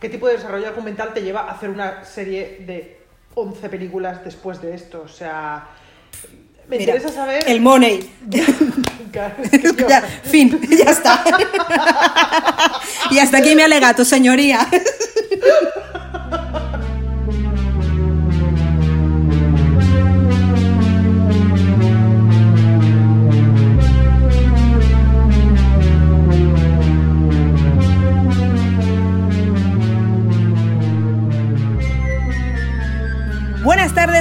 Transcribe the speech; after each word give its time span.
qué 0.00 0.08
tipo 0.08 0.26
de 0.26 0.34
desarrollo 0.34 0.68
argumental 0.68 1.12
te 1.14 1.22
lleva 1.22 1.42
a 1.42 1.52
hacer 1.52 1.70
una 1.70 2.04
serie 2.04 2.58
de 2.66 3.00
11 3.34 3.68
películas 3.68 4.24
después 4.24 4.60
de 4.60 4.74
esto. 4.74 5.02
O 5.04 5.08
sea, 5.08 5.68
me 6.68 6.78
Mira, 6.78 6.94
interesa 6.94 7.14
saber... 7.14 7.44
El 7.46 7.60
money. 7.60 8.10
Claro, 9.12 9.34
Ya, 9.88 10.02
fin, 10.02 10.60
ya 10.68 10.90
está. 10.90 11.24
y 13.10 13.18
hasta 13.18 13.38
aquí 13.38 13.54
mi 13.54 13.62
alegato, 13.62 14.04
señoría. 14.04 14.68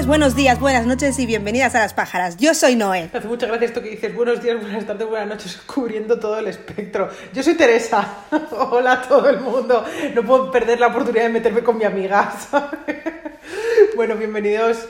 buenos 0.06 0.36
días, 0.36 0.60
buenas 0.60 0.86
noches 0.86 1.18
y 1.18 1.26
bienvenidas 1.26 1.74
a 1.74 1.80
las 1.80 1.94
pájaras. 1.94 2.38
Yo 2.38 2.54
soy 2.54 2.76
Noé. 2.76 3.10
Me 3.12 3.20
hace 3.20 3.28
mucha 3.28 3.48
gracia 3.48 3.66
esto 3.66 3.82
que 3.82 3.90
dices, 3.90 4.14
buenos 4.14 4.42
días, 4.42 4.62
buenas 4.62 4.86
tardes, 4.86 5.08
buenas 5.08 5.28
noches, 5.28 5.58
cubriendo 5.66 6.20
todo 6.20 6.38
el 6.38 6.48
espectro. 6.48 7.10
Yo 7.34 7.42
soy 7.42 7.56
Teresa. 7.56 8.26
Hola 8.52 8.94
a 8.94 9.02
todo 9.02 9.28
el 9.30 9.40
mundo. 9.40 9.84
No 10.14 10.24
puedo 10.24 10.52
perder 10.52 10.80
la 10.80 10.88
oportunidad 10.88 11.24
de 11.24 11.30
meterme 11.30 11.64
con 11.64 11.78
mi 11.78 11.86
amiga. 11.86 12.34
Bueno, 13.96 14.16
bienvenidos. 14.16 14.88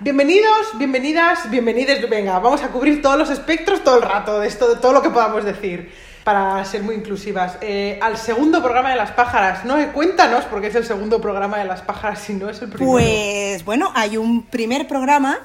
Bienvenidos, 0.00 0.76
bienvenidas, 0.76 1.48
bienvenides. 1.48 2.08
Venga, 2.10 2.38
vamos 2.38 2.62
a 2.62 2.68
cubrir 2.68 3.00
todos 3.00 3.16
los 3.16 3.30
espectros 3.30 3.82
todo 3.82 3.96
el 3.96 4.02
rato, 4.02 4.40
de 4.40 4.48
esto, 4.48 4.74
de 4.74 4.80
todo 4.80 4.92
lo 4.92 5.00
que 5.00 5.10
podamos 5.10 5.44
decir, 5.44 5.90
para 6.24 6.64
ser 6.64 6.82
muy 6.82 6.94
inclusivas. 6.94 7.58
Eh, 7.60 7.98
al 8.02 8.16
segundo 8.16 8.62
programa 8.62 8.90
de 8.90 8.96
las 8.96 9.10
pájaras, 9.12 9.64
¿no? 9.64 9.76
Cuéntanos 9.92 10.44
por 10.44 10.60
qué 10.60 10.68
es 10.68 10.74
el 10.74 10.84
segundo 10.84 11.20
programa 11.20 11.58
de 11.58 11.64
las 11.64 11.82
pájaras 11.82 12.20
si 12.20 12.34
no 12.34 12.48
es 12.48 12.62
el 12.62 12.68
primero. 12.68 12.92
Pues 12.92 13.64
bueno, 13.64 13.90
hay 13.94 14.16
un 14.16 14.44
primer 14.44 14.86
programa 14.86 15.38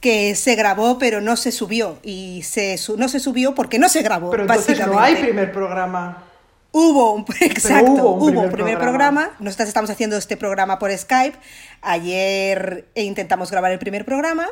que 0.00 0.34
se 0.34 0.54
grabó 0.54 0.98
pero 0.98 1.22
no 1.22 1.36
se 1.36 1.50
subió 1.50 1.98
y 2.02 2.42
se 2.42 2.78
no 2.98 3.08
se 3.08 3.20
subió 3.20 3.54
porque 3.54 3.78
no 3.78 3.88
se 3.88 4.02
grabó. 4.02 4.30
Pero 4.30 4.42
entonces 4.44 4.86
no 4.86 4.98
hay 4.98 5.16
primer 5.16 5.52
programa. 5.52 6.24
Hubo 6.72 7.12
un, 7.12 7.24
exacto, 7.40 7.90
hubo 7.90 8.14
un 8.14 8.18
hubo 8.18 8.26
primer 8.26 8.44
un 8.46 8.52
primer 8.52 8.78
programa. 8.78 9.20
programa. 9.20 9.36
Nosotras 9.38 9.68
estamos 9.68 9.90
haciendo 9.90 10.16
este 10.16 10.36
programa 10.36 10.78
por 10.78 10.90
Skype. 10.96 11.38
Ayer 11.82 12.86
eh, 12.94 13.04
intentamos 13.04 13.50
grabar 13.50 13.72
el 13.72 13.78
primer 13.78 14.04
programa 14.04 14.48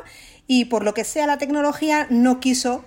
y 0.47 0.65
por 0.65 0.83
lo 0.83 0.93
que 0.93 1.03
sea 1.03 1.27
la 1.27 1.37
tecnología 1.37 2.07
no 2.09 2.39
quiso 2.39 2.85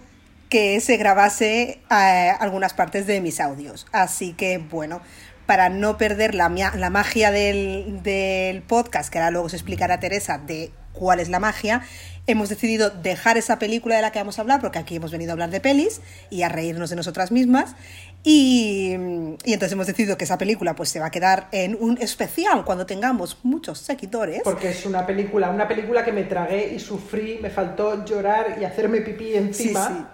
que 0.49 0.81
se 0.81 0.97
grabase 0.97 1.81
eh, 1.91 2.33
algunas 2.39 2.75
partes 2.75 3.07
de 3.07 3.21
mis 3.21 3.41
audios. 3.41 3.87
Así 3.93 4.33
que 4.33 4.59
bueno, 4.59 5.01
para 5.47 5.69
no 5.69 5.97
perder 5.97 6.35
la, 6.35 6.49
la 6.49 6.91
magia 6.91 7.31
del, 7.31 8.01
del 8.03 8.63
podcast, 8.63 9.11
que 9.11 9.19
ahora 9.19 9.31
luego 9.31 9.49
se 9.49 9.57
explicará 9.57 10.01
Teresa 10.01 10.39
de 10.39 10.71
cuál 10.93 11.21
es 11.21 11.29
la 11.29 11.41
magia, 11.41 11.83
hemos 12.27 12.49
decidido 12.49 12.91
dejar 12.91 13.37
esa 13.37 13.59
película 13.59 13.97
de 13.97 14.03
la 14.03 14.11
que 14.11 14.19
vamos 14.19 14.39
a 14.39 14.43
hablar, 14.43 14.61
porque 14.61 14.79
aquí 14.79 14.97
hemos 14.97 15.13
venido 15.13 15.31
a 15.31 15.35
hablar 15.35 15.51
de 15.51 15.61
pelis 15.61 16.01
y 16.31 16.43
a 16.43 16.49
reírnos 16.49 16.91
de 16.91 16.97
nosotras 16.97 17.31
mismas. 17.31 17.77
Y, 18.25 18.97
y 19.45 19.53
entonces 19.53 19.73
hemos 19.73 19.87
decidido 19.87 20.17
que 20.17 20.25
esa 20.25 20.37
película 20.37 20.75
pues 20.75 20.89
se 20.89 20.99
va 20.99 21.07
a 21.07 21.11
quedar 21.11 21.47
en 21.53 21.77
un 21.79 21.99
especial 22.01 22.65
cuando 22.65 22.85
tengamos 22.85 23.39
muchos 23.45 23.79
seguidores. 23.79 24.41
Porque 24.43 24.71
es 24.71 24.85
una 24.85 25.07
película, 25.07 25.51
una 25.51 25.69
película 25.69 26.05
que 26.05 26.13
me 26.13 26.25
tragué 26.25 26.75
y 26.75 26.81
sufrí, 26.81 27.39
me 27.41 27.51
faltó 27.51 28.05
llorar 28.05 28.57
y 28.61 28.65
hacerme 28.65 29.03
pipí 29.03 29.37
encima. 29.37 29.87
Sí, 29.87 29.95
sí. 29.95 30.05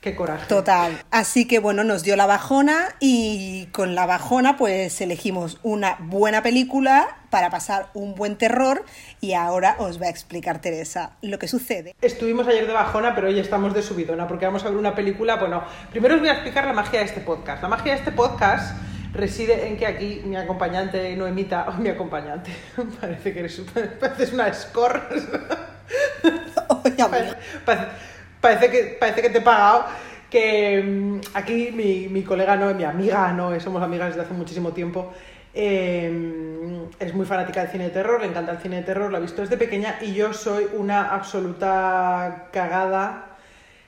Qué 0.00 0.14
coraje. 0.14 0.46
Total. 0.46 1.02
Así 1.10 1.46
que 1.46 1.58
bueno, 1.58 1.82
nos 1.82 2.04
dio 2.04 2.14
la 2.14 2.26
bajona 2.26 2.94
y 3.00 3.66
con 3.72 3.94
la 3.94 4.06
bajona 4.06 4.56
pues 4.56 5.00
elegimos 5.00 5.58
una 5.62 5.96
buena 6.00 6.42
película 6.42 7.18
para 7.30 7.50
pasar 7.50 7.90
un 7.94 8.14
buen 8.14 8.36
terror 8.36 8.84
y 9.20 9.32
ahora 9.32 9.76
os 9.78 10.00
va 10.00 10.06
a 10.06 10.10
explicar 10.10 10.60
Teresa 10.60 11.16
lo 11.20 11.38
que 11.38 11.48
sucede. 11.48 11.96
Estuvimos 12.00 12.46
ayer 12.46 12.66
de 12.66 12.72
bajona, 12.72 13.14
pero 13.14 13.28
hoy 13.28 13.38
estamos 13.38 13.74
de 13.74 13.82
subidona 13.82 14.28
porque 14.28 14.46
vamos 14.46 14.64
a 14.64 14.68
ver 14.68 14.78
una 14.78 14.94
película. 14.94 15.36
Bueno, 15.36 15.64
primero 15.90 16.14
os 16.14 16.20
voy 16.20 16.28
a 16.28 16.34
explicar 16.34 16.64
la 16.66 16.72
magia 16.72 17.00
de 17.00 17.06
este 17.06 17.20
podcast. 17.20 17.62
La 17.62 17.68
magia 17.68 17.92
de 17.92 17.98
este 17.98 18.12
podcast 18.12 18.76
reside 19.12 19.66
en 19.66 19.76
que 19.76 19.86
aquí 19.86 20.22
mi 20.24 20.36
acompañante 20.36 21.14
Noemita, 21.16 21.66
oh, 21.68 21.72
mi 21.72 21.88
acompañante, 21.88 22.52
parece 23.00 23.32
que 23.32 23.40
eres 23.40 23.60
pareces 24.00 24.32
una 24.32 24.52
score. 24.52 25.02
Amiga. 26.98 27.38
Parece, 28.40 28.70
que, 28.70 28.96
parece 28.98 29.22
que 29.22 29.30
te 29.30 29.38
he 29.38 29.42
pagado. 29.42 29.84
Que 30.30 30.82
mm, 30.82 31.20
aquí 31.34 31.70
mi, 31.72 32.08
mi 32.08 32.22
colega 32.22 32.56
no, 32.56 32.74
mi 32.74 32.84
amiga 32.84 33.32
no, 33.32 33.58
somos 33.60 33.82
amigas 33.82 34.08
desde 34.10 34.22
hace 34.22 34.34
muchísimo 34.34 34.72
tiempo. 34.72 35.12
eh, 35.54 36.86
es 37.00 37.14
muy 37.14 37.26
fanática 37.26 37.62
del 37.62 37.70
cine 37.70 37.84
de 37.84 37.90
terror, 37.90 38.20
le 38.20 38.26
encanta 38.28 38.52
el 38.52 38.58
cine 38.58 38.76
de 38.76 38.82
terror, 38.82 39.10
lo 39.10 39.16
ha 39.16 39.20
visto 39.20 39.42
desde 39.42 39.56
pequeña 39.56 39.98
y 40.00 40.14
yo 40.14 40.32
soy 40.32 40.66
una 40.74 41.14
absoluta 41.14 42.48
cagada 42.52 43.24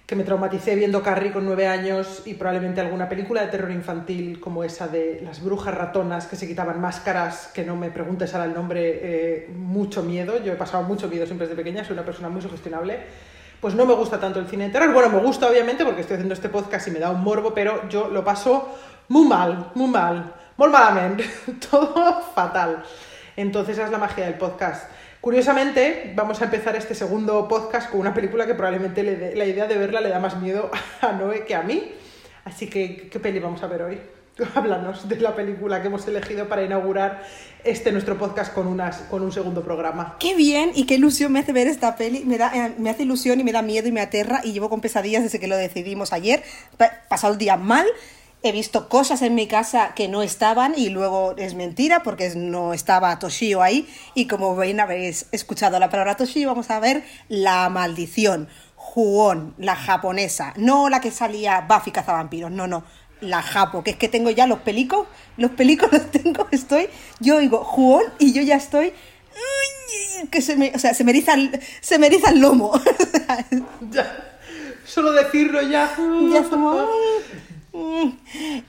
que 0.06 0.16
me 0.16 0.24
traumaticé 0.24 0.74
viendo 0.74 1.02
Carrie 1.02 1.30
con 1.30 1.44
nueve 1.44 1.68
años 1.68 2.22
y 2.26 2.34
probablemente 2.34 2.80
alguna 2.80 3.08
película 3.08 3.42
de 3.42 3.48
terror 3.48 3.70
infantil 3.70 4.40
como 4.40 4.64
esa 4.64 4.88
de 4.88 5.20
las 5.22 5.42
brujas 5.42 5.72
ratonas 5.72 6.26
que 6.26 6.34
se 6.34 6.48
quitaban 6.48 6.80
máscaras, 6.80 7.52
que 7.54 7.64
no 7.64 7.76
me 7.76 7.90
preguntes 7.90 8.34
ahora 8.34 8.46
el 8.46 8.54
nombre, 8.54 8.80
eh, 9.02 9.48
mucho 9.54 10.02
miedo. 10.02 10.42
Yo 10.42 10.52
he 10.52 10.56
pasado 10.56 10.82
mucho 10.82 11.06
miedo 11.06 11.26
siempre 11.26 11.46
desde 11.46 11.56
pequeña, 11.56 11.84
soy 11.84 11.92
una 11.92 12.04
persona 12.04 12.28
muy 12.28 12.42
sugestionable. 12.42 12.98
Pues 13.60 13.74
no 13.74 13.84
me 13.84 13.92
gusta 13.92 14.18
tanto 14.18 14.40
el 14.40 14.46
cine 14.46 14.66
de 14.66 14.70
terror. 14.70 14.92
Bueno, 14.92 15.10
me 15.10 15.18
gusta 15.18 15.48
obviamente 15.48 15.84
porque 15.84 16.00
estoy 16.00 16.14
haciendo 16.14 16.34
este 16.34 16.48
podcast 16.48 16.88
y 16.88 16.92
me 16.92 16.98
da 16.98 17.10
un 17.10 17.22
morbo, 17.22 17.52
pero 17.52 17.88
yo 17.88 18.08
lo 18.08 18.24
paso 18.24 18.74
muy 19.08 19.26
mal, 19.26 19.70
muy 19.74 19.90
mal, 19.90 20.32
muy 20.56 20.68
malamente, 20.68 21.28
todo 21.70 22.22
fatal. 22.34 22.82
Entonces 23.36 23.76
esa 23.76 23.86
es 23.86 23.92
la 23.92 23.98
magia 23.98 24.24
del 24.24 24.34
podcast. 24.34 24.90
Curiosamente, 25.20 26.14
vamos 26.16 26.40
a 26.40 26.44
empezar 26.44 26.74
este 26.76 26.94
segundo 26.94 27.46
podcast 27.46 27.90
con 27.90 28.00
una 28.00 28.14
película 28.14 28.46
que 28.46 28.54
probablemente 28.54 29.34
la 29.34 29.44
idea 29.44 29.66
de 29.66 29.76
verla 29.76 30.00
le 30.00 30.08
da 30.08 30.18
más 30.18 30.38
miedo 30.38 30.70
a 31.02 31.12
Noé 31.12 31.44
que 31.44 31.54
a 31.54 31.62
mí. 31.62 31.92
Así 32.46 32.68
que, 32.70 33.10
¿qué 33.10 33.20
peli 33.20 33.38
vamos 33.38 33.62
a 33.62 33.66
ver 33.66 33.82
hoy? 33.82 34.19
Háblanos 34.54 35.08
de 35.08 35.16
la 35.16 35.34
película 35.34 35.80
que 35.80 35.88
hemos 35.88 36.06
elegido 36.08 36.48
para 36.48 36.62
inaugurar 36.62 37.22
este 37.64 37.92
nuestro 37.92 38.18
podcast 38.18 38.52
con, 38.54 38.66
unas, 38.66 38.98
con 39.02 39.22
un 39.22 39.32
segundo 39.32 39.62
programa. 39.62 40.16
Qué 40.18 40.34
bien 40.34 40.72
y 40.74 40.86
qué 40.86 40.94
ilusión 40.94 41.32
me 41.32 41.40
hace 41.40 41.52
ver 41.52 41.66
esta 41.66 41.96
peli. 41.96 42.24
Me, 42.24 42.38
da, 42.38 42.50
eh, 42.54 42.74
me 42.78 42.90
hace 42.90 43.02
ilusión 43.02 43.40
y 43.40 43.44
me 43.44 43.52
da 43.52 43.62
miedo 43.62 43.88
y 43.88 43.92
me 43.92 44.00
aterra 44.00 44.40
y 44.44 44.52
llevo 44.52 44.70
con 44.70 44.80
pesadillas 44.80 45.22
desde 45.22 45.40
que 45.40 45.46
lo 45.48 45.56
decidimos 45.56 46.12
ayer. 46.12 46.42
Pa- 46.76 46.92
pasado 47.08 47.32
el 47.34 47.38
día 47.38 47.56
mal. 47.56 47.86
He 48.42 48.52
visto 48.52 48.88
cosas 48.88 49.20
en 49.20 49.34
mi 49.34 49.46
casa 49.46 49.92
que 49.94 50.08
no 50.08 50.22
estaban 50.22 50.72
y 50.74 50.88
luego 50.88 51.34
es 51.36 51.52
mentira 51.54 52.02
porque 52.02 52.32
no 52.34 52.72
estaba 52.72 53.18
Toshio 53.18 53.60
ahí. 53.60 53.86
Y 54.14 54.26
como 54.28 54.56
ven, 54.56 54.80
habéis 54.80 55.26
escuchado 55.30 55.78
la 55.78 55.90
palabra 55.90 56.16
Toshio, 56.16 56.48
vamos 56.48 56.70
a 56.70 56.80
ver 56.80 57.02
La 57.28 57.68
Maldición. 57.68 58.48
Juón, 58.76 59.54
la 59.58 59.76
japonesa. 59.76 60.54
No 60.56 60.88
la 60.88 61.02
que 61.02 61.10
salía 61.10 61.66
Buffy 61.68 61.90
cazavampiros, 61.90 62.50
no, 62.50 62.66
no. 62.66 62.82
La 63.20 63.42
japo, 63.42 63.84
que 63.84 63.90
es 63.90 63.96
que 63.96 64.08
tengo 64.08 64.30
ya 64.30 64.46
los 64.46 64.60
pelicos, 64.60 65.06
los 65.36 65.50
pelicos 65.50 65.92
los 65.92 66.10
tengo, 66.10 66.46
estoy, 66.50 66.88
yo 67.20 67.36
oigo 67.36 67.64
Juón 67.64 68.04
y 68.18 68.32
yo 68.32 68.42
ya 68.42 68.56
estoy 68.56 68.92
que 70.30 70.42
se 70.42 70.56
me, 70.56 70.72
o 70.74 70.78
sea, 70.78 70.94
se 70.94 71.04
me 71.04 71.12
eriza 71.12 71.34
el, 71.34 71.60
se 71.80 71.98
me 71.98 72.06
eriza 72.06 72.30
el 72.30 72.40
lomo. 72.40 72.72
Ya, 73.90 74.38
solo 74.84 75.12
decirlo 75.12 75.62
ya. 75.62 75.90
ya. 75.96 76.42
Mm. 77.72 78.18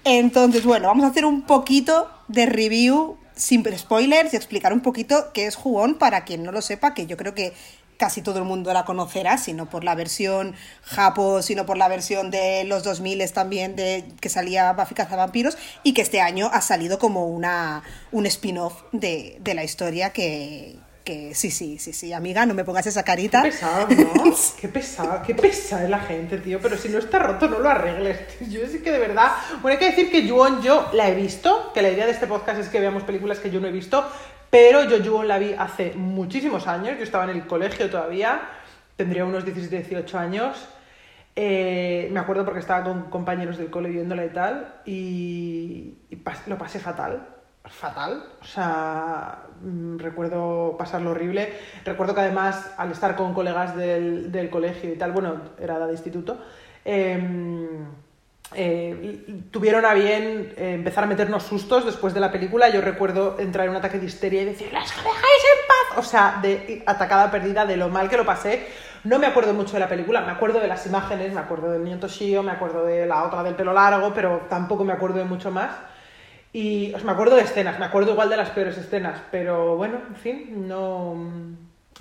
Entonces, 0.03 0.63
bueno, 0.63 0.87
vamos 0.87 1.03
a 1.03 1.07
hacer 1.07 1.25
un 1.25 1.43
poquito 1.43 2.09
de 2.27 2.45
review 2.45 3.17
sin 3.35 3.65
spoilers 3.77 4.33
y 4.33 4.35
explicar 4.35 4.71
un 4.73 4.81
poquito 4.81 5.31
qué 5.33 5.47
es 5.47 5.55
Jugón 5.55 5.95
para 5.95 6.23
quien 6.23 6.43
no 6.43 6.51
lo 6.51 6.61
sepa, 6.61 6.93
que 6.93 7.07
yo 7.07 7.17
creo 7.17 7.33
que 7.33 7.53
casi 8.01 8.23
todo 8.23 8.39
el 8.39 8.45
mundo 8.45 8.73
la 8.73 8.83
conocerá, 8.83 9.37
sino 9.37 9.69
por 9.69 9.83
la 9.83 9.93
versión 9.93 10.55
japo, 10.81 11.43
sino 11.43 11.67
por 11.67 11.77
la 11.77 11.87
versión 11.87 12.31
de 12.31 12.63
los 12.63 12.83
2000 12.83 13.31
también 13.31 13.75
de 13.75 14.05
que 14.19 14.27
salía 14.27 14.73
Buffy 14.73 14.95
Cazavampiros 14.95 15.55
y 15.83 15.93
que 15.93 16.01
este 16.01 16.19
año 16.19 16.49
ha 16.51 16.61
salido 16.61 16.97
como 16.97 17.27
una 17.27 17.83
un 18.11 18.25
spin-off 18.25 18.81
de, 18.91 19.37
de 19.41 19.53
la 19.53 19.63
historia 19.63 20.09
que, 20.09 20.79
que 21.03 21.33
sí, 21.35 21.51
sí, 21.51 21.77
sí, 21.79 21.93
sí, 21.93 22.13
amiga, 22.13 22.45
no 22.45 22.53
me 22.53 22.63
pongas 22.63 22.85
esa 22.87 23.03
carita. 23.03 23.41
Qué 23.41 23.49
pesado, 23.49 23.87
¿no? 23.89 24.35
Qué 24.61 24.67
pesado, 24.67 25.21
qué 25.25 25.35
pesada 25.35 25.83
es 25.83 25.89
la 25.89 25.99
gente, 25.99 26.37
tío. 26.37 26.59
Pero 26.61 26.77
si 26.77 26.89
no 26.89 26.99
está 26.99 27.19
roto, 27.19 27.47
no 27.47 27.59
lo 27.59 27.69
arregles. 27.69 28.19
Yo 28.49 28.61
sí 28.67 28.79
que 28.79 28.91
de 28.91 28.99
verdad. 28.99 29.31
Bueno, 29.61 29.73
hay 29.73 29.79
que 29.79 29.91
decir 29.91 30.11
que 30.11 30.27
Juon 30.27 30.61
yo 30.61 30.89
la 30.93 31.09
he 31.09 31.15
visto, 31.15 31.71
que 31.73 31.81
la 31.81 31.89
idea 31.89 32.05
de 32.05 32.11
este 32.11 32.27
podcast 32.27 32.59
es 32.59 32.69
que 32.69 32.79
veamos 32.79 33.03
películas 33.03 33.39
que 33.39 33.49
yo 33.49 33.59
no 33.59 33.67
he 33.67 33.71
visto, 33.71 34.07
pero 34.51 34.83
yo 34.83 35.03
Juon 35.03 35.27
la 35.27 35.39
vi 35.39 35.53
hace 35.57 35.93
muchísimos 35.95 36.67
años. 36.67 36.97
Yo 36.97 37.03
estaba 37.03 37.23
en 37.23 37.31
el 37.31 37.47
colegio 37.47 37.89
todavía, 37.89 38.41
tendría 38.97 39.25
unos 39.25 39.43
17, 39.45 39.77
18 39.77 40.19
años. 40.19 40.67
Eh, 41.35 42.09
me 42.11 42.19
acuerdo 42.19 42.43
porque 42.43 42.59
estaba 42.59 42.83
con 42.83 43.03
compañeros 43.09 43.57
del 43.57 43.69
cole 43.71 43.89
viéndola 43.89 44.25
y 44.25 44.29
tal, 44.29 44.75
y, 44.85 45.95
y 46.09 46.15
pas- 46.17 46.45
lo 46.47 46.57
pasé 46.57 46.79
fatal. 46.79 47.25
Fatal, 47.63 48.23
o 48.41 48.43
sea, 48.43 49.43
mm, 49.61 49.97
recuerdo 49.99 50.75
pasarlo 50.77 51.11
horrible. 51.11 51.53
Recuerdo 51.85 52.13
que 52.13 52.21
además, 52.21 52.73
al 52.77 52.91
estar 52.91 53.15
con 53.15 53.33
colegas 53.33 53.77
del, 53.77 54.31
del 54.31 54.49
colegio 54.49 54.91
y 54.91 54.97
tal, 54.97 55.13
bueno, 55.13 55.35
era 55.59 55.79
de 55.85 55.93
instituto, 55.93 56.37
em, 56.83 57.85
eh, 58.53 59.43
tuvieron 59.49 59.85
a 59.85 59.93
bien 59.93 60.53
eh, 60.57 60.73
empezar 60.73 61.05
a 61.05 61.07
meternos 61.07 61.43
sustos 61.43 61.85
después 61.85 62.13
de 62.13 62.19
la 62.19 62.31
película. 62.31 62.69
Yo 62.69 62.81
recuerdo 62.81 63.39
entrar 63.39 63.65
en 63.65 63.71
un 63.71 63.77
ataque 63.77 63.99
de 63.99 64.05
histeria 64.05 64.41
y 64.41 64.45
decir, 64.45 64.71
¡las 64.73 64.89
dejáis 64.89 65.13
en 65.13 65.67
paz! 65.67 65.97
O 65.97 66.03
sea, 66.03 66.39
de 66.41 66.83
atacada 66.85 67.31
perdida 67.31 67.65
de 67.65 67.77
lo 67.77 67.89
mal 67.89 68.09
que 68.09 68.17
lo 68.17 68.25
pasé. 68.25 68.67
No 69.03 69.19
me 69.19 69.25
acuerdo 69.25 69.53
mucho 69.53 69.73
de 69.73 69.79
la 69.79 69.89
película, 69.89 70.21
me 70.21 70.31
acuerdo 70.31 70.59
de 70.59 70.67
las 70.67 70.85
imágenes, 70.85 71.33
me 71.33 71.39
acuerdo 71.39 71.71
del 71.71 71.83
niño 71.83 71.97
Toshio, 71.97 72.43
me 72.43 72.51
acuerdo 72.51 72.85
de 72.85 73.07
la 73.07 73.23
otra 73.23 73.41
del 73.41 73.55
pelo 73.55 73.73
largo, 73.73 74.13
pero 74.13 74.41
tampoco 74.47 74.83
me 74.83 74.93
acuerdo 74.93 75.17
de 75.17 75.25
mucho 75.25 75.49
más. 75.49 75.71
Y 76.53 76.93
os 76.93 77.03
me 77.03 77.11
acuerdo 77.13 77.35
de 77.37 77.43
escenas, 77.43 77.79
me 77.79 77.85
acuerdo 77.85 78.11
igual 78.11 78.29
de 78.29 78.37
las 78.37 78.49
peores 78.49 78.77
escenas, 78.77 79.19
pero 79.31 79.77
bueno, 79.77 80.01
en 80.09 80.15
fin, 80.15 80.67
no 80.67 81.15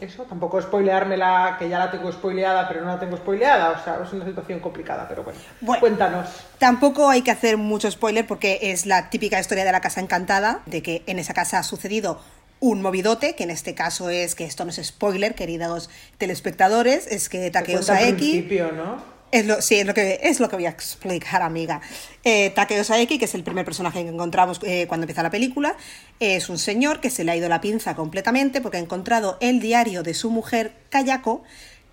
eso, 0.01 0.25
tampoco 0.25 0.61
spoileármela, 0.61 1.57
que 1.59 1.69
ya 1.69 1.79
la 1.79 1.91
tengo 1.91 2.11
spoileada, 2.13 2.69
pero 2.69 2.81
no 2.81 2.89
la 2.89 2.99
tengo 2.99 3.17
spoileada, 3.17 3.71
o 3.71 3.85
sea, 3.85 3.99
es 4.05 4.13
una 4.13 4.25
situación 4.25 4.61
complicada, 4.61 5.07
pero 5.09 5.25
bueno, 5.25 5.39
Bueno. 5.61 5.81
cuéntanos. 5.81 6.29
Tampoco 6.59 7.09
hay 7.09 7.23
que 7.23 7.31
hacer 7.31 7.57
mucho 7.57 7.91
spoiler 7.91 8.27
porque 8.27 8.59
es 8.63 8.87
la 8.87 9.11
típica 9.11 9.39
historia 9.39 9.65
de 9.65 9.73
la 9.73 9.81
casa 9.81 10.01
encantada, 10.01 10.61
de 10.67 10.83
que 10.83 11.03
en 11.07 11.19
esa 11.19 11.35
casa 11.35 11.59
ha 11.59 11.63
sucedido 11.63 12.21
un 12.61 12.83
movidote, 12.83 13.35
que 13.35 13.45
en 13.45 13.51
este 13.51 13.75
caso 13.75 14.11
es, 14.11 14.35
que 14.35 14.45
esto 14.45 14.65
no 14.65 14.71
es 14.71 14.87
spoiler, 14.87 15.35
queridos 15.35 15.89
telespectadores, 16.19 17.07
es 17.07 17.29
que 17.29 17.51
Takeo 17.51 17.83
Saeki... 17.83 18.47
¿no? 18.77 19.20
Es 19.33 19.47
lo, 19.47 19.63
sí, 19.63 19.77
es 19.77 19.87
lo, 19.87 19.95
que, 19.95 20.19
es 20.23 20.41
lo 20.41 20.49
que 20.49 20.57
voy 20.57 20.67
a 20.67 20.71
explicar, 20.71 21.43
amiga. 21.43 21.81
Eh, 22.25 22.51
Takeo 22.51 22.83
Saeki, 22.83 23.17
que 23.17 23.27
es 23.27 23.35
el 23.35 23.45
primer 23.45 23.65
personaje 23.65 24.03
que 24.03 24.09
encontramos 24.09 24.59
eh, 24.65 24.87
cuando 24.89 25.05
empieza 25.05 25.23
la 25.23 25.31
película, 25.31 25.77
es 26.19 26.49
un 26.49 26.59
señor 26.59 27.01
que 27.01 27.11
se 27.11 27.23
le 27.23 27.31
ha 27.31 27.37
ido 27.37 27.49
la 27.49 27.61
pinza 27.61 27.95
completamente 27.95 28.61
porque 28.61 28.79
ha 28.79 28.81
encontrado 28.81 29.39
el 29.41 29.61
diario 29.61 30.03
de 30.03 30.15
su 30.15 30.31
mujer, 30.31 30.73
Kayako. 30.89 31.45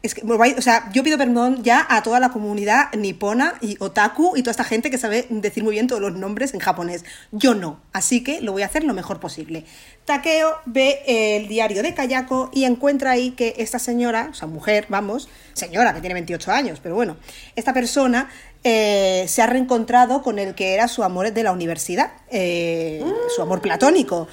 Es 0.04 0.14
que, 0.14 0.22
o 0.24 0.62
sea, 0.62 0.90
yo 0.94 1.04
pido 1.04 1.18
perdón 1.18 1.64
ya 1.64 1.86
a 1.90 2.04
toda 2.04 2.20
la 2.20 2.30
comunidad 2.30 2.94
nipona 2.94 3.56
y 3.62 3.78
otaku 3.80 4.38
y 4.38 4.44
toda 4.44 4.52
esta 4.52 4.64
gente 4.64 4.92
que 4.92 4.98
sabe 5.00 5.26
decir 5.30 5.64
muy 5.64 5.74
bien 5.74 5.88
todos 5.88 6.02
los 6.02 6.14
nombres 6.14 6.54
en 6.54 6.60
japonés. 6.60 7.04
Yo 7.32 7.56
no, 7.56 7.82
así 7.94 8.24
que 8.24 8.40
lo 8.42 8.52
voy 8.52 8.62
a 8.62 8.68
hacer 8.68 8.84
lo 8.84 8.94
mejor 8.94 9.20
posible. 9.20 9.66
Takeo 10.06 10.56
ve 10.66 11.02
el 11.08 11.48
diario 11.48 11.82
de 11.82 11.96
Kayako 11.96 12.52
y 12.54 12.66
encuentra 12.66 13.12
ahí 13.12 13.32
que 13.32 13.56
esta 13.58 13.80
señora, 13.80 14.28
o 14.32 14.34
sea, 14.36 14.48
mujer, 14.48 14.86
vamos, 14.88 15.30
señora 15.54 15.94
que 15.96 16.00
tiene 16.00 16.14
28 16.14 16.52
años, 16.52 16.80
pero 16.82 16.94
bueno, 16.94 17.18
esta 17.56 17.74
persona 17.74 18.30
eh, 18.64 19.26
se 19.28 19.42
ha 19.42 19.48
reencontrado 19.48 20.22
con 20.22 20.38
el 20.38 20.54
que 20.54 20.76
era 20.76 20.88
su 20.88 21.04
amor 21.04 21.34
de 21.34 21.44
la 21.44 21.52
universidad, 21.52 22.12
eh, 22.30 23.04
su 23.36 23.42
amor 23.42 23.62
platónico. 23.62 24.28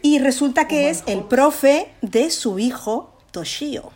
Y 0.00 0.18
resulta 0.18 0.66
que 0.66 0.90
es 0.90 1.04
el 1.06 1.24
profe 1.24 1.88
de 2.00 2.30
su 2.30 2.58
hijo, 2.58 3.14
Toshio. 3.30 3.92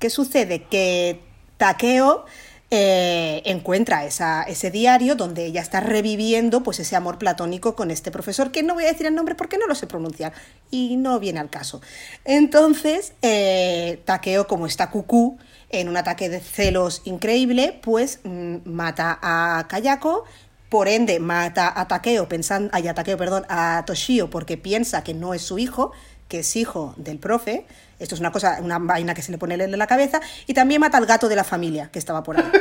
¿Qué 0.00 0.08
sucede? 0.08 0.62
Que 0.64 1.20
Takeo 1.58 2.24
eh, 2.70 3.42
encuentra 3.44 4.06
ese 4.06 4.70
diario 4.70 5.14
donde 5.14 5.44
ella 5.44 5.60
está 5.60 5.80
reviviendo 5.80 6.62
pues 6.62 6.80
ese 6.80 6.96
amor 6.96 7.18
platónico 7.18 7.76
con 7.76 7.90
este 7.90 8.10
profesor, 8.10 8.50
que 8.50 8.62
no 8.62 8.72
voy 8.72 8.84
a 8.84 8.92
decir 8.92 9.06
el 9.06 9.14
nombre 9.14 9.34
porque 9.34 9.58
no 9.58 9.66
lo 9.66 9.74
sé 9.74 9.86
pronunciar 9.86 10.32
y 10.70 10.96
no 10.96 11.20
viene 11.20 11.38
al 11.38 11.50
caso. 11.50 11.82
Entonces, 12.24 13.12
eh, 13.20 14.00
Takeo, 14.06 14.46
como 14.46 14.66
está 14.66 14.90
cucú, 14.90 15.36
en 15.68 15.90
un 15.90 15.98
ataque 15.98 16.30
de 16.30 16.40
celos 16.40 17.02
increíble, 17.04 17.78
pues 17.82 18.20
mm, 18.24 18.56
mata 18.64 19.18
a 19.20 19.68
Kayako, 19.68 20.24
por 20.70 20.88
ende 20.88 21.20
mata 21.20 21.78
a 21.78 21.88
Takeo, 21.88 22.26
pensando, 22.26 22.70
ay, 22.72 22.88
a 22.88 22.94
perdón, 22.94 23.44
a 23.50 23.84
Toshio 23.86 24.30
porque 24.30 24.56
piensa 24.56 25.04
que 25.04 25.12
no 25.12 25.34
es 25.34 25.42
su 25.42 25.58
hijo, 25.58 25.92
que 26.30 26.38
es 26.38 26.56
hijo 26.56 26.94
del 26.96 27.18
profe. 27.18 27.66
Esto 27.98 28.14
es 28.14 28.20
una 28.22 28.32
cosa, 28.32 28.58
una 28.62 28.78
vaina 28.78 29.12
que 29.12 29.20
se 29.20 29.30
le 29.32 29.36
pone 29.36 29.56
en 29.62 29.78
la 29.78 29.86
cabeza. 29.86 30.20
Y 30.46 30.54
también 30.54 30.80
mata 30.80 30.96
al 30.96 31.04
gato 31.04 31.28
de 31.28 31.36
la 31.36 31.44
familia 31.44 31.90
que 31.92 31.98
estaba 31.98 32.22
por 32.22 32.38
ahí. 32.38 32.44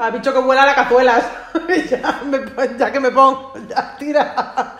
Ha 0.00 0.10
dicho 0.10 0.32
que 0.32 0.38
vuela 0.40 0.64
la 0.64 0.74
cazuelas. 0.74 1.24
ya, 1.90 2.22
me- 2.24 2.78
ya 2.78 2.90
que 2.90 3.00
me 3.00 3.10
pongo, 3.10 3.52
ya 3.68 3.96
tira. 3.98 4.78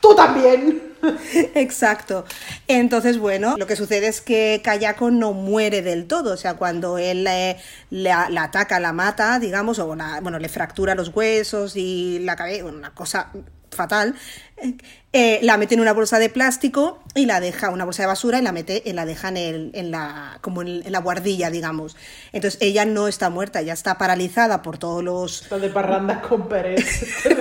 Tú 0.00 0.14
también. 0.14 0.94
Exacto. 1.54 2.24
Entonces, 2.68 3.18
bueno, 3.18 3.56
lo 3.58 3.66
que 3.66 3.74
sucede 3.76 4.06
es 4.06 4.20
que 4.20 4.60
Kayako 4.64 5.10
no 5.10 5.32
muere 5.32 5.82
del 5.82 6.06
todo. 6.06 6.32
O 6.32 6.36
sea, 6.36 6.54
cuando 6.54 6.98
él 6.98 7.24
la, 7.24 8.28
la 8.30 8.42
ataca, 8.44 8.78
la 8.80 8.92
mata, 8.92 9.38
digamos, 9.38 9.78
o 9.80 9.86
bueno, 9.86 10.38
le 10.38 10.48
fractura 10.48 10.94
los 10.94 11.08
huesos 11.14 11.74
y 11.76 12.20
la 12.20 12.36
cabeza, 12.36 12.64
una 12.64 12.94
cosa 12.94 13.30
fatal, 13.74 14.14
eh, 14.56 14.74
eh, 15.12 15.38
la 15.42 15.56
mete 15.56 15.74
en 15.74 15.80
una 15.80 15.92
bolsa 15.92 16.18
de 16.18 16.28
plástico 16.30 17.00
y 17.14 17.26
la 17.26 17.40
deja, 17.40 17.70
una 17.70 17.84
bolsa 17.84 18.02
de 18.02 18.06
basura, 18.08 18.38
y 18.38 18.42
la 18.42 18.52
mete, 18.52 18.82
y 18.84 18.92
la 18.92 19.04
deja 19.04 19.28
en, 19.28 19.36
el- 19.36 19.70
en 19.74 19.90
la, 19.90 20.38
como 20.40 20.62
en, 20.62 20.82
en 20.84 20.92
la 20.92 21.00
guardilla, 21.00 21.50
digamos. 21.50 21.96
Entonces, 22.32 22.60
ella 22.62 22.84
no 22.84 23.06
está 23.08 23.30
muerta, 23.30 23.60
ella 23.60 23.72
está 23.74 23.98
paralizada 23.98 24.62
por 24.62 24.78
todos 24.78 25.02
los 25.04 25.42
Estás 25.42 25.60
de 25.60 25.70
parranda 25.70 26.20
con 26.22 26.48
Pérez. 26.48 27.04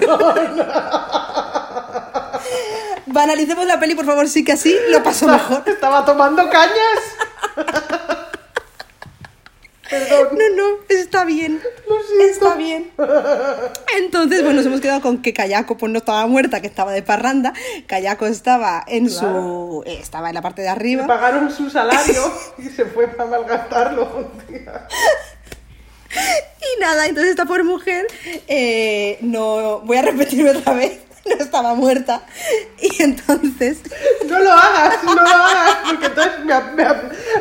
Banalicemos 3.05 3.65
la 3.65 3.79
peli, 3.79 3.95
por 3.95 4.05
favor, 4.05 4.27
sí 4.27 4.43
que 4.43 4.53
así 4.53 4.75
lo 4.89 5.03
paso 5.03 5.27
mejor. 5.27 5.63
Estaba 5.65 6.03
tomando 6.05 6.49
cañas. 6.49 7.55
Perdón. 9.93 10.27
No, 10.37 10.55
no, 10.55 10.77
está 10.89 11.25
bien. 11.25 11.61
Lo 11.87 11.95
siento. 12.03 12.23
Está 12.25 12.55
bien. 12.55 12.91
Entonces, 13.97 14.41
bueno, 14.41 14.57
nos 14.57 14.65
hemos 14.65 14.81
quedado 14.81 15.01
con 15.01 15.21
que 15.21 15.33
Kayako 15.33 15.77
pues 15.77 15.91
no 15.91 15.99
estaba 15.99 16.25
muerta, 16.27 16.61
que 16.61 16.67
estaba 16.67 16.91
de 16.91 17.01
parranda. 17.03 17.53
Kayako 17.87 18.25
estaba 18.27 18.83
en 18.87 19.07
Claro. 19.07 19.21
su. 19.31 19.83
estaba 19.85 20.29
en 20.29 20.35
la 20.35 20.41
parte 20.41 20.61
de 20.61 20.67
Le 20.67 20.71
arriba. 20.71 21.07
pagaron 21.07 21.51
su 21.51 21.69
salario 21.69 22.23
y 22.57 22.63
se 22.69 22.85
fue 22.85 23.09
a 23.17 23.25
malgastarlo 23.25 24.03
un 24.47 24.53
día. 24.53 24.87
Y 26.13 26.79
nada, 26.79 27.07
entonces 27.07 27.31
esta 27.31 27.45
pobre 27.45 27.63
mujer, 27.63 28.07
eh, 28.47 29.17
no. 29.21 29.79
Voy 29.81 29.97
a 29.97 30.01
repetirme 30.03 30.51
otra 30.51 30.73
vez. 30.73 30.99
No 31.37 31.43
estaba 31.43 31.73
muerta. 31.73 32.21
Y 32.81 33.01
entonces. 33.01 33.79
No 34.27 34.39
lo 34.39 34.51
hagas, 34.51 35.03
no 35.03 35.15
lo 35.15 35.21
hagas, 35.21 35.77
porque 35.87 36.05
entonces 36.07 36.39
me, 36.43 36.59
me 36.73 36.85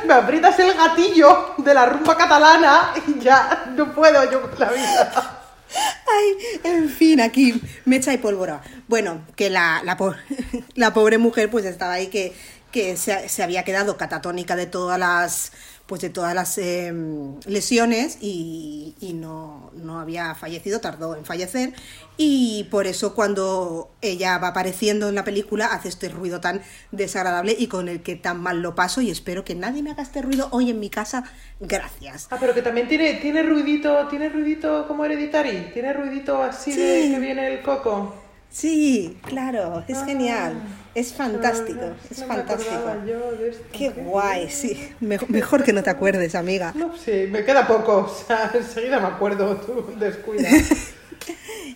me 0.06 0.14
aprietas 0.14 0.58
el 0.60 0.72
gatillo 0.74 1.54
de 1.58 1.74
la 1.74 1.86
rumba 1.86 2.16
catalana 2.16 2.92
y 3.06 3.18
ya 3.20 3.64
no 3.76 3.92
puedo 3.92 4.30
yo 4.30 4.42
con 4.42 4.58
la 4.60 4.70
vida. 4.70 5.38
Ay, 5.74 6.60
en 6.64 6.88
fin, 6.90 7.20
aquí 7.20 7.60
mecha 7.86 8.12
y 8.12 8.18
pólvora. 8.18 8.60
Bueno, 8.88 9.22
que 9.36 9.48
la, 9.50 9.80
la, 9.84 9.96
po- 9.96 10.14
la 10.74 10.92
pobre 10.92 11.18
mujer 11.18 11.50
pues 11.50 11.64
estaba 11.64 11.94
ahí 11.94 12.08
que, 12.08 12.36
que 12.72 12.96
se, 12.96 13.28
se 13.28 13.42
había 13.42 13.62
quedado 13.64 13.96
catatónica 13.96 14.56
de 14.56 14.66
todas 14.66 14.98
las 14.98 15.52
pues 15.86 16.00
de 16.00 16.10
todas 16.10 16.34
las 16.34 16.56
eh, 16.58 16.90
lesiones 17.44 18.16
y, 18.20 18.94
y 19.00 19.12
no, 19.12 19.70
no 19.74 20.00
había 20.00 20.34
fallecido, 20.34 20.80
tardó 20.80 21.16
en 21.16 21.24
fallecer 21.26 21.74
y 22.16 22.66
por 22.70 22.86
eso 22.86 23.14
cuando 23.14 23.90
ella 24.00 24.38
va 24.38 24.48
apareciendo 24.48 25.08
en 25.08 25.14
la 25.16 25.24
película 25.24 25.66
hace 25.66 25.88
este 25.88 26.08
ruido 26.08 26.40
tan 26.40 26.62
desagradable 26.92 27.54
y 27.58 27.66
con 27.66 27.88
el 27.88 28.02
que 28.02 28.16
tan 28.16 28.40
mal 28.40 28.62
lo 28.62 28.74
paso 28.74 29.00
y 29.00 29.10
espero 29.10 29.44
que 29.44 29.54
nadie 29.54 29.82
me 29.82 29.90
haga 29.90 30.02
este 30.02 30.22
ruido 30.22 30.48
hoy 30.52 30.70
en 30.70 30.80
mi 30.80 30.88
casa. 30.88 31.24
Gracias. 31.60 32.28
Ah, 32.30 32.36
pero 32.40 32.54
que 32.54 32.62
también 32.62 32.88
tiene, 32.88 33.14
tiene 33.14 33.42
ruidito, 33.42 34.08
tiene 34.08 34.28
ruidito 34.28 34.86
como 34.86 35.04
hereditary, 35.04 35.72
tiene 35.74 35.92
ruidito 35.92 36.42
así 36.42 36.72
de 36.72 37.10
que 37.12 37.18
viene 37.18 37.48
el 37.48 37.62
coco. 37.62 38.21
Sí, 38.52 39.16
claro, 39.22 39.82
es 39.88 40.04
genial, 40.04 40.62
es 40.94 41.14
fantástico, 41.14 41.80
Ah, 41.82 41.86
no, 41.86 41.96
es 42.10 42.18
no 42.18 42.26
fantástico. 42.26 42.74
esto. 43.48 43.62
Qué 43.72 43.88
guay, 43.88 44.50
sí. 44.50 44.90
Mejor, 45.00 45.30
mejor 45.30 45.64
que 45.64 45.72
no 45.72 45.82
te 45.82 45.88
acuerdes, 45.88 46.34
amiga. 46.34 46.72
No 46.76 46.94
sé, 46.96 47.28
me 47.28 47.44
queda 47.44 47.66
poco, 47.66 47.96
o 48.12 48.26
sea, 48.26 48.50
enseguida 48.52 49.00
me 49.00 49.06
acuerdo, 49.06 49.56
tú 49.56 49.94
descuida. 49.98 50.50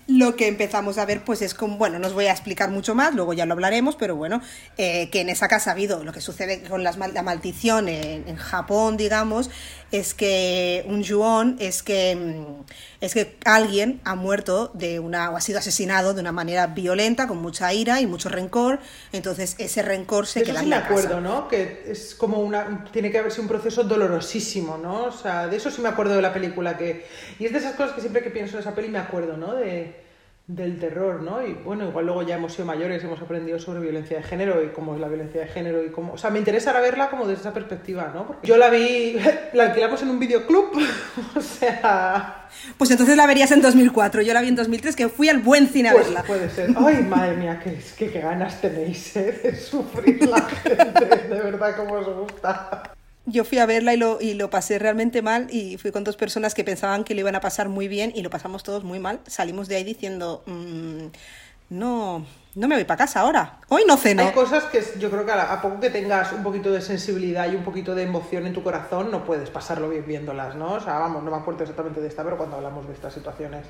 Lo 0.08 0.36
que 0.36 0.46
empezamos 0.46 0.98
a 0.98 1.04
ver, 1.04 1.24
pues 1.24 1.42
es 1.42 1.52
como, 1.54 1.78
bueno, 1.78 1.98
no 1.98 2.06
os 2.06 2.12
voy 2.12 2.26
a 2.26 2.30
explicar 2.32 2.70
mucho 2.70 2.94
más, 2.94 3.14
luego 3.14 3.32
ya 3.32 3.44
lo 3.44 3.54
hablaremos, 3.54 3.96
pero 3.96 4.14
bueno, 4.14 4.40
eh, 4.76 5.08
que 5.10 5.20
en 5.20 5.28
esa 5.30 5.48
casa 5.48 5.70
ha 5.70 5.72
habido 5.72 6.04
lo 6.04 6.12
que 6.12 6.20
sucede 6.20 6.62
con 6.62 6.84
las 6.84 6.96
la 6.96 7.22
maldición 7.22 7.88
en, 7.88 8.28
en 8.28 8.36
Japón, 8.36 8.96
digamos, 8.96 9.50
es 9.92 10.14
que 10.14 10.84
un 10.88 11.02
yuon 11.02 11.56
es 11.60 11.82
que 11.82 12.16
mm, 12.16 12.64
es 13.00 13.14
que 13.14 13.36
alguien 13.44 14.00
ha 14.04 14.14
muerto 14.14 14.70
de 14.74 14.98
una 15.00 15.30
o 15.30 15.36
ha 15.36 15.40
sido 15.40 15.58
asesinado 15.58 16.14
de 16.14 16.20
una 16.20 16.32
manera 16.32 16.68
violenta, 16.68 17.28
con 17.28 17.38
mucha 17.38 17.72
ira 17.72 18.00
y 18.00 18.06
mucho 18.06 18.28
rencor, 18.28 18.80
entonces 19.12 19.54
ese 19.58 19.82
rencor 19.82 20.26
se 20.26 20.40
eso 20.40 20.52
queda 20.52 20.60
sí 20.60 20.64
en 20.64 20.70
me 20.70 20.76
la 20.76 20.82
casa. 20.82 21.08
acuerdo, 21.08 21.20
¿no? 21.20 21.48
Que 21.48 21.84
es 21.88 22.14
como 22.14 22.38
una. 22.40 22.84
Tiene 22.92 23.10
que 23.10 23.18
haberse 23.18 23.40
un 23.40 23.48
proceso 23.48 23.84
dolorosísimo, 23.84 24.78
¿no? 24.78 25.04
O 25.04 25.12
sea, 25.12 25.46
de 25.48 25.56
eso 25.56 25.70
sí 25.70 25.80
me 25.80 25.88
acuerdo 25.88 26.16
de 26.16 26.22
la 26.22 26.32
película. 26.32 26.76
que 26.76 27.06
Y 27.38 27.46
es 27.46 27.52
de 27.52 27.58
esas 27.58 27.74
cosas 27.74 27.94
que 27.94 28.00
siempre 28.00 28.22
que 28.22 28.30
pienso 28.30 28.56
en 28.56 28.60
esa 28.62 28.74
peli 28.74 28.88
me 28.88 28.98
acuerdo, 28.98 29.36
¿no? 29.36 29.54
De, 29.54 30.05
del 30.48 30.78
terror, 30.78 31.22
¿no? 31.22 31.44
Y 31.44 31.54
bueno, 31.54 31.88
igual 31.88 32.06
luego 32.06 32.22
ya 32.22 32.36
hemos 32.36 32.52
sido 32.52 32.66
mayores, 32.66 33.02
hemos 33.02 33.20
aprendido 33.20 33.58
sobre 33.58 33.80
violencia 33.80 34.18
de 34.18 34.22
género 34.22 34.62
y 34.62 34.68
cómo 34.68 34.94
es 34.94 35.00
la 35.00 35.08
violencia 35.08 35.40
de 35.40 35.48
género 35.48 35.84
y 35.84 35.90
cómo. 35.90 36.12
O 36.12 36.18
sea, 36.18 36.30
me 36.30 36.38
interesa 36.38 36.70
ahora 36.70 36.82
verla 36.82 37.10
como 37.10 37.26
desde 37.26 37.40
esa 37.40 37.52
perspectiva, 37.52 38.12
¿no? 38.14 38.28
Porque 38.28 38.46
yo 38.46 38.56
la 38.56 38.70
vi. 38.70 39.18
La 39.54 39.64
alquilamos 39.64 40.02
en 40.02 40.10
un 40.10 40.20
videoclub, 40.20 40.70
o 41.36 41.40
sea. 41.40 42.46
Pues 42.78 42.90
entonces 42.92 43.16
la 43.16 43.26
verías 43.26 43.50
en 43.50 43.60
2004. 43.60 44.22
Yo 44.22 44.32
la 44.34 44.40
vi 44.40 44.48
en 44.48 44.54
2003, 44.56 44.94
que 44.94 45.08
fui 45.08 45.28
al 45.28 45.38
buen 45.38 45.66
cine 45.66 45.88
a 45.88 45.92
Pues 45.92 46.06
verla. 46.06 46.22
puede 46.22 46.48
ser. 46.48 46.70
Ay, 46.76 47.02
madre 47.02 47.36
mía, 47.36 47.60
qué, 47.62 47.78
qué, 47.98 48.10
qué 48.12 48.20
ganas 48.20 48.60
tenéis 48.60 49.16
¿eh? 49.16 49.40
de 49.42 49.56
sufrir 49.56 50.28
la 50.28 50.40
gente. 50.62 51.06
De 51.28 51.40
verdad, 51.40 51.74
cómo 51.76 51.94
os 51.94 52.06
gusta. 52.08 52.92
Yo 53.26 53.44
fui 53.44 53.58
a 53.58 53.66
verla 53.66 53.92
y 53.92 53.96
lo, 53.96 54.20
y 54.20 54.34
lo 54.34 54.50
pasé 54.50 54.78
realmente 54.78 55.20
mal 55.20 55.48
y 55.50 55.76
fui 55.78 55.90
con 55.90 56.04
dos 56.04 56.16
personas 56.16 56.54
que 56.54 56.62
pensaban 56.62 57.02
que 57.02 57.14
lo 57.14 57.20
iban 57.20 57.34
a 57.34 57.40
pasar 57.40 57.68
muy 57.68 57.88
bien 57.88 58.12
y 58.14 58.22
lo 58.22 58.30
pasamos 58.30 58.62
todos 58.62 58.84
muy 58.84 59.00
mal. 59.00 59.20
Salimos 59.26 59.66
de 59.66 59.76
ahí 59.76 59.84
diciendo, 59.84 60.44
mm, 60.46 61.06
no, 61.70 62.24
no 62.54 62.68
me 62.68 62.76
voy 62.76 62.84
para 62.84 62.98
casa 62.98 63.20
ahora. 63.20 63.58
Hoy 63.68 63.82
no 63.86 63.96
ceno. 63.96 64.22
Hay 64.22 64.32
cosas 64.32 64.64
que 64.64 64.80
yo 65.00 65.10
creo 65.10 65.26
que 65.26 65.32
a, 65.32 65.52
a, 65.52 65.60
poco 65.60 65.80
que 65.80 65.90
tengas 65.90 66.32
un 66.32 66.44
poquito 66.44 66.72
de 66.72 66.80
sensibilidad 66.80 67.50
y 67.50 67.56
un 67.56 67.64
poquito 67.64 67.96
de 67.96 68.04
emoción 68.04 68.46
en 68.46 68.52
tu 68.52 68.62
corazón, 68.62 69.10
no 69.10 69.24
puedes 69.24 69.50
pasarlo 69.50 69.88
bien 69.88 70.06
viéndolas, 70.06 70.54
¿no? 70.54 70.74
O 70.74 70.80
sea, 70.80 70.98
vamos, 70.98 71.24
no 71.24 71.30
me 71.32 71.36
acuerdo 71.36 71.62
exactamente 71.62 72.00
de 72.00 72.06
esta, 72.06 72.22
pero 72.22 72.36
cuando 72.36 72.56
hablamos 72.56 72.86
de 72.86 72.92
estas 72.92 73.12
situaciones. 73.12 73.66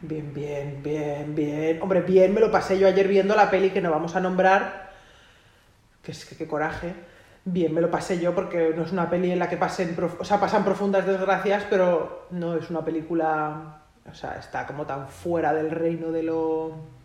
Bien, 0.00 0.32
bien, 0.32 0.80
bien, 0.82 1.34
bien. 1.34 1.82
Hombre, 1.82 2.00
bien 2.00 2.32
me 2.32 2.40
lo 2.40 2.50
pasé 2.50 2.78
yo 2.78 2.88
ayer 2.88 3.06
viendo 3.06 3.36
la 3.36 3.50
peli 3.50 3.68
que 3.68 3.82
no 3.82 3.90
vamos 3.90 4.16
a 4.16 4.20
nombrar. 4.20 4.88
Que 6.02 6.12
es 6.12 6.24
que 6.24 6.34
qué 6.34 6.46
coraje 6.46 7.09
bien 7.44 7.74
me 7.74 7.80
lo 7.80 7.90
pasé 7.90 8.18
yo 8.18 8.34
porque 8.34 8.72
no 8.76 8.82
es 8.82 8.92
una 8.92 9.08
peli 9.08 9.30
en 9.30 9.38
la 9.38 9.48
que 9.48 9.56
pasen, 9.56 9.96
o 10.18 10.24
sea, 10.24 10.38
pasan 10.38 10.64
profundas 10.64 11.06
desgracias, 11.06 11.64
pero 11.68 12.26
no 12.30 12.56
es 12.56 12.70
una 12.70 12.84
película, 12.84 13.82
o 14.10 14.14
sea, 14.14 14.36
está 14.38 14.66
como 14.66 14.86
tan 14.86 15.08
fuera 15.08 15.52
del 15.52 15.70
reino 15.70 16.10
de 16.10 16.22
lo... 16.22 17.00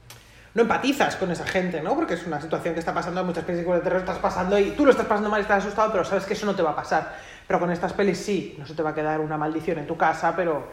No 0.54 0.62
empatizas 0.62 1.18
con 1.18 1.32
esa 1.32 1.46
gente, 1.46 1.82
¿no? 1.82 1.96
Porque 1.96 2.14
es 2.14 2.26
una 2.26 2.40
situación 2.40 2.74
que 2.74 2.80
está 2.80 2.94
pasando 2.94 3.22
muchas 3.26 3.44
películas 3.44 3.80
de 3.80 3.84
terror, 3.84 4.00
estás 4.00 4.20
pasando 4.20 4.58
y 4.58 4.72
tú 4.72 4.86
lo 4.86 4.92
estás 4.92 5.06
pasando 5.06 5.30
mal, 5.30 5.42
estás 5.42 5.64
asustado, 5.64 5.92
pero 5.92 6.06
sabes 6.06 6.26
que 6.26 6.34
eso 6.34 6.46
no 6.46 6.56
te 6.56 6.62
va 6.62 6.72
a 6.72 6.76
pasar. 6.76 7.14
Pero 7.46 7.60
con 7.60 7.72
estas 7.72 7.92
pelis 7.92 8.20
sí, 8.20 8.56
no 8.58 8.66
se 8.66 8.74
te 8.74 8.82
va 8.82 8.92
a 8.92 8.96
quedar 8.96 9.20
una 9.20 9.38
maldición 9.38 9.80
en 9.80 9.88
tu 9.88 9.98
casa, 9.98 10.34
pero 10.34 10.66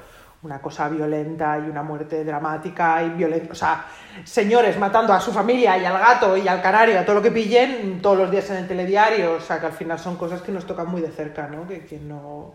una 0.43 0.61
cosa 0.61 0.89
violenta 0.89 1.59
y 1.59 1.71
una 1.71 1.83
muerte 1.83 2.25
dramática 2.25 3.03
y 3.03 3.11
violenta. 3.11 3.53
O 3.53 3.55
sea, 3.55 3.87
señores 4.25 4.79
matando 4.79 5.13
a 5.13 5.21
su 5.21 5.33
familia 5.33 5.79
y 5.79 5.85
al 5.85 5.99
gato 5.99 6.37
y 6.37 6.49
al 6.49 6.61
canario, 6.61 6.99
a 6.99 7.05
todo 7.05 7.17
lo 7.17 7.23
que 7.23 7.31
pillen 7.31 8.03
todos 8.03 8.19
los 8.19 8.31
días 8.31 8.51
en 8.51 8.57
el 8.57 8.69
telediario. 8.69 9.35
O 9.35 9.41
sea, 9.41 9.61
que 9.61 9.67
al 9.67 9.73
final 9.73 9.99
son 9.99 10.17
cosas 10.17 10.43
que 10.43 10.53
nos 10.53 10.67
tocan 10.67 10.89
muy 10.89 11.01
de 11.01 11.11
cerca, 11.11 11.47
¿no? 11.47 11.67
Que 11.67 11.85
quien 11.85 12.09
no, 12.09 12.55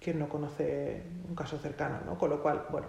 quien 0.00 0.18
no 0.18 0.28
conoce 0.28 1.02
un 1.28 1.34
caso 1.34 1.58
cercano, 1.58 1.98
¿no? 2.06 2.16
Con 2.16 2.30
lo 2.30 2.40
cual, 2.42 2.64
bueno. 2.70 2.86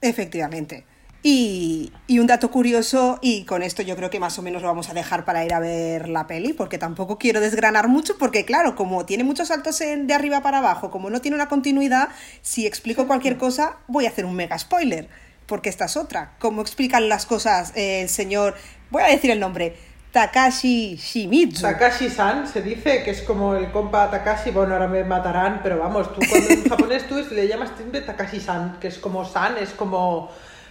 Efectivamente. 0.00 0.84
Y, 1.20 1.92
y, 2.06 2.20
un 2.20 2.28
dato 2.28 2.48
curioso, 2.50 3.18
y 3.22 3.44
con 3.44 3.64
esto 3.64 3.82
yo 3.82 3.96
creo 3.96 4.08
que 4.08 4.20
más 4.20 4.38
o 4.38 4.42
menos 4.42 4.62
lo 4.62 4.68
vamos 4.68 4.88
a 4.88 4.94
dejar 4.94 5.24
para 5.24 5.44
ir 5.44 5.52
a 5.52 5.58
ver 5.58 6.08
la 6.08 6.28
peli, 6.28 6.52
porque 6.52 6.78
tampoco 6.78 7.18
quiero 7.18 7.40
desgranar 7.40 7.88
mucho, 7.88 8.16
porque 8.18 8.44
claro, 8.44 8.76
como 8.76 9.04
tiene 9.04 9.24
muchos 9.24 9.48
saltos 9.48 9.80
en, 9.80 10.06
de 10.06 10.14
arriba 10.14 10.42
para 10.42 10.58
abajo, 10.58 10.92
como 10.92 11.10
no 11.10 11.20
tiene 11.20 11.34
una 11.34 11.48
continuidad, 11.48 12.10
si 12.40 12.68
explico 12.68 13.08
cualquier 13.08 13.36
cosa 13.36 13.78
voy 13.88 14.06
a 14.06 14.10
hacer 14.10 14.26
un 14.26 14.36
mega 14.36 14.56
spoiler, 14.58 15.08
porque 15.46 15.68
esta 15.68 15.86
es 15.86 15.96
otra. 15.96 16.36
Como 16.38 16.62
explican 16.62 17.08
las 17.08 17.26
cosas 17.26 17.72
eh, 17.74 18.02
el 18.02 18.08
señor, 18.08 18.54
voy 18.90 19.02
a 19.02 19.06
decir 19.06 19.32
el 19.32 19.40
nombre, 19.40 19.76
Takashi 20.12 20.96
Shimizu. 20.96 21.62
Takashi-san 21.62 22.46
se 22.46 22.62
dice 22.62 23.02
que 23.02 23.10
es 23.10 23.22
como 23.22 23.54
el 23.54 23.70
compa 23.72 24.10
Takashi, 24.10 24.50
bueno, 24.50 24.74
ahora 24.74 24.86
me 24.86 25.04
matarán, 25.04 25.60
pero 25.62 25.78
vamos, 25.78 26.14
tú 26.14 26.20
cuando 26.28 26.48
en 26.48 26.64
japonés 26.68 27.08
tú 27.08 27.16
le 27.32 27.48
llamas 27.48 27.70
siempre 27.76 28.02
Takashi-san, 28.02 28.78
que 28.80 28.88
es 28.88 28.98
como 28.98 29.24
san, 29.24 29.58
es 29.58 29.70
como 29.70 30.30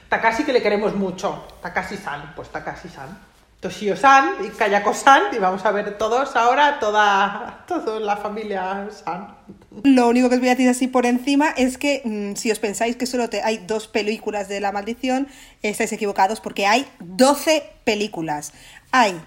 Takashi 0.09 0.43
que 0.43 0.53
le 0.53 0.61
queremos 0.61 0.95
mucho. 0.95 1.47
Takashi-san, 1.61 2.33
pues 2.35 2.49
Takashi-san. 2.49 3.17
Toshio-san 3.59 4.45
y 4.45 4.49
Kayako-san. 4.49 5.33
Y 5.33 5.39
vamos 5.39 5.65
a 5.65 5.71
ver 5.71 5.97
todos 5.97 6.35
ahora, 6.35 6.79
toda, 6.79 7.65
toda 7.67 7.99
la 7.99 8.17
familia 8.17 8.87
San. 8.91 9.35
Lo 9.83 10.07
único 10.07 10.29
que 10.29 10.35
os 10.35 10.41
voy 10.41 10.49
a 10.49 10.51
decir 10.51 10.69
así 10.69 10.87
por 10.87 11.05
encima 11.05 11.49
es 11.57 11.77
que 11.77 12.01
mmm, 12.05 12.35
si 12.35 12.51
os 12.51 12.59
pensáis 12.59 12.95
que 12.95 13.05
solo 13.05 13.29
te, 13.29 13.41
hay 13.41 13.57
dos 13.57 13.87
películas 13.87 14.47
de 14.47 14.59
la 14.59 14.71
maldición, 14.71 15.27
estáis 15.61 15.91
equivocados 15.91 16.39
porque 16.39 16.67
hay 16.67 16.87
12 16.99 17.63
películas. 17.83 18.53
Hay 18.91 19.19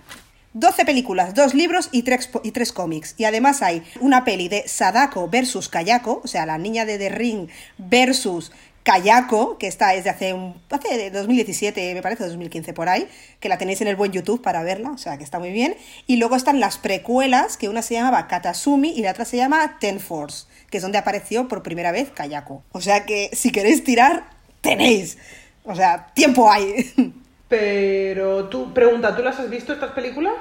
12 0.52 0.84
películas, 0.84 1.34
dos 1.34 1.54
libros 1.54 1.88
y 1.92 2.02
tres, 2.02 2.28
y 2.42 2.52
cómics. 2.72 3.14
Y 3.18 3.24
además 3.24 3.62
hay 3.62 3.84
una 4.00 4.24
peli 4.24 4.48
de 4.48 4.66
Sadako 4.66 5.28
versus 5.28 5.68
Kayako, 5.68 6.22
o 6.24 6.26
sea, 6.26 6.44
la 6.44 6.58
niña 6.58 6.84
de 6.84 6.98
The 6.98 7.08
Ring 7.10 7.48
versus 7.78 8.50
Kayako, 8.82 9.58
que 9.58 9.66
está 9.66 9.94
es 9.94 10.04
de 10.04 10.10
hace, 10.10 10.32
un, 10.32 10.54
hace 10.70 11.10
2017, 11.10 11.94
me 11.94 12.02
parece, 12.02 12.24
2015 12.24 12.72
por 12.72 12.88
ahí, 12.88 13.08
que 13.38 13.48
la 13.48 13.58
tenéis 13.58 13.80
en 13.82 13.88
el 13.88 13.96
buen 13.96 14.12
YouTube 14.12 14.40
para 14.40 14.62
verla, 14.62 14.90
o 14.90 14.98
sea 14.98 15.18
que 15.18 15.24
está 15.24 15.38
muy 15.38 15.50
bien. 15.50 15.76
Y 16.06 16.16
luego 16.16 16.36
están 16.36 16.60
las 16.60 16.78
precuelas, 16.78 17.56
que 17.56 17.68
una 17.68 17.82
se 17.82 17.94
llamaba 17.94 18.26
Katasumi 18.26 18.90
y 18.90 19.02
la 19.02 19.10
otra 19.10 19.24
se 19.24 19.36
llama 19.36 19.78
Ten 19.80 20.00
Force, 20.00 20.46
que 20.70 20.78
es 20.78 20.82
donde 20.82 20.98
apareció 20.98 21.46
por 21.46 21.62
primera 21.62 21.92
vez 21.92 22.10
Kayako. 22.10 22.62
O 22.72 22.80
sea 22.80 23.04
que 23.04 23.28
si 23.32 23.52
queréis 23.52 23.84
tirar, 23.84 24.24
tenéis. 24.62 25.18
O 25.64 25.74
sea, 25.74 26.06
tiempo 26.14 26.50
hay. 26.50 26.90
Pero 27.48 28.48
tú, 28.48 28.72
pregunta, 28.72 29.14
¿tú 29.14 29.22
las 29.22 29.38
has 29.38 29.50
visto 29.50 29.72
estas 29.72 29.90
películas? 29.90 30.34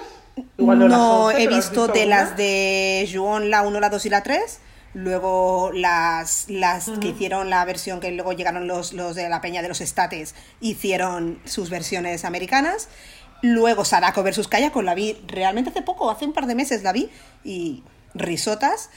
Igual 0.58 0.80
no, 0.80 0.88
no 0.88 1.26
11, 1.26 1.44
he 1.44 1.48
visto, 1.48 1.56
visto 1.56 1.88
de 1.88 2.02
alguna? 2.04 2.16
las 2.16 2.38
de 2.38 3.10
Juon, 3.12 3.50
la 3.50 3.64
1, 3.64 3.80
la 3.80 3.90
2 3.90 4.06
y 4.06 4.10
la 4.10 4.24
3 4.24 4.60
luego 4.94 5.72
las, 5.74 6.46
las 6.50 6.88
uh 6.88 6.96
-huh. 6.96 7.00
que 7.00 7.10
hicieron 7.10 7.50
la 7.50 7.64
versión 7.66 8.00
que 8.00 8.12
luego 8.12 8.34
llegaron 8.34 8.68
los, 8.68 8.94
los 8.94 9.16
de 9.16 9.30
la 9.30 9.42
Peña 9.42 9.62
de 9.62 9.68
los 9.68 9.82
Estates, 9.82 10.36
hicieron 10.62 11.40
sus 11.46 11.70
versiones 11.70 12.26
americanas. 12.26 12.90
Luego 13.42 13.86
Sadako 13.86 14.24
versus 14.24 14.48
Kayako 14.48 14.82
la 14.82 14.96
vi 14.96 15.18
realmente 15.28 15.70
hace 15.70 15.82
poco, 15.82 16.12
hace 16.12 16.26
un 16.26 16.34
par 16.34 16.46
de 16.46 16.56
meses 16.56 16.84
la 16.84 16.92
vi 16.92 17.10
y 17.44 17.84
risotas. 18.14 18.90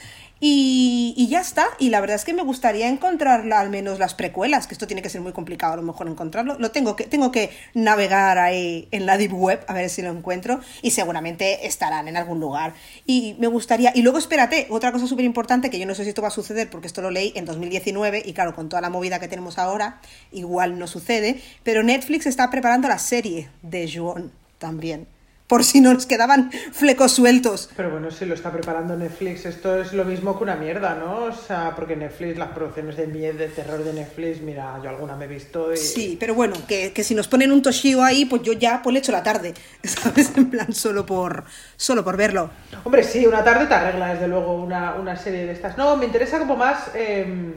Y, 0.45 1.29
ya 1.31 1.41
está. 1.41 1.69
Y 1.79 1.91
la 1.91 2.01
verdad 2.01 2.17
es 2.17 2.25
que 2.25 2.35
me 2.35 2.43
gustaría 2.43 2.89
encontrar 2.89 3.51
al 3.53 3.71
menos 3.71 4.01
las 4.01 4.15
precuelas, 4.15 4.67
que 4.67 4.75
esto 4.75 4.89
tiene 4.89 5.01
que 5.01 5.09
ser 5.09 5.21
muy 5.21 5.31
complicado 5.31 5.75
a 5.75 5.77
lo 5.77 5.83
mejor 5.83 6.09
encontrarlo. 6.09 6.59
Lo 6.59 6.73
tengo 6.73 6.97
que, 6.97 7.05
tengo 7.05 7.31
que 7.31 7.51
navegar 7.75 8.39
ahí 8.39 8.89
en 8.91 9.07
la 9.07 9.19
Deep 9.19 9.33
Web 9.33 9.65
a 9.69 9.75
ver 9.75 9.89
si 9.89 10.03
lo 10.03 10.11
encuentro 10.11 10.59
y 10.83 10.91
seguramente 10.91 11.65
estarán 11.69 12.09
en 12.09 12.17
algún 12.17 12.41
lugar. 12.41 12.75
Y 13.07 13.37
me 13.39 13.47
gustaría... 13.47 13.93
Y 13.95 14.03
luego 14.03 14.19
espérate, 14.19 14.67
otra 14.71 14.91
cosa 14.91 15.07
súper 15.07 15.25
importante 15.25 15.71
que 15.71 15.79
yo 15.79 15.87
no 15.87 15.95
sé 15.95 16.03
si 16.03 16.09
esto 16.09 16.23
va 16.23 16.29
a 16.29 16.33
suceder 16.33 16.69
porque 16.69 16.89
esto 16.89 17.03
lo 17.03 17.13
leí 17.13 17.33
en 17.37 17.45
2019 17.45 18.25
y 18.27 18.33
claro, 18.33 18.53
con 18.53 18.69
toda 18.69 18.83
la 18.83 18.91
movida 18.91 19.21
que 19.21 19.29
tenemos 19.29 19.59
ahora, 19.59 20.01
igual 20.33 20.77
no 20.77 20.89
sucede, 20.89 21.41
pero 21.63 21.85
Netflix 21.85 22.27
está 22.27 22.51
preparando 22.51 22.89
la 22.89 22.99
serie 22.99 23.49
de 23.63 23.89
Juon 23.89 24.33
también 24.59 25.07
por 25.47 25.65
si 25.65 25.81
nos 25.81 26.07
quedaban 26.07 26.51
flecos 26.73 27.13
sueltos. 27.13 27.71
Pero 27.77 27.91
bueno, 27.91 28.11
si 28.11 28.25
lo 28.25 28.35
está 28.35 28.51
preparando 28.51 28.97
Netflix, 28.97 29.45
esto 29.45 29.81
es 29.81 29.93
lo 29.93 30.05
mismo 30.05 30.37
que 30.37 30.45
una 30.45 30.57
mierda, 30.57 30.95
¿no? 30.95 31.25
O 31.25 31.33
sea, 31.33 31.75
porque 31.77 31.97
Netflix, 31.97 32.39
las 32.39 32.51
producciones 32.51 32.97
de 32.97 33.07
miedo, 33.07 33.39
de 33.39 33.49
terror 33.49 33.85
de 33.85 33.93
Netflix, 33.93 34.41
mira, 34.41 34.81
yo 34.83 34.91
alguna 34.91 35.17
me 35.17 35.27
he 35.27 35.29
visto 35.29 35.73
y... 35.73 35.77
Sí, 35.77 36.17
pero 36.19 36.35
bueno, 36.35 36.55
que, 36.67 36.93
que 36.93 37.05
si 37.05 37.15
nos 37.15 37.29
ponen 37.29 37.53
un 37.53 37.63
Toshio 37.63 38.03
ahí, 38.03 38.25
pues 38.25 38.43
yo 38.43 38.53
ya 38.53 38.81
pues 38.83 38.95
le 38.95 39.01
echo 39.01 39.13
la 39.13 39.23
tarde, 39.23 39.55
¿sabes? 39.85 40.33
En 40.37 40.51
plan, 40.51 40.73
solo 40.73 41.05
por, 41.05 41.45
solo 41.77 42.03
por 42.03 42.17
verlo. 42.17 42.51
Hombre, 42.85 43.05
sí, 43.05 43.27
una 43.27 43.45
tarde 43.45 43.67
te 43.67 43.75
arregla, 43.75 44.15
desde 44.15 44.29
luego, 44.29 44.55
una, 44.55 44.95
una 44.95 45.17
serie 45.17 45.45
de 45.47 45.53
estas. 45.53 45.77
No, 45.77 45.97
me 45.97 46.07
interesa 46.07 46.39
como 46.39 46.57
más... 46.57 46.91
Eh 46.95 47.55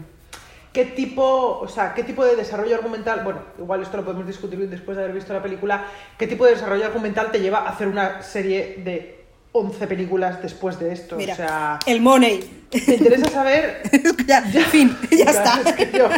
qué 0.76 0.84
tipo, 0.84 1.60
o 1.62 1.68
sea, 1.70 1.94
qué 1.94 2.04
tipo 2.04 2.26
de 2.26 2.36
desarrollo 2.36 2.76
argumental, 2.76 3.22
bueno, 3.24 3.40
igual 3.58 3.82
esto 3.82 3.96
lo 3.96 4.04
podemos 4.04 4.28
discutir 4.28 4.60
después 4.70 4.98
de 4.98 5.04
haber 5.04 5.16
visto 5.16 5.32
la 5.32 5.42
película, 5.42 5.86
qué 6.18 6.28
tipo 6.28 6.44
de 6.44 6.52
desarrollo 6.52 6.86
argumental 6.86 7.32
te 7.32 7.40
lleva 7.40 7.60
a 7.60 7.70
hacer 7.70 7.88
una 7.88 8.22
serie 8.22 8.82
de 8.84 9.24
11 9.54 9.88
películas 9.88 10.42
después 10.42 10.78
de 10.78 10.92
esto, 10.92 11.16
Mira, 11.16 11.32
o 11.32 11.38
sea, 11.38 11.80
el 11.86 12.02
money. 12.02 12.66
Me 12.74 12.96
interesa 12.96 13.30
saber. 13.32 13.84
ya, 14.28 14.46
ya, 14.52 14.66
fin, 14.66 14.98
ya, 15.12 15.18
ya 15.18 15.32
está. 15.32 15.62
Es 15.66 15.76
que 15.76 15.98
yo... 15.98 16.10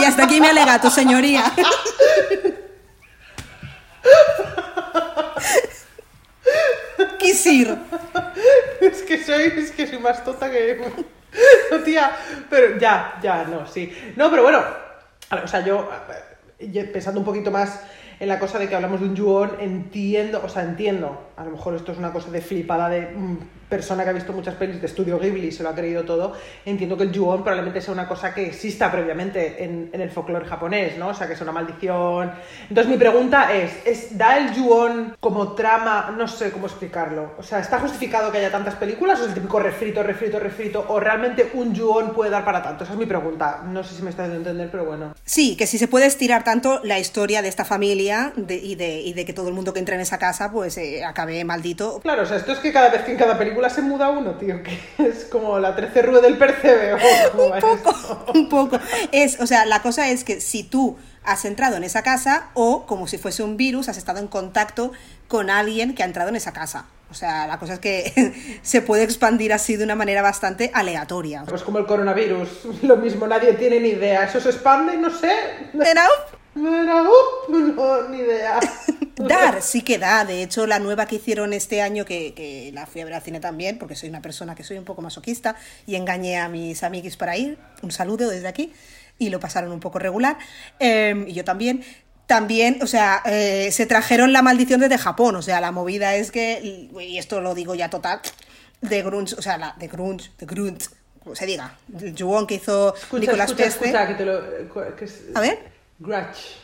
y 0.00 0.04
hasta 0.04 0.24
aquí 0.24 0.40
mi 0.40 0.46
alegato, 0.46 0.88
señoría. 0.88 1.44
Quisir. 7.18 7.76
Es 8.80 9.02
que 9.02 9.22
soy, 9.22 9.52
es 9.58 9.72
que 9.72 9.86
soy 9.86 9.98
más 9.98 10.24
tonta 10.24 10.50
que. 10.50 10.80
No, 11.70 11.78
tía, 11.84 12.10
pero 12.48 12.78
ya, 12.78 13.18
ya, 13.22 13.44
no, 13.44 13.66
sí. 13.66 13.92
No, 14.16 14.28
pero 14.30 14.42
bueno, 14.42 14.60
o 15.30 15.46
sea, 15.46 15.64
yo 15.64 15.88
pensando 16.92 17.20
un 17.20 17.26
poquito 17.26 17.50
más 17.50 17.80
en 18.18 18.28
la 18.28 18.38
cosa 18.38 18.58
de 18.58 18.68
que 18.68 18.74
hablamos 18.74 19.00
de 19.00 19.06
un 19.06 19.16
yuon, 19.16 19.56
entiendo, 19.60 20.42
o 20.44 20.48
sea, 20.48 20.62
entiendo, 20.62 21.29
a 21.40 21.44
lo 21.44 21.52
mejor 21.52 21.74
esto 21.74 21.92
es 21.92 21.98
una 21.98 22.12
cosa 22.12 22.30
de 22.30 22.40
flipada 22.40 22.88
de 22.88 23.12
mmm, 23.16 23.36
persona 23.70 24.02
que 24.02 24.10
ha 24.10 24.12
visto 24.12 24.32
muchas 24.32 24.56
pelis 24.56 24.80
de 24.80 24.86
estudio 24.86 25.18
Ghibli 25.18 25.46
y 25.46 25.52
se 25.52 25.62
lo 25.62 25.68
ha 25.70 25.74
creído 25.74 26.04
todo, 26.04 26.34
entiendo 26.66 26.96
que 26.96 27.04
el 27.04 27.12
yuon 27.12 27.42
probablemente 27.42 27.80
sea 27.80 27.94
una 27.94 28.08
cosa 28.08 28.34
que 28.34 28.46
exista 28.46 28.90
previamente 28.90 29.64
en, 29.64 29.90
en 29.92 30.00
el 30.00 30.10
folclore 30.10 30.44
japonés, 30.44 30.98
¿no? 30.98 31.08
O 31.08 31.14
sea, 31.14 31.28
que 31.28 31.34
es 31.34 31.40
una 31.40 31.52
maldición. 31.52 32.32
Entonces 32.68 32.90
mi 32.90 32.98
pregunta 32.98 33.54
es, 33.54 33.70
es, 33.86 34.18
¿da 34.18 34.36
el 34.38 34.52
yuon 34.52 35.16
como 35.20 35.52
trama, 35.52 36.12
no 36.16 36.26
sé 36.26 36.50
cómo 36.50 36.66
explicarlo? 36.66 37.34
O 37.38 37.42
sea, 37.42 37.60
¿está 37.60 37.78
justificado 37.78 38.32
que 38.32 38.38
haya 38.38 38.50
tantas 38.50 38.74
películas 38.74 39.20
o 39.20 39.22
es 39.22 39.28
el 39.28 39.34
típico 39.34 39.60
refrito, 39.60 40.02
refrito, 40.02 40.40
refrito? 40.40 40.84
¿O 40.88 40.98
realmente 40.98 41.50
un 41.54 41.72
yuon 41.72 42.12
puede 42.12 42.30
dar 42.30 42.44
para 42.44 42.62
tanto? 42.62 42.82
Esa 42.82 42.94
es 42.94 42.98
mi 42.98 43.06
pregunta. 43.06 43.62
No 43.64 43.84
sé 43.84 43.94
si 43.94 44.02
me 44.02 44.10
estás 44.10 44.26
dando 44.26 44.38
entender, 44.38 44.68
pero 44.70 44.84
bueno. 44.84 45.14
Sí, 45.24 45.56
que 45.56 45.68
si 45.68 45.78
se 45.78 45.86
puede 45.86 46.06
estirar 46.06 46.42
tanto 46.42 46.80
la 46.82 46.98
historia 46.98 47.40
de 47.40 47.48
esta 47.48 47.64
familia 47.64 48.32
de, 48.34 48.56
y, 48.56 48.74
de, 48.74 49.00
y, 49.00 49.12
de, 49.12 49.24
que 49.24 49.32
todo 49.32 49.48
el 49.48 49.54
mundo 49.54 49.72
que 49.72 49.78
entra 49.78 49.94
en 49.94 50.00
esa 50.00 50.18
casa 50.18 50.50
pues 50.50 50.76
eh, 50.76 51.04
acabe 51.04 51.29
maldito. 51.44 52.00
Claro, 52.00 52.22
o 52.22 52.26
sea, 52.26 52.36
esto 52.36 52.52
es 52.52 52.58
que 52.58 52.72
cada 52.72 52.90
vez 52.90 53.02
que 53.02 53.12
en 53.12 53.18
cada 53.18 53.38
película 53.38 53.70
se 53.70 53.82
muda 53.82 54.10
uno, 54.10 54.32
tío, 54.32 54.62
que 54.62 54.78
es 54.98 55.24
como 55.24 55.58
la 55.58 55.74
13 55.74 56.02
rue 56.02 56.20
del 56.20 56.36
percebe. 56.38 56.94
un 57.34 57.60
poco, 57.60 58.24
un 58.34 58.48
poco. 58.48 58.78
Es, 59.12 59.40
o 59.40 59.46
sea, 59.46 59.66
la 59.66 59.82
cosa 59.82 60.08
es 60.10 60.24
que 60.24 60.40
si 60.40 60.62
tú 60.62 60.96
has 61.24 61.44
entrado 61.44 61.76
en 61.76 61.84
esa 61.84 62.02
casa 62.02 62.48
o 62.54 62.86
como 62.86 63.06
si 63.06 63.18
fuese 63.18 63.42
un 63.42 63.56
virus 63.56 63.88
has 63.88 63.98
estado 63.98 64.20
en 64.20 64.26
contacto 64.26 64.92
con 65.28 65.50
alguien 65.50 65.94
que 65.94 66.02
ha 66.02 66.06
entrado 66.06 66.30
en 66.30 66.36
esa 66.36 66.52
casa. 66.52 66.86
O 67.10 67.14
sea, 67.14 67.46
la 67.46 67.58
cosa 67.58 67.74
es 67.74 67.78
que 67.80 68.32
se 68.62 68.82
puede 68.82 69.02
expandir 69.02 69.52
así 69.52 69.76
de 69.76 69.84
una 69.84 69.96
manera 69.96 70.22
bastante 70.22 70.70
aleatoria. 70.72 71.44
Pues 71.46 71.62
como 71.62 71.78
el 71.78 71.86
coronavirus, 71.86 72.82
lo 72.82 72.96
mismo, 72.96 73.26
nadie 73.26 73.52
tiene 73.54 73.80
ni 73.80 73.88
idea. 73.90 74.24
Eso 74.24 74.40
se 74.40 74.50
expande, 74.50 74.96
no 74.96 75.10
sé. 75.10 75.32
Era 75.74 76.06
Era, 76.56 77.02
uh, 77.02 77.48
no, 77.52 78.08
ni 78.08 78.18
idea. 78.18 78.58
Dar, 79.16 79.62
sí 79.62 79.82
que 79.82 79.98
da. 79.98 80.24
De 80.24 80.42
hecho, 80.42 80.66
la 80.66 80.78
nueva 80.78 81.06
que 81.06 81.16
hicieron 81.16 81.52
este 81.52 81.82
año, 81.82 82.04
que, 82.04 82.32
que 82.34 82.70
la 82.72 82.86
fui 82.86 83.00
a 83.02 83.04
ver 83.04 83.14
al 83.14 83.22
cine 83.22 83.38
también, 83.40 83.78
porque 83.78 83.94
soy 83.94 84.08
una 84.08 84.22
persona 84.22 84.54
que 84.54 84.64
soy 84.64 84.78
un 84.78 84.84
poco 84.84 85.02
masoquista 85.02 85.56
y 85.86 85.94
engañé 85.96 86.38
a 86.38 86.48
mis 86.48 86.82
amiguis 86.82 87.16
para 87.16 87.36
ir. 87.36 87.58
Un 87.82 87.92
saludo 87.92 88.28
desde 88.28 88.48
aquí. 88.48 88.72
Y 89.18 89.28
lo 89.30 89.38
pasaron 89.38 89.70
un 89.72 89.80
poco 89.80 89.98
regular. 89.98 90.38
Eh, 90.78 91.24
y 91.28 91.32
yo 91.34 91.44
también. 91.44 91.84
También, 92.26 92.78
o 92.82 92.86
sea, 92.86 93.22
eh, 93.26 93.70
se 93.72 93.86
trajeron 93.86 94.32
la 94.32 94.40
maldición 94.40 94.80
desde 94.80 94.98
Japón. 94.98 95.34
O 95.36 95.42
sea, 95.42 95.60
la 95.60 95.72
movida 95.72 96.14
es 96.14 96.30
que, 96.30 96.88
y 97.00 97.18
esto 97.18 97.40
lo 97.40 97.54
digo 97.56 97.74
ya 97.74 97.90
total, 97.90 98.20
de 98.80 99.02
grunge, 99.02 99.34
o 99.36 99.42
sea, 99.42 99.58
la, 99.58 99.74
de 99.78 99.88
grunge, 99.88 100.30
de 100.38 100.46
grunge, 100.46 100.86
como 101.24 101.34
se 101.34 101.44
diga, 101.44 101.76
el 102.00 102.14
Juon 102.16 102.46
que 102.46 102.54
hizo 102.54 102.94
Escucha, 102.94 103.20
Nicolás 103.20 103.50
escucha, 103.50 103.64
Peste. 103.64 103.84
escucha, 103.86 104.06
que 104.06 104.14
te 104.14 104.24
lo... 104.24 104.96
que 104.96 105.04
es- 105.06 105.22
A 105.34 105.40
ver, 105.40 105.58
Grudge. 106.00 106.56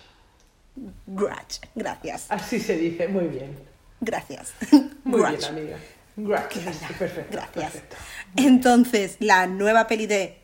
grudge, 1.07 1.61
gracias, 1.75 2.27
Así 2.31 2.59
se 2.59 2.77
dice, 2.77 3.07
muy 3.09 3.27
bien. 3.27 3.57
gracias. 4.01 4.53
Muy 5.05 5.21
Grudge. 5.21 5.39
bien, 5.39 5.45
amiga. 5.51 5.79
Grudge. 6.17 6.59
Perfecto. 6.99 7.31
Gracias. 7.33 7.73
perfecto. 7.73 7.97
Entonces, 8.37 9.17
la 9.21 9.47
nueva 9.47 9.87
peli 9.87 10.07
de 10.07 10.39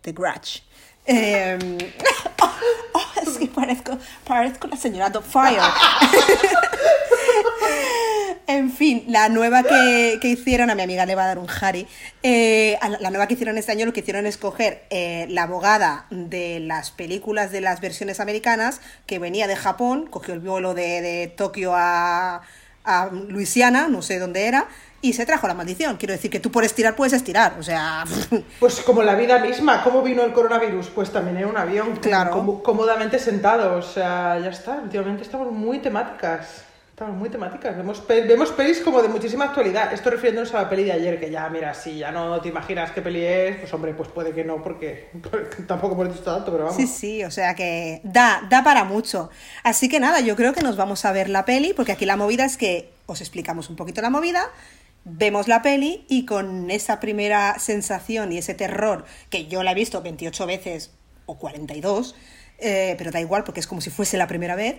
The 0.00 0.12
Grudge. 0.12 0.62
eh, 1.06 1.58
oh, 2.42 2.50
oh, 2.94 3.38
que 3.38 3.46
parezco, 3.48 3.98
parezco 4.26 4.66
la 4.68 4.76
señora 4.76 5.10
Fire. 5.22 5.60
en 8.58 8.70
fin, 8.70 9.04
la 9.08 9.28
nueva 9.28 9.62
que, 9.62 10.18
que 10.20 10.28
hicieron, 10.28 10.70
a 10.70 10.74
mi 10.74 10.82
amiga 10.82 11.06
le 11.06 11.14
va 11.14 11.24
a 11.24 11.26
dar 11.28 11.38
un 11.38 11.46
Harry. 11.60 11.86
eh, 12.22 12.78
la, 13.00 13.10
nueva 13.10 13.26
que 13.26 13.34
hicieron 13.34 13.58
este 13.58 13.72
año 13.72 13.86
lo 13.86 13.92
que 13.92 14.00
hicieron 14.00 14.26
es 14.26 14.36
coger 14.36 14.84
eh, 14.90 15.26
la 15.30 15.44
abogada 15.44 16.06
de 16.10 16.60
las 16.60 16.90
películas 16.90 17.50
de 17.52 17.60
las 17.60 17.80
versiones 17.80 18.20
americanas, 18.20 18.80
que 19.06 19.18
venía 19.18 19.46
de 19.46 19.56
Japón, 19.56 20.06
cogió 20.08 20.34
el 20.34 20.40
vuelo 20.40 20.74
de, 20.74 21.00
de 21.00 21.26
Tokio 21.28 21.72
a, 21.74 22.42
a 22.84 23.08
Luisiana, 23.28 23.88
no 23.88 24.02
sé 24.02 24.18
dónde 24.18 24.46
era, 24.46 24.66
y 25.02 25.14
se 25.14 25.24
trajo 25.24 25.48
la 25.48 25.54
maldición. 25.54 25.96
Quiero 25.96 26.12
decir 26.12 26.30
que 26.30 26.40
tú 26.40 26.50
por 26.50 26.62
estirar 26.64 26.94
puedes 26.94 27.14
estirar, 27.14 27.56
o 27.58 27.62
sea, 27.62 28.04
Pues 28.60 28.80
como 28.80 29.02
la 29.02 29.14
vida 29.14 29.38
misma, 29.38 29.82
¿cómo 29.82 30.02
vino 30.02 30.22
el 30.24 30.32
coronavirus? 30.32 30.88
Pues 30.88 31.10
también 31.10 31.38
en 31.38 31.46
un 31.46 31.56
avión, 31.56 31.96
Claro. 31.96 32.60
cómodamente 32.62 33.18
sentado, 33.18 33.76
o 33.76 33.82
sea, 33.82 34.38
ya 34.42 34.50
está, 34.50 34.72
últimamente 34.82 35.22
estamos 35.22 35.50
muy 35.52 35.78
temáticas, 35.78 36.64
estamos 37.00 37.18
muy 37.18 37.30
temáticas, 37.30 37.74
vemos, 37.78 38.06
vemos 38.06 38.50
pelis 38.50 38.80
como 38.80 39.00
de 39.00 39.08
muchísima 39.08 39.46
actualidad, 39.46 39.90
esto 39.90 40.10
refiriéndonos 40.10 40.52
a 40.52 40.64
la 40.64 40.68
peli 40.68 40.84
de 40.84 40.92
ayer, 40.92 41.18
que 41.18 41.30
ya, 41.30 41.48
mira, 41.48 41.72
si 41.72 41.96
ya 41.96 42.12
no 42.12 42.38
te 42.42 42.50
imaginas 42.50 42.90
qué 42.90 43.00
peli 43.00 43.24
es, 43.24 43.56
pues 43.56 43.72
hombre, 43.72 43.94
pues 43.94 44.10
puede 44.10 44.32
que 44.32 44.44
no, 44.44 44.62
porque, 44.62 45.08
porque 45.30 45.62
tampoco 45.62 45.94
hemos 45.94 46.12
dicho 46.12 46.22
tanto, 46.22 46.52
pero 46.52 46.64
vamos. 46.64 46.76
Sí, 46.76 46.86
sí, 46.86 47.24
o 47.24 47.30
sea 47.30 47.54
que 47.54 48.02
da, 48.04 48.46
da 48.50 48.62
para 48.62 48.84
mucho. 48.84 49.30
Así 49.64 49.88
que 49.88 49.98
nada, 49.98 50.20
yo 50.20 50.36
creo 50.36 50.52
que 50.52 50.60
nos 50.60 50.76
vamos 50.76 51.06
a 51.06 51.12
ver 51.12 51.30
la 51.30 51.46
peli, 51.46 51.72
porque 51.72 51.92
aquí 51.92 52.04
la 52.04 52.18
movida 52.18 52.44
es 52.44 52.58
que 52.58 52.90
os 53.06 53.22
explicamos 53.22 53.70
un 53.70 53.76
poquito 53.76 54.02
la 54.02 54.10
movida, 54.10 54.50
vemos 55.04 55.48
la 55.48 55.62
peli 55.62 56.04
y 56.06 56.26
con 56.26 56.70
esa 56.70 57.00
primera 57.00 57.58
sensación 57.58 58.30
y 58.30 58.36
ese 58.36 58.52
terror, 58.52 59.06
que 59.30 59.46
yo 59.46 59.62
la 59.62 59.72
he 59.72 59.74
visto 59.74 60.02
28 60.02 60.46
veces 60.46 60.90
o 61.24 61.38
42, 61.38 62.14
eh, 62.58 62.94
pero 62.98 63.10
da 63.10 63.22
igual 63.22 63.42
porque 63.44 63.60
es 63.60 63.66
como 63.66 63.80
si 63.80 63.88
fuese 63.88 64.18
la 64.18 64.26
primera 64.26 64.54
vez, 64.54 64.76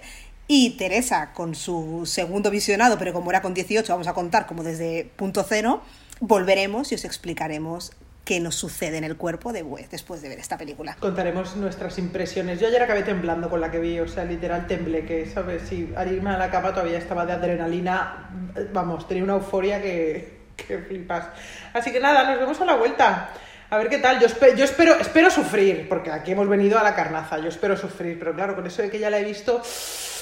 y 0.47 0.71
Teresa 0.77 1.31
con 1.33 1.55
su 1.55 2.03
segundo 2.05 2.51
visionado, 2.51 2.97
pero 2.97 3.13
como 3.13 3.29
era 3.31 3.41
con 3.41 3.53
18, 3.53 3.91
vamos 3.93 4.07
a 4.07 4.13
contar 4.13 4.45
como 4.47 4.63
desde 4.63 5.09
punto 5.15 5.43
cero, 5.47 5.81
volveremos 6.19 6.91
y 6.91 6.95
os 6.95 7.05
explicaremos 7.05 7.93
qué 8.25 8.39
nos 8.39 8.53
sucede 8.55 8.97
en 8.97 9.03
el 9.03 9.17
cuerpo 9.17 9.51
de- 9.51 9.65
después 9.89 10.21
de 10.21 10.29
ver 10.29 10.39
esta 10.39 10.57
película. 10.57 10.95
Contaremos 10.99 11.55
nuestras 11.55 11.97
impresiones. 11.97 12.59
Yo 12.59 12.67
ayer 12.67 12.81
acabé 12.83 13.01
temblando 13.03 13.49
con 13.49 13.59
la 13.61 13.71
que 13.71 13.79
vi, 13.79 13.99
o 13.99 14.07
sea, 14.07 14.25
literal 14.25 14.67
temblé, 14.67 15.05
que, 15.05 15.25
¿sabes? 15.25 15.63
Si 15.67 15.91
al 15.95 16.11
irme 16.13 16.29
a 16.29 16.37
la 16.37 16.51
cama 16.51 16.69
todavía 16.71 16.99
estaba 16.99 17.25
de 17.25 17.33
adrenalina, 17.33 18.29
vamos, 18.73 19.07
tenía 19.07 19.23
una 19.23 19.33
euforia 19.33 19.81
que, 19.81 20.41
que 20.55 20.77
flipas. 20.77 21.29
Así 21.73 21.91
que 21.91 21.99
nada, 21.99 22.29
nos 22.29 22.39
vemos 22.39 22.61
a 22.61 22.65
la 22.65 22.75
vuelta. 22.75 23.29
A 23.71 23.77
ver 23.77 23.89
qué 23.89 23.97
tal. 23.99 24.19
Yo, 24.19 24.27
espe- 24.27 24.55
yo 24.55 24.65
espero, 24.65 24.95
espero 24.99 25.31
sufrir, 25.31 25.87
porque 25.89 26.11
aquí 26.11 26.31
hemos 26.33 26.47
venido 26.47 26.77
a 26.77 26.83
la 26.83 26.93
carnaza. 26.93 27.37
Yo 27.39 27.47
espero 27.47 27.75
sufrir, 27.77 28.19
pero 28.19 28.33
claro, 28.35 28.53
con 28.55 28.67
eso 28.67 28.81
de 28.81 28.89
que 28.89 28.99
ya 28.99 29.09
la 29.09 29.17
he 29.19 29.23
visto. 29.23 29.61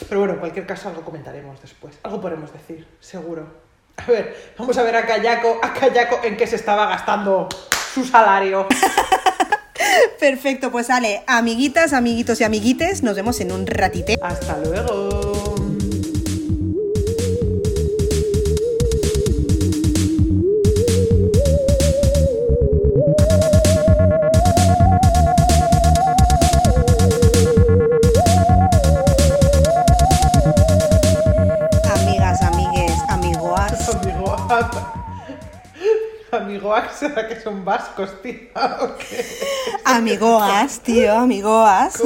Pero 0.07 0.19
bueno, 0.21 0.35
en 0.35 0.39
cualquier 0.39 0.65
caso, 0.67 0.87
algo 0.89 1.01
comentaremos 1.01 1.59
después. 1.61 1.95
Algo 2.03 2.21
podremos 2.21 2.53
decir, 2.53 2.87
seguro. 2.99 3.47
A 3.97 4.05
ver, 4.09 4.35
vamos 4.57 4.77
a 4.77 4.83
ver 4.83 4.95
a 4.95 5.05
Kayako, 5.05 5.59
a 5.61 5.73
Kayako 5.73 6.21
en 6.23 6.37
qué 6.37 6.47
se 6.47 6.55
estaba 6.55 6.85
gastando 6.87 7.49
su 7.93 8.05
salario. 8.05 8.67
Perfecto, 10.19 10.71
pues 10.71 10.87
sale, 10.87 11.23
amiguitas, 11.27 11.93
amiguitos 11.93 12.39
y 12.41 12.43
amiguites, 12.43 13.03
nos 13.03 13.15
vemos 13.15 13.39
en 13.41 13.51
un 13.51 13.65
ratite. 13.65 14.15
Hasta 14.21 14.57
luego. 14.57 15.18
Amigo, 36.31 36.73
¿será 36.97 37.27
que 37.27 37.39
son 37.41 37.63
vascos, 37.65 38.21
tío? 38.21 38.39
Amigoas, 39.85 40.79
tío, 40.81 41.13
amigoas. 41.17 42.01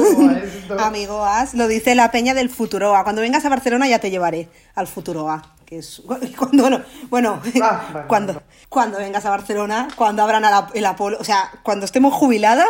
Amigoas, 0.78 1.54
lo 1.54 1.68
dice 1.68 1.94
la 1.94 2.10
peña 2.10 2.34
del 2.34 2.50
Futuroa. 2.50 3.02
Cuando 3.04 3.20
vengas 3.22 3.44
a 3.44 3.48
Barcelona 3.48 3.88
ya 3.88 3.98
te 3.98 4.10
llevaré 4.10 4.48
al 4.74 4.86
Futuroa. 4.86 5.42
Que 5.66 5.78
es 5.78 6.02
cuando, 6.38 6.62
bueno, 6.62 6.82
bueno, 7.10 7.40
Ah, 7.62 8.04
cuando, 8.06 8.42
cuando 8.68 8.98
vengas 8.98 9.24
a 9.24 9.30
Barcelona, 9.30 9.88
cuando 9.96 10.22
abran 10.22 10.42
la- 10.42 10.68
el 10.74 10.84
Apolo, 10.86 11.18
o 11.20 11.24
sea, 11.24 11.50
cuando 11.62 11.84
estemos 11.86 12.12
jubiladas, 12.14 12.68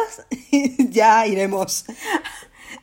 ya 0.79 1.27
iremos. 1.27 1.85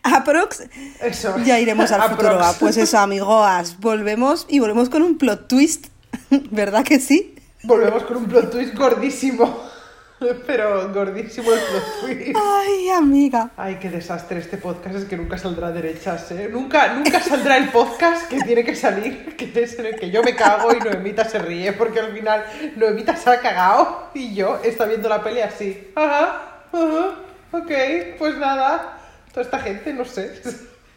Aprox, 0.04 0.64
Eso. 1.02 1.38
ya 1.44 1.60
iremos 1.60 1.92
al 1.92 2.02
Aprox. 2.02 2.22
Futuroa. 2.24 2.54
Pues 2.60 2.78
eso, 2.78 2.98
amigoas, 2.98 3.80
volvemos 3.80 4.46
y 4.50 4.60
volvemos 4.60 4.90
con 4.90 5.02
un 5.04 5.18
plot 5.18 5.48
twist, 5.48 5.88
¿verdad 6.30 6.84
que 6.84 7.00
sí? 7.00 7.36
Volvemos 7.64 8.04
con 8.04 8.18
un 8.18 8.26
plot 8.26 8.52
twist 8.52 8.76
gordísimo. 8.76 9.70
Pero 10.46 10.94
gordísimo 10.94 11.52
el 11.52 11.60
plot 11.60 11.84
twist. 12.02 12.38
Ay, 12.40 12.90
amiga. 12.90 13.50
Ay, 13.58 13.78
qué 13.82 13.90
desastre 13.90 14.40
este 14.40 14.58
podcast, 14.58 14.96
es 14.96 15.06
que 15.06 15.18
nunca 15.18 15.38
saldrá 15.38 15.68
a 15.68 15.72
derechas, 15.72 16.30
¿eh? 16.32 16.48
Nunca, 16.52 16.94
nunca 16.94 17.20
saldrá 17.20 17.58
el 17.58 17.70
podcast 17.70 18.28
que 18.28 18.40
tiene 18.42 18.64
que 18.64 18.76
salir, 18.76 19.36
que 19.36 19.52
es 19.56 19.80
en 19.80 19.88
el 19.88 19.96
que 19.96 20.12
yo 20.12 20.22
me 20.22 20.36
cago 20.36 20.74
y 20.74 20.80
Noemita 20.80 21.26
se 21.26 21.40
ríe, 21.40 21.74
porque 21.74 22.00
al 22.00 22.14
final 22.14 22.46
Noemita 22.76 23.16
se 23.16 23.32
ha 23.32 23.40
cagado 23.40 24.10
y 24.14 24.36
yo 24.36 24.60
está 24.64 24.86
viendo 24.86 25.10
la 25.10 25.24
peli 25.24 25.42
así. 25.42 25.92
Ajá, 25.96 26.66
ajá, 26.72 27.16
ok, 27.52 27.72
pues 28.20 28.38
nada. 28.38 29.00
Toda 29.32 29.42
esta 29.44 29.60
gente, 29.60 29.94
no 29.94 30.06
sé. 30.06 30.40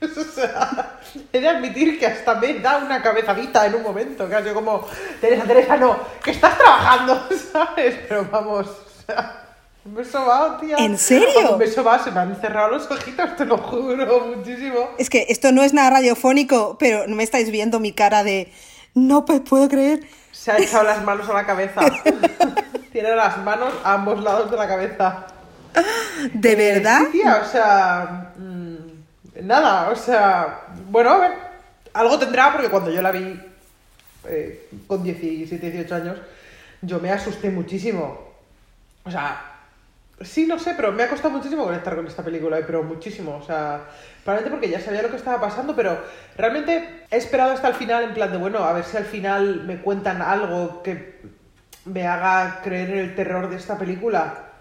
O 0.17 0.25
sea, 0.35 0.99
he 1.33 1.40
de 1.40 1.49
admitir 1.49 1.99
que 1.99 2.07
hasta 2.07 2.35
me 2.35 2.55
da 2.55 2.79
una 2.79 3.03
cabezadita 3.03 3.67
en 3.67 3.77
un 3.77 3.83
momento, 3.83 4.29
que 4.29 4.38
sido 4.43 4.55
como, 4.55 4.87
Teresa, 5.21 5.45
Teresa, 5.45 5.77
no, 5.77 5.99
que 6.23 6.33
estás 6.33 6.57
trabajando, 6.59 7.29
¿sabes? 7.53 7.95
Pero 8.09 8.27
vamos, 8.31 8.67
o 8.67 9.07
sea, 9.07 9.40
me 9.85 10.03
he 10.03 10.05
sobado, 10.05 10.59
tía. 10.59 10.77
¿En 10.79 10.99
serio? 10.99 11.57
Me 11.59 11.67
he 11.67 11.71
sobado, 11.71 12.03
se 12.05 12.11
me 12.11 12.21
han 12.21 12.35
cerrado 12.40 12.71
los 12.71 12.90
ojitos, 12.90 13.37
te 13.37 13.45
lo 13.45 13.59
juro, 13.59 14.21
muchísimo. 14.35 14.90
Es 14.99 15.11
que 15.11 15.27
esto 15.29 15.53
no 15.53 15.62
es 15.62 15.73
nada 15.73 15.90
radiofónico, 15.90 16.77
pero 16.79 17.07
no 17.07 17.17
me 17.17 17.23
estáis 17.23 17.51
viendo 17.51 17.81
mi 17.81 17.93
cara 17.93 18.25
de 18.25 18.53
no 18.95 19.25
me 19.29 19.40
puedo 19.40 19.69
creer. 19.69 20.01
Se 20.33 20.51
ha 20.51 20.59
echado 20.59 20.85
las 20.85 21.03
manos 21.05 21.29
a 21.29 21.35
la 21.35 21.47
cabeza. 21.47 21.81
Tiene 22.93 23.14
las 23.14 23.38
manos 23.38 23.73
a 23.83 23.95
ambos 23.95 24.23
lados 24.23 24.51
de 24.51 24.57
la 24.57 24.69
cabeza. 24.69 25.27
¿De 26.33 26.53
Eh, 26.53 26.57
verdad? 26.57 27.01
sí, 27.11 27.19
tía, 27.19 27.43
o 27.45 27.49
sea. 27.51 28.33
Nada, 29.42 29.90
o 29.90 29.97
sea. 29.97 30.66
Bueno, 30.88 31.11
a 31.11 31.18
ver. 31.18 31.33
Algo 31.92 32.18
tendrá, 32.18 32.53
porque 32.53 32.68
cuando 32.68 32.90
yo 32.90 33.01
la 33.01 33.12
vi 33.12 33.40
eh, 34.29 34.68
con 34.87 35.03
17, 35.03 35.70
18 35.70 35.94
años, 35.94 36.18
yo 36.83 36.99
me 36.99 37.11
asusté 37.11 37.51
muchísimo. 37.51 38.33
O 39.05 39.11
sea. 39.11 39.51
Sí, 40.20 40.47
no 40.47 40.61
sé, 40.61 40.75
pero 40.77 40.92
me 40.92 41.03
ha 41.03 41.09
costado 41.09 41.35
muchísimo 41.35 41.64
conectar 41.64 41.97
con 41.97 42.07
esta 42.07 42.23
película, 42.23 42.61
pero 42.64 42.85
muchísimo. 42.85 43.37
O 43.37 43.42
sea, 43.42 43.85
probablemente 44.23 44.51
porque 44.57 44.70
ya 44.70 44.81
sabía 44.81 45.03
lo 45.03 45.11
que 45.11 45.16
estaba 45.16 45.40
pasando, 45.40 45.75
pero 45.75 45.99
realmente 46.37 47.05
he 47.11 47.16
esperado 47.16 47.53
hasta 47.53 47.68
el 47.68 47.75
final, 47.75 48.05
en 48.05 48.14
plan 48.14 48.31
de, 48.31 48.38
bueno, 48.38 48.59
a 48.59 48.73
ver 48.73 48.85
si 48.85 48.97
al 48.97 49.05
final 49.05 49.64
me 49.64 49.81
cuentan 49.81 50.23
algo 50.23 50.83
que 50.85 51.20
me 51.85 52.07
haga 52.07 52.61
creer 52.62 52.90
en 52.90 52.99
el 52.99 53.14
terror 53.14 53.51
de 53.51 53.57
esta 53.57 53.77
película. 53.77 54.53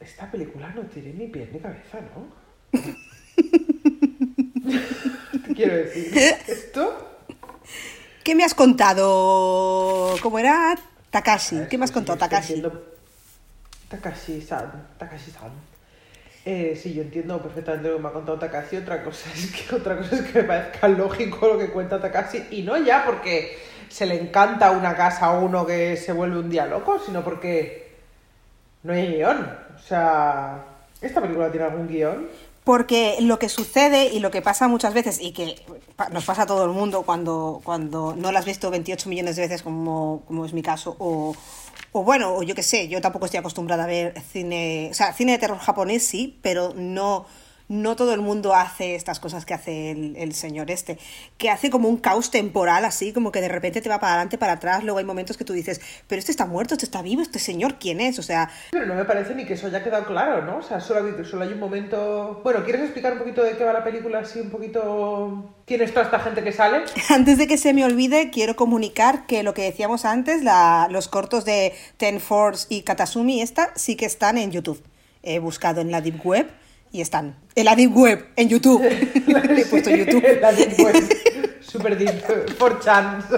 Esta 0.00 0.30
película 0.30 0.70
no 0.74 0.82
tiene 0.82 1.12
ni 1.12 1.26
pie 1.28 1.48
ni 1.52 1.58
cabeza, 1.58 1.98
¿no? 2.14 2.78
Te 5.46 5.54
quiero 5.54 5.76
decir, 5.76 6.16
esto 6.46 7.08
¿Qué 8.28 8.34
me 8.34 8.44
has 8.44 8.52
contado? 8.52 10.14
¿Cómo 10.20 10.38
era? 10.38 10.74
Takashi. 11.08 11.60
¿Qué 11.70 11.78
me 11.78 11.84
has 11.86 11.92
contado, 11.92 12.18
Takashi? 12.18 12.62
Takashi-san. 13.88 14.70
Takashi-san. 14.98 15.50
Eh, 16.44 16.78
sí, 16.78 16.92
yo 16.92 17.00
entiendo 17.00 17.40
perfectamente 17.40 17.88
lo 17.88 17.96
que 17.96 18.02
me 18.02 18.08
ha 18.10 18.12
contado 18.12 18.38
Takashi. 18.38 18.76
Otra 18.76 19.02
cosa 19.02 19.30
es 19.32 19.50
que 19.50 19.74
otra 19.74 19.96
cosa 19.96 20.16
es 20.16 20.22
que 20.30 20.42
me 20.42 20.44
parezca 20.44 20.88
lógico 20.88 21.48
lo 21.48 21.58
que 21.58 21.70
cuenta 21.70 21.98
Takashi. 21.98 22.48
Y 22.50 22.64
no 22.64 22.76
ya 22.76 23.06
porque 23.06 23.58
se 23.88 24.04
le 24.04 24.20
encanta 24.20 24.72
una 24.72 24.94
casa 24.94 25.24
a 25.24 25.38
uno 25.38 25.64
que 25.64 25.96
se 25.96 26.12
vuelve 26.12 26.38
un 26.38 26.50
día 26.50 26.66
loco, 26.66 26.98
sino 26.98 27.24
porque 27.24 27.96
no 28.82 28.92
hay 28.92 29.14
guion. 29.14 29.58
O 29.74 29.78
sea, 29.78 30.66
¿esta 31.00 31.22
película 31.22 31.50
tiene 31.50 31.64
algún 31.64 31.88
guion? 31.88 32.28
Porque 32.68 33.16
lo 33.22 33.38
que 33.38 33.48
sucede 33.48 34.08
y 34.12 34.20
lo 34.20 34.30
que 34.30 34.42
pasa 34.42 34.68
muchas 34.68 34.92
veces, 34.92 35.22
y 35.22 35.32
que 35.32 35.56
nos 36.12 36.26
pasa 36.26 36.42
a 36.42 36.46
todo 36.46 36.66
el 36.66 36.70
mundo 36.70 37.02
cuando, 37.02 37.62
cuando 37.64 38.14
no 38.14 38.30
la 38.30 38.40
has 38.40 38.44
visto 38.44 38.70
28 38.70 39.08
millones 39.08 39.36
de 39.36 39.42
veces, 39.48 39.62
como, 39.62 40.22
como 40.26 40.44
es 40.44 40.52
mi 40.52 40.60
caso, 40.60 40.94
o, 40.98 41.34
o 41.92 42.04
bueno, 42.04 42.34
o 42.34 42.42
yo 42.42 42.54
qué 42.54 42.62
sé, 42.62 42.86
yo 42.88 43.00
tampoco 43.00 43.24
estoy 43.24 43.38
acostumbrada 43.38 43.84
a 43.84 43.86
ver 43.86 44.20
cine, 44.20 44.88
o 44.90 44.94
sea, 44.94 45.14
cine 45.14 45.32
de 45.32 45.38
terror 45.38 45.56
japonés 45.56 46.06
sí, 46.06 46.38
pero 46.42 46.74
no, 46.76 47.24
no 47.68 47.96
todo 47.96 48.14
el 48.14 48.20
mundo 48.20 48.54
hace 48.54 48.94
estas 48.94 49.20
cosas 49.20 49.44
que 49.44 49.54
hace 49.54 49.90
el, 49.90 50.16
el 50.16 50.34
señor 50.34 50.70
este, 50.70 50.98
que 51.36 51.50
hace 51.50 51.68
como 51.70 51.88
un 51.88 51.98
caos 51.98 52.30
temporal 52.30 52.84
así, 52.84 53.12
como 53.12 53.30
que 53.30 53.40
de 53.40 53.48
repente 53.48 53.80
te 53.80 53.88
va 53.88 54.00
para 54.00 54.14
adelante, 54.14 54.38
para 54.38 54.54
atrás, 54.54 54.82
luego 54.84 54.98
hay 54.98 55.04
momentos 55.04 55.36
que 55.36 55.44
tú 55.44 55.52
dices, 55.52 55.80
pero 56.06 56.18
este 56.18 56.30
está 56.32 56.46
muerto, 56.46 56.74
este 56.74 56.86
está 56.86 57.02
vivo, 57.02 57.20
este 57.22 57.38
señor, 57.38 57.78
¿quién 57.78 58.00
es? 58.00 58.18
O 58.18 58.22
sea, 58.22 58.50
Pero 58.70 58.86
no 58.86 58.94
me 58.94 59.04
parece 59.04 59.34
ni 59.34 59.44
que 59.44 59.52
eso 59.54 59.66
haya 59.66 59.84
quedado 59.84 60.06
claro, 60.06 60.44
¿no? 60.44 60.56
O 60.58 60.62
sea, 60.62 60.80
solo, 60.80 61.06
hay- 61.18 61.24
solo 61.24 61.44
hay 61.44 61.52
un 61.52 61.60
momento... 61.60 62.40
Bueno, 62.42 62.64
¿quieres 62.64 62.82
explicar 62.82 63.12
un 63.12 63.18
poquito 63.18 63.42
de 63.42 63.56
qué 63.56 63.64
va 63.64 63.72
la 63.72 63.84
película? 63.84 64.20
Así 64.20 64.40
un 64.40 64.50
poquito... 64.50 65.54
¿Quién 65.66 65.82
es 65.82 65.92
toda 65.92 66.06
esta 66.06 66.20
gente 66.20 66.42
que 66.42 66.52
sale? 66.52 66.84
Antes 67.10 67.36
de 67.36 67.46
que 67.46 67.58
se 67.58 67.74
me 67.74 67.84
olvide, 67.84 68.30
quiero 68.30 68.56
comunicar 68.56 69.26
que 69.26 69.42
lo 69.42 69.52
que 69.52 69.62
decíamos 69.62 70.06
antes, 70.06 70.42
la- 70.42 70.88
los 70.90 71.08
cortos 71.08 71.44
de 71.44 71.74
Ten 71.98 72.20
Force 72.20 72.66
y 72.70 72.82
Katasumi, 72.82 73.42
esta 73.42 73.70
sí 73.76 73.94
que 73.96 74.06
están 74.06 74.38
en 74.38 74.50
YouTube. 74.50 74.82
He 75.22 75.38
buscado 75.40 75.82
en 75.82 75.90
la 75.90 76.00
Deep 76.00 76.24
Web 76.24 76.48
y 76.92 77.00
están. 77.00 77.36
En 77.54 77.64
la 77.64 77.74
Deep 77.74 77.96
Web, 77.96 78.26
en 78.36 78.48
YouTube. 78.48 78.82
Le 79.26 79.62
he 79.62 79.66
puesto 79.66 79.90
YouTube. 79.90 80.24
La 80.40 80.52
Deep 80.52 80.78
Web. 80.80 81.60
Super 81.60 81.98
deep. 81.98 82.54
For 82.56 82.80
chance. 82.80 83.28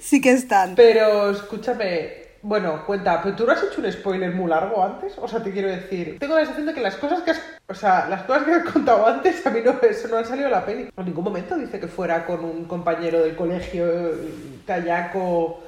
Sí 0.00 0.20
que 0.20 0.32
están. 0.32 0.74
Pero 0.74 1.30
escúchame... 1.30 2.28
Bueno, 2.40 2.86
cuenta, 2.86 3.20
pero 3.20 3.34
tú 3.34 3.44
no 3.44 3.52
has 3.52 3.62
hecho 3.64 3.80
un 3.80 3.90
spoiler 3.92 4.32
muy 4.32 4.48
largo 4.48 4.82
antes, 4.82 5.18
o 5.18 5.26
sea, 5.26 5.42
te 5.42 5.50
quiero 5.50 5.68
decir, 5.68 6.18
tengo 6.20 6.34
la 6.34 6.42
sensación 6.42 6.66
de 6.68 6.74
que 6.74 6.80
las 6.80 6.94
cosas 6.94 7.22
que 7.22 7.32
has, 7.32 7.40
o 7.66 7.74
sea, 7.74 8.06
las 8.08 8.22
cosas 8.22 8.44
que 8.44 8.52
has 8.52 8.72
contado 8.72 9.04
antes 9.04 9.44
a 9.44 9.50
mí 9.50 9.58
no, 9.64 9.72
eso 9.82 10.06
no 10.06 10.18
han 10.18 10.24
salido 10.24 10.46
en 10.46 10.52
la 10.52 10.64
peli. 10.64 10.88
En 10.96 11.04
ningún 11.04 11.24
momento 11.24 11.56
dice 11.56 11.80
que 11.80 11.88
fuera 11.88 12.24
con 12.24 12.44
un 12.44 12.64
compañero 12.66 13.24
del 13.24 13.34
colegio, 13.34 13.86
eh, 13.86 14.62
kayako, 14.64 15.64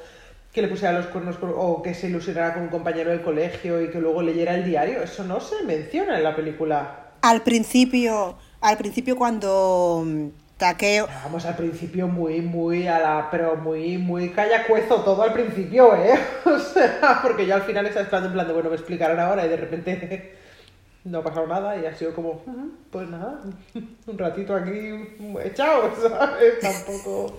que 0.52 0.62
le 0.62 0.68
pusiera 0.68 0.92
los 0.92 1.06
cuernos 1.06 1.36
o 1.42 1.82
que 1.82 1.94
se 1.94 2.08
ilusionara 2.08 2.54
con 2.54 2.64
un 2.64 2.68
compañero 2.68 3.10
del 3.10 3.22
colegio 3.22 3.80
y 3.82 3.90
que 3.90 4.00
luego 4.00 4.22
leyera 4.22 4.54
el 4.54 4.64
diario. 4.64 5.02
Eso 5.02 5.24
no 5.24 5.40
se 5.40 5.62
menciona 5.64 6.16
en 6.16 6.24
la 6.24 6.34
película. 6.34 7.10
Al 7.22 7.42
principio, 7.42 8.36
al 8.60 8.76
principio 8.76 9.16
cuando 9.16 10.02
mm, 10.04 10.26
Takeo... 10.56 11.06
Vamos 11.24 11.46
al 11.46 11.56
principio 11.56 12.08
muy, 12.08 12.40
muy 12.40 12.88
a 12.88 12.98
la. 12.98 13.28
Pero 13.30 13.56
muy, 13.56 13.96
muy 13.96 14.30
callacuezo 14.30 15.02
todo 15.02 15.22
al 15.22 15.32
principio, 15.32 15.94
¿eh? 15.94 16.18
O 16.44 16.58
sea, 16.58 17.20
porque 17.22 17.46
yo 17.46 17.54
al 17.54 17.62
final 17.62 17.86
estaba 17.86 18.04
esperando 18.04 18.28
en 18.28 18.34
plan 18.34 18.46
de, 18.48 18.52
bueno, 18.52 18.70
me 18.70 18.76
explicarán 18.76 19.20
ahora 19.20 19.46
y 19.46 19.48
de 19.48 19.56
repente 19.56 20.34
no 21.04 21.18
ha 21.18 21.22
pasado 21.24 21.46
nada 21.46 21.76
y 21.76 21.86
ha 21.86 21.94
sido 21.94 22.12
como, 22.14 22.30
"Ujú, 22.30 22.72
pues 22.90 23.08
nada, 23.08 23.40
un 24.06 24.18
ratito 24.18 24.54
aquí 24.54 25.16
echado, 25.44 25.90
¿sabes? 25.96 26.58
Tampoco. 26.60 27.38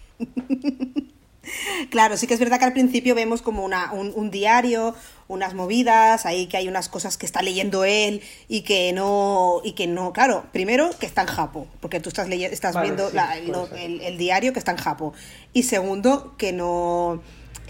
Claro, 1.89 2.17
sí 2.17 2.27
que 2.27 2.33
es 2.35 2.39
verdad 2.39 2.59
que 2.59 2.65
al 2.65 2.73
principio 2.73 3.15
vemos 3.15 3.41
como 3.41 3.63
una, 3.65 3.91
un, 3.93 4.11
un 4.15 4.29
diario, 4.29 4.93
unas 5.27 5.53
movidas, 5.55 6.25
ahí 6.25 6.45
que 6.47 6.57
hay 6.57 6.67
unas 6.67 6.87
cosas 6.87 7.17
que 7.17 7.25
está 7.25 7.41
leyendo 7.41 7.83
él 7.83 8.21
y 8.47 8.61
que 8.61 8.93
no, 8.93 9.59
y 9.63 9.71
que 9.73 9.87
no, 9.87 10.13
claro, 10.13 10.45
primero 10.51 10.89
que 10.99 11.05
está 11.07 11.21
en 11.21 11.27
Japo, 11.27 11.67
porque 11.79 11.99
tú 11.99 12.09
estás 12.09 12.27
leyendo, 12.29 12.53
estás 12.53 12.75
Vale, 12.75 12.87
viendo 12.91 13.09
sí, 13.09 13.15
la- 13.15 13.27
puede 13.29 13.47
lo- 13.47 13.67
ser. 13.67 13.77
el, 13.79 14.01
el 14.01 14.17
diario 14.17 14.53
que 14.53 14.59
está 14.59 14.71
en 14.71 14.77
Japo. 14.77 15.13
Y 15.53 15.63
segundo, 15.63 16.35
que 16.37 16.51
no 16.53 17.21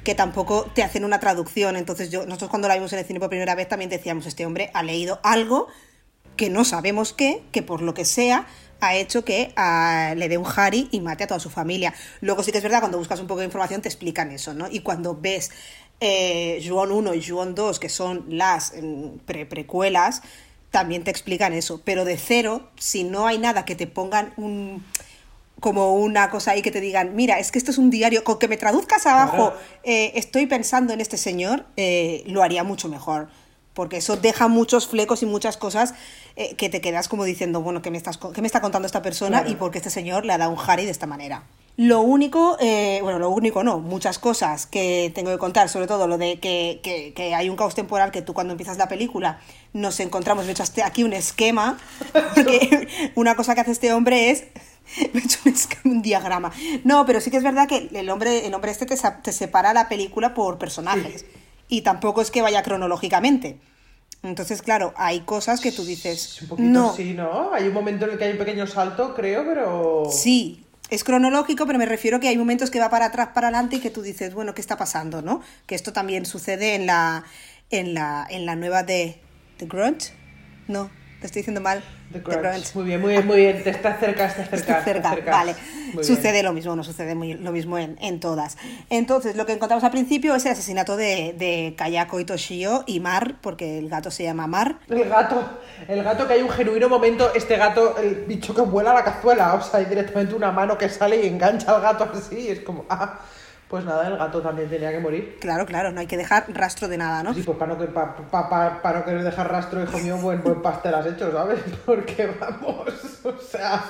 que 0.03 0.15
tampoco 0.15 0.63
te 0.73 0.81
hacen 0.81 1.05
una 1.05 1.19
traducción. 1.19 1.75
Entonces 1.75 2.09
yo, 2.09 2.25
nosotros 2.25 2.49
cuando 2.49 2.67
la 2.67 2.73
vimos 2.73 2.91
en 2.91 2.97
el 2.99 3.05
cine 3.05 3.19
por 3.19 3.29
primera 3.29 3.53
vez 3.53 3.69
también 3.69 3.89
decíamos, 3.91 4.25
este 4.25 4.47
hombre 4.47 4.71
ha 4.73 4.81
leído 4.81 5.19
algo 5.21 5.67
que 6.35 6.49
no 6.49 6.65
sabemos 6.65 7.13
qué, 7.13 7.43
que 7.51 7.61
por 7.61 7.83
lo 7.83 7.93
que 7.93 8.03
sea 8.03 8.47
ha 8.81 8.95
hecho 8.95 9.23
que 9.23 9.53
ah, 9.55 10.13
le 10.17 10.27
dé 10.27 10.37
un 10.37 10.45
Harry 10.55 10.89
y 10.91 10.99
mate 10.99 11.23
a 11.23 11.27
toda 11.27 11.39
su 11.39 11.49
familia. 11.49 11.93
Luego 12.19 12.43
sí 12.43 12.51
que 12.51 12.57
es 12.57 12.63
verdad, 12.63 12.79
cuando 12.79 12.97
buscas 12.97 13.19
un 13.19 13.27
poco 13.27 13.39
de 13.39 13.45
información 13.45 13.81
te 13.81 13.87
explican 13.87 14.31
eso, 14.31 14.53
¿no? 14.53 14.67
Y 14.69 14.79
cuando 14.79 15.15
ves 15.15 15.51
eh, 15.99 16.61
Juon 16.67 16.91
1 16.91 17.13
y 17.13 17.23
Juon 17.23 17.55
2, 17.55 17.79
que 17.79 17.89
son 17.89 18.25
las 18.27 18.73
mm, 18.81 19.19
pre 19.25 19.45
precuelas, 19.45 20.23
también 20.71 21.03
te 21.03 21.11
explican 21.11 21.53
eso. 21.53 21.81
Pero 21.85 22.05
de 22.05 22.17
cero, 22.17 22.69
si 22.77 23.03
no 23.03 23.27
hay 23.27 23.37
nada 23.37 23.65
que 23.65 23.75
te 23.75 23.87
pongan 23.87 24.33
un 24.35 24.83
como 25.59 25.93
una 25.93 26.31
cosa 26.31 26.51
ahí 26.51 26.63
que 26.63 26.71
te 26.71 26.81
digan, 26.81 27.15
mira, 27.15 27.37
es 27.37 27.51
que 27.51 27.59
esto 27.59 27.69
es 27.69 27.77
un 27.77 27.91
diario, 27.91 28.23
con 28.23 28.39
que 28.39 28.47
me 28.47 28.57
traduzcas 28.57 29.05
abajo, 29.05 29.53
eh, 29.83 30.11
estoy 30.15 30.47
pensando 30.47 30.91
en 30.91 31.01
este 31.01 31.17
señor, 31.17 31.65
eh, 31.77 32.23
lo 32.25 32.41
haría 32.41 32.63
mucho 32.63 32.89
mejor. 32.89 33.29
Porque 33.73 33.97
eso 33.97 34.17
deja 34.17 34.47
muchos 34.49 34.87
flecos 34.87 35.23
y 35.23 35.25
muchas 35.25 35.55
cosas 35.57 35.93
eh, 36.35 36.55
que 36.55 36.69
te 36.69 36.81
quedas 36.81 37.07
como 37.07 37.23
diciendo, 37.23 37.61
bueno, 37.61 37.81
¿qué 37.81 37.89
me, 37.89 37.97
estás, 37.97 38.17
qué 38.33 38.41
me 38.41 38.47
está 38.47 38.59
contando 38.59 38.85
esta 38.85 39.01
persona 39.01 39.39
Claro. 39.39 39.51
y 39.51 39.55
por 39.55 39.71
qué 39.71 39.77
este 39.77 39.89
señor 39.89 40.25
le 40.25 40.33
ha 40.33 40.37
dado 40.37 40.51
un 40.51 40.59
Harry 40.67 40.83
de 40.85 40.91
esta 40.91 41.07
manera? 41.07 41.43
Lo 41.77 42.01
único, 42.01 42.57
eh, 42.59 42.99
bueno, 43.01 43.17
lo 43.17 43.29
único 43.29 43.63
no, 43.63 43.79
muchas 43.79 44.19
cosas 44.19 44.65
que 44.67 45.09
tengo 45.15 45.31
que 45.31 45.37
contar, 45.37 45.69
sobre 45.69 45.87
todo 45.87 46.05
lo 46.05 46.17
de 46.17 46.37
que, 46.39 46.81
que- 46.83 47.13
que 47.13 47.33
hay 47.33 47.49
un 47.49 47.55
caos 47.55 47.73
temporal 47.73 48.11
que 48.11 48.21
tú 48.21 48.33
cuando 48.33 48.51
empiezas 48.51 48.77
la 48.77 48.89
película 48.89 49.39
nos 49.71 50.01
encontramos, 50.01 50.43
me 50.43 50.51
he 50.51 50.53
hecho 50.53 50.63
aquí 50.83 51.05
un 51.05 51.13
esquema, 51.13 51.77
porque 52.13 52.89
una 53.15 53.35
cosa 53.35 53.55
que 53.55 53.61
hace 53.61 53.71
este 53.71 53.93
hombre 53.93 54.31
es 54.31 54.43
me 55.13 55.21
he 55.21 55.23
hecho 55.23 55.39
un, 55.85 56.01
diagrama. 56.01 56.51
No, 56.83 57.05
pero 57.05 57.21
sí 57.21 57.31
que 57.31 57.37
es 57.37 57.43
verdad 57.43 57.69
que 57.69 57.89
el 57.93 58.09
hombre, 58.09 58.45
el 58.45 58.53
hombre 58.53 58.71
este 58.71 58.85
te 58.85 59.31
separa 59.31 59.73
la 59.73 59.87
película 59.87 60.33
por 60.33 60.57
personajes. 60.57 61.25
Y 61.71 61.83
tampoco 61.83 62.21
es 62.21 62.31
que 62.31 62.41
vaya 62.41 62.63
cronológicamente. 62.63 63.57
Entonces, 64.23 64.61
claro, 64.61 64.93
hay 64.97 65.21
cosas 65.21 65.61
que 65.61 65.71
tú 65.71 65.85
dices. 65.85 66.41
Un 66.41 66.49
poquito 66.49 66.69
no, 66.69 66.93
sí, 66.93 67.13
¿no? 67.13 67.53
Hay 67.53 67.65
un 67.65 67.73
momento 67.73 68.03
en 68.03 68.11
el 68.11 68.17
que 68.17 68.25
hay 68.25 68.33
un 68.33 68.37
pequeño 68.37 68.67
salto, 68.67 69.15
creo, 69.15 69.45
pero. 69.45 70.03
sí, 70.11 70.65
es 70.89 71.05
cronológico, 71.05 71.65
pero 71.65 71.79
me 71.79 71.85
refiero 71.85 72.19
que 72.19 72.27
hay 72.27 72.37
momentos 72.37 72.69
que 72.69 72.79
va 72.81 72.89
para 72.89 73.05
atrás, 73.05 73.29
para 73.33 73.47
adelante 73.47 73.77
y 73.77 73.79
que 73.79 73.89
tú 73.89 74.01
dices, 74.01 74.33
bueno, 74.33 74.53
¿qué 74.53 74.59
está 74.59 74.75
pasando, 74.75 75.21
no? 75.21 75.41
Que 75.65 75.75
esto 75.75 75.93
también 75.93 76.25
sucede 76.25 76.75
en 76.75 76.87
la, 76.87 77.23
en 77.69 77.93
la, 77.93 78.27
en 78.29 78.45
la 78.45 78.57
nueva 78.57 78.83
de 78.83 79.21
The 79.55 79.67
Grudge. 79.67 80.11
No, 80.67 80.91
te 81.21 81.27
estoy 81.27 81.39
diciendo 81.39 81.61
mal. 81.61 81.81
The 82.11 82.19
The 82.19 82.37
Grudge. 82.37 82.75
Muy 82.75 82.85
bien, 82.85 83.01
muy 83.01 83.09
bien, 83.11 83.27
muy 83.27 83.37
bien. 83.37 83.63
Te 83.63 83.69
estás 83.69 83.99
cerca, 83.99 84.25
estás 84.25 84.49
cerca. 84.49 84.79
Estoy 84.79 84.93
cerca, 84.93 85.13
estás 85.13 85.15
cerca. 85.15 85.31
vale. 85.31 85.55
Muy 85.93 86.03
Sucede 86.03 86.31
bien. 86.33 86.45
lo 86.45 86.53
mismo, 86.53 86.75
no 86.75 86.83
sucede 86.83 87.15
muy, 87.15 87.33
lo 87.33 87.51
mismo 87.51 87.77
en, 87.77 87.97
en 88.01 88.19
todas. 88.19 88.57
Entonces, 88.89 89.35
lo 89.35 89.45
que 89.45 89.53
encontramos 89.53 89.83
al 89.83 89.91
principio 89.91 90.35
es 90.35 90.45
el 90.45 90.53
asesinato 90.53 90.95
de, 90.97 91.33
de 91.37 91.75
Kayako 91.77 92.19
y 92.19 92.25
Toshio 92.25 92.83
y 92.87 92.99
Mar, 92.99 93.35
porque 93.41 93.77
el 93.79 93.89
gato 93.89 94.09
se 94.11 94.23
llama 94.23 94.47
Mar. 94.47 94.77
El 94.89 95.09
gato, 95.09 95.43
el 95.87 96.03
gato 96.03 96.27
que 96.27 96.33
hay 96.33 96.41
un 96.41 96.49
genuino 96.49 96.87
momento, 96.89 97.33
este 97.33 97.57
gato, 97.57 97.97
el 97.97 98.25
bicho 98.25 98.53
que 98.55 98.61
vuela 98.61 98.91
a 98.91 98.95
la 98.95 99.03
cazuela, 99.03 99.53
o 99.55 99.61
sea, 99.61 99.79
hay 99.79 99.85
directamente 99.85 100.33
una 100.33 100.51
mano 100.51 100.77
que 100.77 100.87
sale 100.89 101.21
y 101.23 101.27
engancha 101.27 101.75
al 101.75 101.81
gato 101.81 102.09
así, 102.13 102.47
es 102.49 102.61
como, 102.61 102.85
ah, 102.89 103.19
pues 103.71 103.85
nada, 103.85 104.05
el 104.07 104.17
gato 104.17 104.41
también 104.41 104.69
tenía 104.69 104.91
que 104.91 104.99
morir. 104.99 105.37
Claro, 105.39 105.65
claro, 105.65 105.91
no 105.93 106.01
hay 106.01 106.05
que 106.07 106.17
dejar 106.17 106.45
rastro 106.49 106.87
de 106.89 106.97
nada, 106.97 107.23
¿no? 107.23 107.33
Sí, 107.33 107.41
pues 107.41 107.57
para 107.57 107.73
no, 107.73 107.79
que- 107.79 107.87
pa- 107.87 108.15
pa- 108.17 108.49
pa- 108.49 108.81
para 108.81 108.99
no 108.99 109.05
querer 109.05 109.23
dejar 109.23 109.49
rastro, 109.49 109.81
hijo 109.81 109.97
mío, 109.99 110.17
buen, 110.17 110.43
buen 110.43 110.61
pastel 110.61 110.93
has 110.93 111.05
hecho, 111.05 111.31
¿sabes? 111.31 111.59
Porque 111.85 112.27
vamos, 112.39 112.89
o 113.23 113.37
sea, 113.41 113.81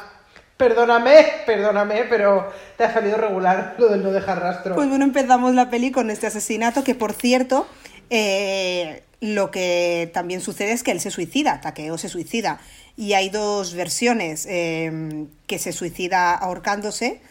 perdóname, 0.56 1.26
perdóname, 1.48 2.04
pero 2.10 2.48
te 2.78 2.84
ha 2.84 2.94
salido 2.94 3.18
regular 3.18 3.74
lo 3.80 3.88
del 3.90 4.04
no 4.04 4.12
dejar 4.12 4.40
rastro. 4.40 4.76
Pues 4.76 4.88
bueno, 4.88 5.04
empezamos 5.04 5.56
la 5.56 5.70
peli 5.72 5.92
con 5.92 6.12
este 6.12 6.28
asesinato 6.28 6.84
que, 6.84 6.94
por 6.94 7.14
cierto, 7.14 7.66
eh, 8.12 9.02
lo 9.20 9.50
que 9.52 10.12
también 10.14 10.42
sucede 10.42 10.74
es 10.74 10.84
que 10.84 10.92
él 10.92 11.00
se 11.00 11.10
suicida, 11.12 11.60
Takeo 11.62 11.98
se 11.98 12.10
suicida. 12.10 12.60
Y 12.98 13.14
hay 13.14 13.30
dos 13.30 13.74
versiones, 13.74 14.46
eh, 14.48 15.26
que 15.48 15.58
se 15.58 15.72
suicida 15.72 16.34
ahorcándose 16.36 17.22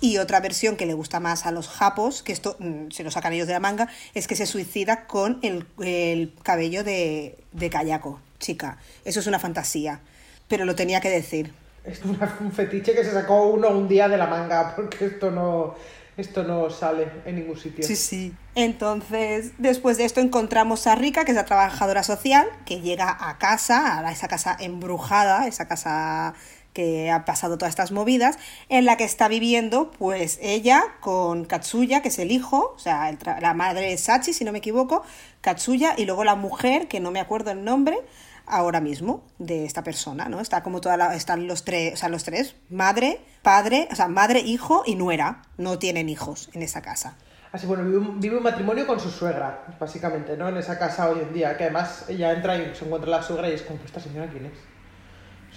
y 0.00 0.18
otra 0.18 0.40
versión 0.40 0.76
que 0.76 0.86
le 0.86 0.94
gusta 0.94 1.20
más 1.20 1.46
a 1.46 1.50
los 1.52 1.68
japos, 1.68 2.22
que 2.22 2.32
esto 2.32 2.56
mm, 2.58 2.90
se 2.90 3.04
lo 3.04 3.10
sacan 3.10 3.32
ellos 3.32 3.46
de 3.46 3.52
la 3.52 3.60
manga, 3.60 3.88
es 4.14 4.26
que 4.26 4.36
se 4.36 4.46
suicida 4.46 5.06
con 5.06 5.38
el, 5.42 5.66
el 5.82 6.32
cabello 6.42 6.84
de, 6.84 7.38
de 7.52 7.70
Kayako, 7.70 8.20
chica. 8.38 8.78
Eso 9.04 9.20
es 9.20 9.26
una 9.26 9.38
fantasía, 9.38 10.00
pero 10.48 10.64
lo 10.64 10.74
tenía 10.74 11.00
que 11.00 11.10
decir. 11.10 11.52
Es 11.84 12.04
una- 12.04 12.36
un 12.40 12.52
fetiche 12.52 12.94
que 12.94 13.04
se 13.04 13.12
sacó 13.12 13.48
uno 13.48 13.68
un 13.68 13.88
día 13.88 14.08
de 14.08 14.16
la 14.16 14.26
manga, 14.26 14.74
porque 14.76 15.06
esto 15.06 15.30
no, 15.30 15.74
esto 16.16 16.42
no 16.44 16.68
sale 16.70 17.06
en 17.24 17.36
ningún 17.36 17.58
sitio. 17.58 17.82
Sí, 17.86 17.96
sí. 17.96 18.34
Entonces, 18.54 19.52
después 19.58 19.96
de 19.96 20.04
esto 20.04 20.20
encontramos 20.20 20.86
a 20.86 20.94
Rika, 20.94 21.24
que 21.24 21.32
es 21.32 21.36
la 21.36 21.44
trabajadora 21.44 22.02
social, 22.02 22.46
que 22.66 22.80
llega 22.80 23.16
a 23.18 23.38
casa, 23.38 23.98
a 24.06 24.12
esa 24.12 24.28
casa 24.28 24.56
embrujada, 24.60 25.46
esa 25.46 25.66
casa 25.68 26.34
que 26.72 27.10
ha 27.10 27.24
pasado 27.24 27.58
todas 27.58 27.70
estas 27.70 27.92
movidas, 27.92 28.38
en 28.68 28.84
la 28.84 28.96
que 28.96 29.04
está 29.04 29.28
viviendo, 29.28 29.90
pues 29.90 30.38
ella 30.42 30.82
con 31.00 31.44
Katsuya, 31.44 32.02
que 32.02 32.08
es 32.08 32.18
el 32.18 32.30
hijo, 32.30 32.74
o 32.76 32.78
sea, 32.78 33.16
la 33.40 33.54
madre 33.54 33.92
es 33.92 34.02
Sachi, 34.02 34.32
si 34.32 34.44
no 34.44 34.52
me 34.52 34.58
equivoco, 34.58 35.02
Katsuya, 35.40 35.94
y 35.96 36.04
luego 36.06 36.24
la 36.24 36.36
mujer, 36.36 36.88
que 36.88 37.00
no 37.00 37.10
me 37.10 37.20
acuerdo 37.20 37.50
el 37.50 37.64
nombre, 37.64 37.98
ahora 38.46 38.80
mismo, 38.80 39.22
de 39.38 39.64
esta 39.64 39.82
persona, 39.82 40.28
¿no? 40.28 40.40
Está 40.40 40.62
como 40.62 40.80
toda 40.80 40.96
la, 40.96 41.14
están 41.14 41.46
los 41.46 41.64
tres, 41.64 41.94
o 41.94 41.96
sea, 41.96 42.08
los 42.08 42.24
tres, 42.24 42.56
madre, 42.68 43.20
padre, 43.42 43.88
o 43.90 43.94
sea, 43.94 44.08
madre, 44.08 44.40
hijo 44.40 44.82
y 44.84 44.96
nuera, 44.96 45.42
no 45.56 45.78
tienen 45.78 46.08
hijos 46.08 46.50
en 46.52 46.62
esa 46.62 46.82
casa. 46.82 47.16
Así, 47.52 47.66
bueno, 47.66 47.84
vive 47.84 48.36
un, 48.36 48.42
matrimonio 48.42 48.86
con 48.86 49.00
su 49.00 49.10
suegra, 49.10 49.64
básicamente, 49.78 50.36
¿no? 50.36 50.48
En 50.48 50.56
esa 50.56 50.78
casa 50.78 51.08
hoy 51.08 51.20
en 51.20 51.32
día, 51.32 51.56
que 51.56 51.64
además 51.64 52.04
ella 52.08 52.32
entra 52.32 52.56
y 52.56 52.74
se 52.74 52.84
encuentra 52.84 53.10
la 53.10 53.22
suegra 53.22 53.48
y 53.48 53.54
es 53.54 53.62
como, 53.62 53.78
"¿Pues 53.78 53.86
¿esta 53.86 54.00
señora 54.00 54.30
quién 54.30 54.46
es? 54.46 54.52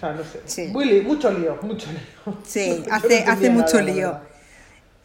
Sea, 0.04 0.14
no 0.14 0.24
sé. 0.24 0.42
Sí. 0.46 0.68
Muy 0.72 1.02
mucho 1.02 1.32
lío, 1.32 1.58
mucho 1.62 1.88
lío. 1.92 2.38
Sí, 2.46 2.84
no 2.90 2.96
hace, 2.96 3.24
hace 3.24 3.50
mucho 3.50 3.80
nada, 3.80 3.92
lío. 3.92 4.20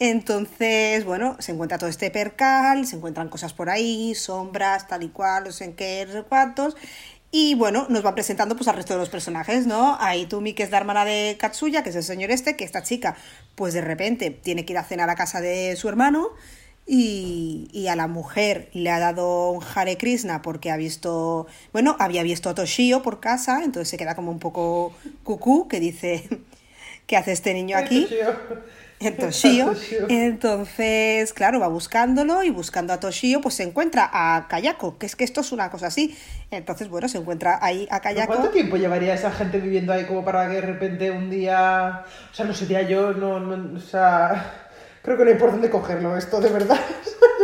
Entonces, 0.01 1.05
bueno, 1.05 1.37
se 1.39 1.53
encuentra 1.53 1.79
todo 1.79 1.89
este 1.89 2.11
percal, 2.11 2.87
se 2.87 2.97
encuentran 2.97 3.29
cosas 3.29 3.53
por 3.53 3.71
ahí, 3.71 4.15
sombras, 4.15 4.89
tal 4.89 5.03
y 5.03 5.09
cual, 5.09 5.45
no 5.45 5.53
sé 5.53 5.65
en 5.65 5.75
qué, 5.75 6.05
no 6.07 6.13
sé 6.13 6.23
cuántos. 6.23 6.77
Y 7.31 7.55
bueno, 7.55 7.87
nos 7.91 8.03
van 8.03 8.15
presentando 8.15 8.57
pues 8.57 8.69
al 8.69 8.77
resto 8.77 8.95
de 8.95 9.01
los 9.01 9.11
personajes, 9.11 9.67
¿no? 9.67 9.99
A 10.01 10.17
Itumi, 10.17 10.55
que 10.55 10.63
es 10.63 10.71
la 10.71 10.79
hermana 10.79 11.05
de 11.05 11.37
Katsuya, 11.39 11.83
que 11.83 11.91
es 11.91 11.97
el 11.97 12.03
señor 12.03 12.31
este, 12.31 12.57
que 12.57 12.65
esta 12.65 12.83
chica, 12.83 13.17
pues 13.55 13.75
de 13.75 13.83
repente 13.83 14.31
tiene 14.31 14.65
que 14.65 14.73
ir 14.73 14.79
a 14.79 14.85
cenar 14.85 15.11
a 15.11 15.15
casa 15.15 15.41
de 15.41 15.77
su 15.77 15.89
hermano. 15.89 16.31
Y, 16.91 17.69
y 17.71 17.89
a 17.89 17.97
la 17.97 18.07
mujer 18.07 18.71
le 18.73 18.89
ha 18.89 18.99
dado 18.99 19.51
un 19.51 19.63
Hare 19.75 19.99
Krishna 19.99 20.41
porque 20.41 20.71
ha 20.71 20.79
visto, 20.79 21.47
bueno, 21.71 21.97
había 21.99 22.23
visto 22.23 22.49
a 22.49 22.55
Toshio 22.55 23.03
por 23.03 23.21
casa, 23.21 23.61
entonces 23.63 23.91
se 23.91 23.99
queda 23.99 24.15
como 24.15 24.31
un 24.31 24.39
poco 24.39 24.95
cucú, 25.23 25.69
que 25.69 25.81
dice, 25.81 26.27
¿qué 27.07 27.19
hace 27.19 27.33
este 27.33 27.53
niño 27.53 27.77
aquí? 27.77 28.05
Toshio. 28.05 28.37
En 29.01 29.17
Toshio. 29.17 29.77
Entonces, 30.09 31.33
claro, 31.33 31.61
va 31.61 31.69
buscándolo 31.69 32.43
y 32.43 32.51
buscando 32.51 32.93
a 32.93 32.99
Toshio, 32.99 33.41
pues 33.41 33.55
se 33.55 33.63
encuentra 33.63 34.11
a 34.13 34.49
Kayako, 34.49 34.99
que 34.99 35.07
es 35.07 35.15
que 35.15 35.23
esto 35.23 35.43
es 35.43 35.53
una 35.53 35.71
cosa 35.71 35.87
así. 35.87 36.19
Entonces, 36.51 36.89
bueno, 36.89 37.07
se 37.07 37.19
encuentra 37.19 37.61
ahí 37.63 37.87
a 37.93 38.01
¿Pero 38.01 38.15
Kayako. 38.15 38.33
¿Cuánto 38.33 38.51
tiempo 38.51 38.77
llevaría 38.77 39.15
esa 39.15 39.31
gente 39.31 39.61
viviendo 39.61 39.93
ahí 39.93 40.05
como 40.05 40.25
para 40.25 40.49
que 40.49 40.55
de 40.55 40.61
repente 40.63 41.13
un 41.13 41.31
día... 41.31 42.03
O 42.33 42.35
sea, 42.35 42.45
no 42.45 42.55
sería 42.55 42.83
yo, 42.83 43.13
no, 43.13 43.39
no, 43.39 43.77
o 43.77 43.81
sea... 43.81 44.65
Creo 45.03 45.17
que 45.17 45.23
hay 45.25 45.35
por 45.37 45.51
dónde 45.53 45.71
cogerlo 45.71 46.17
esto, 46.17 46.41
de 46.41 46.51
verdad. 46.51 46.79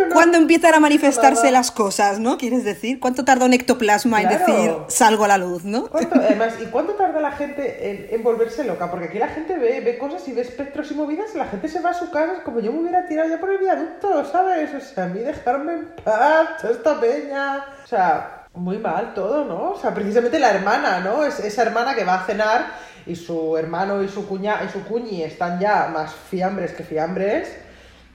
No- 0.09 0.13
¿Cuándo 0.13 0.39
empiezan 0.39 0.75
a 0.75 0.81
manifestarse 0.81 1.45
Nada. 1.47 1.53
las 1.53 1.71
cosas, 1.71 2.19
no? 2.19 2.37
¿Quieres 2.37 2.65
decir? 2.65 2.99
¿Cuánto 3.01 3.25
tarda 3.25 3.47
un 3.47 3.53
ectoplasma 3.53 4.23
en 4.23 4.29
Claro. 4.29 4.45
decir 4.47 4.73
salgo 4.89 5.25
a 5.25 5.29
la 5.29 5.39
luz, 5.39 5.65
no? 5.65 5.87
¿Cuánto- 5.87 6.17
además, 6.21 6.55
¿y 6.61 6.67
cuánto 6.67 6.93
tarda 6.95 7.21
la 7.21 7.33
gente 7.33 7.91
en, 7.91 8.07
en 8.11 8.23
volverse 8.23 8.65
loca? 8.65 8.91
Porque 8.91 9.07
aquí 9.07 9.19
la 9.19 9.29
gente 9.29 9.57
ve, 9.57 9.81
ve 9.81 9.97
cosas 9.97 10.27
y 10.29 10.33
ve 10.33 10.43
espectros 10.43 10.91
y 10.91 10.95
movidas 10.95 11.31
y 11.35 11.39
la 11.39 11.47
gente 11.47 11.69
se 11.69 11.81
va 11.81 11.91
a 11.91 11.95
su 11.95 12.11
casa, 12.11 12.35
es 12.35 12.41
como 12.41 12.61
yo 12.61 12.73
me 12.73 12.81
hubiera 12.81 13.07
tirado 13.07 13.29
ya 13.31 13.39
por 13.41 13.51
el 13.51 13.59
viaducto, 13.59 14.25
¿sabes? 14.27 14.71
O 14.75 14.81
sea, 14.81 15.05
a 15.05 15.09
mí 15.09 15.21
dejarme 15.21 15.73
en 15.75 15.87
paz, 16.05 16.65
esta 16.69 17.01
peña. 17.01 17.65
O 17.85 17.87
sea, 17.87 18.47
muy 18.55 18.79
mal 18.79 19.15
todo, 19.15 19.45
¿no? 19.45 19.71
O 19.73 19.81
sea, 19.81 19.95
precisamente 19.95 20.39
la 20.39 20.51
hermana, 20.51 21.01
¿no? 21.01 21.25
Es 21.25 21.39
esa 21.41 21.63
hermana 21.63 21.95
que 21.95 22.05
va 22.05 22.15
a 22.23 22.27
cenar 22.27 22.67
y 23.07 23.17
su 23.17 23.57
hermano 23.57 24.03
y 24.03 24.09
su 24.09 24.27
cuña 24.27 24.61
y 24.65 24.69
su 24.69 24.85
cuñi 24.85 25.23
están 25.23 25.61
ya 25.61 25.91
más 25.93 26.15
fiambres 26.15 26.73
que 26.73 26.85
fiambres 26.85 27.57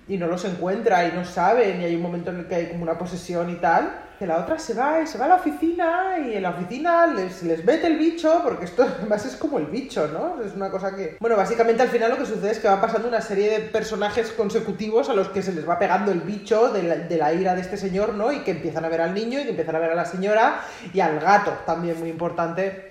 y 0.07 0.17
no 0.17 0.27
los 0.27 0.43
encuentra 0.45 1.07
y 1.07 1.11
no 1.11 1.23
saben 1.23 1.81
y 1.81 1.85
hay 1.85 1.95
un 1.95 2.01
momento 2.01 2.31
en 2.31 2.39
el 2.39 2.47
que 2.47 2.55
hay 2.55 2.65
como 2.67 2.83
una 2.83 2.97
posesión 2.97 3.49
y 3.49 3.55
tal 3.55 4.05
que 4.19 4.27
la 4.27 4.37
otra 4.37 4.59
se 4.59 4.73
va 4.73 4.99
y 4.99 5.07
se 5.07 5.17
va 5.17 5.25
a 5.25 5.27
la 5.29 5.35
oficina 5.35 6.17
y 6.19 6.33
en 6.33 6.43
la 6.43 6.49
oficina 6.49 7.07
les, 7.07 7.41
les 7.41 7.63
mete 7.63 7.87
el 7.87 7.97
bicho 7.97 8.41
porque 8.43 8.65
esto 8.65 8.83
además 8.99 9.25
es 9.25 9.37
como 9.37 9.59
el 9.59 9.67
bicho, 9.67 10.09
¿no? 10.09 10.43
Es 10.43 10.53
una 10.55 10.69
cosa 10.69 10.93
que... 10.93 11.15
Bueno, 11.21 11.37
básicamente 11.37 11.83
al 11.83 11.87
final 11.87 12.11
lo 12.11 12.17
que 12.17 12.25
sucede 12.25 12.51
es 12.51 12.59
que 12.59 12.67
va 12.67 12.81
pasando 12.81 13.07
una 13.07 13.21
serie 13.21 13.49
de 13.49 13.59
personajes 13.61 14.33
consecutivos 14.33 15.07
a 15.07 15.13
los 15.13 15.29
que 15.29 15.41
se 15.41 15.53
les 15.53 15.67
va 15.67 15.79
pegando 15.79 16.11
el 16.11 16.19
bicho 16.19 16.73
de 16.73 16.83
la, 16.83 16.95
de 16.95 17.17
la 17.17 17.33
ira 17.33 17.55
de 17.55 17.61
este 17.61 17.77
señor, 17.77 18.13
¿no? 18.13 18.33
Y 18.33 18.39
que 18.39 18.51
empiezan 18.51 18.83
a 18.83 18.89
ver 18.89 18.99
al 18.99 19.13
niño 19.13 19.39
y 19.39 19.43
que 19.43 19.51
empiezan 19.51 19.77
a 19.77 19.79
ver 19.79 19.91
a 19.91 19.95
la 19.95 20.05
señora 20.05 20.63
y 20.93 20.99
al 20.99 21.21
gato, 21.21 21.53
también 21.65 21.97
muy 21.97 22.09
importante 22.09 22.88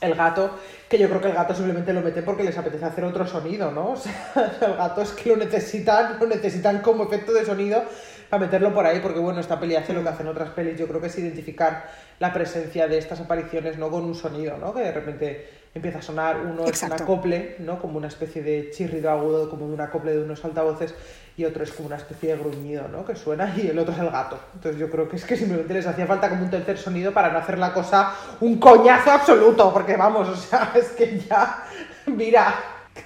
el 0.00 0.14
gato, 0.14 0.58
que 0.88 0.98
yo 0.98 1.08
creo 1.08 1.20
que 1.20 1.28
el 1.28 1.34
gato 1.34 1.54
simplemente 1.54 1.92
lo 1.92 2.00
mete 2.00 2.22
porque 2.22 2.44
les 2.44 2.56
apetece 2.56 2.84
hacer 2.84 3.04
otro 3.04 3.26
sonido, 3.26 3.70
¿no? 3.70 3.90
O 3.92 3.96
sea, 3.96 4.32
el 4.60 4.76
gato 4.76 5.02
es 5.02 5.10
que 5.10 5.30
lo 5.30 5.36
necesitan, 5.36 6.18
lo 6.18 6.26
necesitan 6.26 6.80
como 6.80 7.04
efecto 7.04 7.32
de 7.32 7.44
sonido 7.44 7.82
para 8.28 8.44
meterlo 8.44 8.74
por 8.74 8.84
ahí, 8.84 9.00
porque 9.00 9.18
bueno, 9.18 9.40
esta 9.40 9.58
peli 9.58 9.76
hace 9.76 9.92
lo 9.92 10.02
que 10.02 10.10
hacen 10.10 10.28
otras 10.28 10.50
pelis, 10.50 10.78
yo 10.78 10.86
creo 10.86 11.00
que 11.00 11.06
es 11.06 11.18
identificar 11.18 11.88
la 12.18 12.32
presencia 12.32 12.86
de 12.86 12.98
estas 12.98 13.20
apariciones, 13.20 13.78
¿no? 13.78 13.90
Con 13.90 14.04
un 14.04 14.14
sonido, 14.14 14.58
¿no? 14.58 14.74
Que 14.74 14.80
de 14.80 14.92
repente 14.92 15.57
empieza 15.74 15.98
a 15.98 16.02
sonar 16.02 16.38
uno 16.40 16.54
es 16.54 16.60
un 16.60 16.68
Exacto. 16.68 17.04
acople, 17.04 17.56
¿no? 17.60 17.80
Como 17.80 17.98
una 17.98 18.08
especie 18.08 18.42
de 18.42 18.70
chirrido 18.70 19.10
agudo, 19.10 19.50
como 19.50 19.66
un 19.66 19.80
acople 19.80 20.12
de 20.12 20.22
unos 20.22 20.44
altavoces, 20.44 20.94
y 21.36 21.44
otro 21.44 21.62
es 21.62 21.70
como 21.72 21.86
una 21.86 21.96
especie 21.96 22.30
de 22.34 22.38
gruñido, 22.38 22.88
¿no? 22.88 23.04
Que 23.06 23.14
suena, 23.14 23.54
y 23.56 23.68
el 23.68 23.78
otro 23.78 23.94
es 23.94 24.00
el 24.00 24.10
gato. 24.10 24.38
Entonces 24.54 24.80
yo 24.80 24.90
creo 24.90 25.08
que 25.08 25.16
es 25.16 25.24
que 25.24 25.36
simplemente 25.36 25.72
les 25.72 25.86
hacía 25.86 26.06
falta 26.06 26.28
como 26.28 26.42
un 26.42 26.50
tercer 26.50 26.76
sonido 26.78 27.12
para 27.12 27.30
no 27.30 27.38
hacer 27.38 27.58
la 27.58 27.72
cosa 27.72 28.12
un 28.40 28.58
coñazo 28.58 29.12
absoluto, 29.12 29.72
porque 29.72 29.96
vamos, 29.96 30.28
o 30.28 30.36
sea, 30.36 30.72
es 30.74 30.88
que 30.88 31.20
ya, 31.20 31.64
mira, 32.06 32.54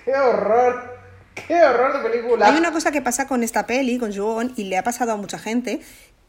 qué 0.05 0.15
horror, 0.15 0.97
qué 1.35 1.63
horror 1.63 2.03
de 2.03 2.09
película. 2.09 2.47
Hay 2.47 2.57
una 2.57 2.73
cosa 2.73 2.91
que 2.91 3.03
pasa 3.03 3.27
con 3.27 3.43
esta 3.43 3.67
peli, 3.67 3.99
con 3.99 4.15
Juon, 4.15 4.53
y 4.57 4.65
le 4.65 4.79
ha 4.79 4.83
pasado 4.83 5.13
a 5.13 5.17
mucha 5.17 5.39
gente, 5.39 5.81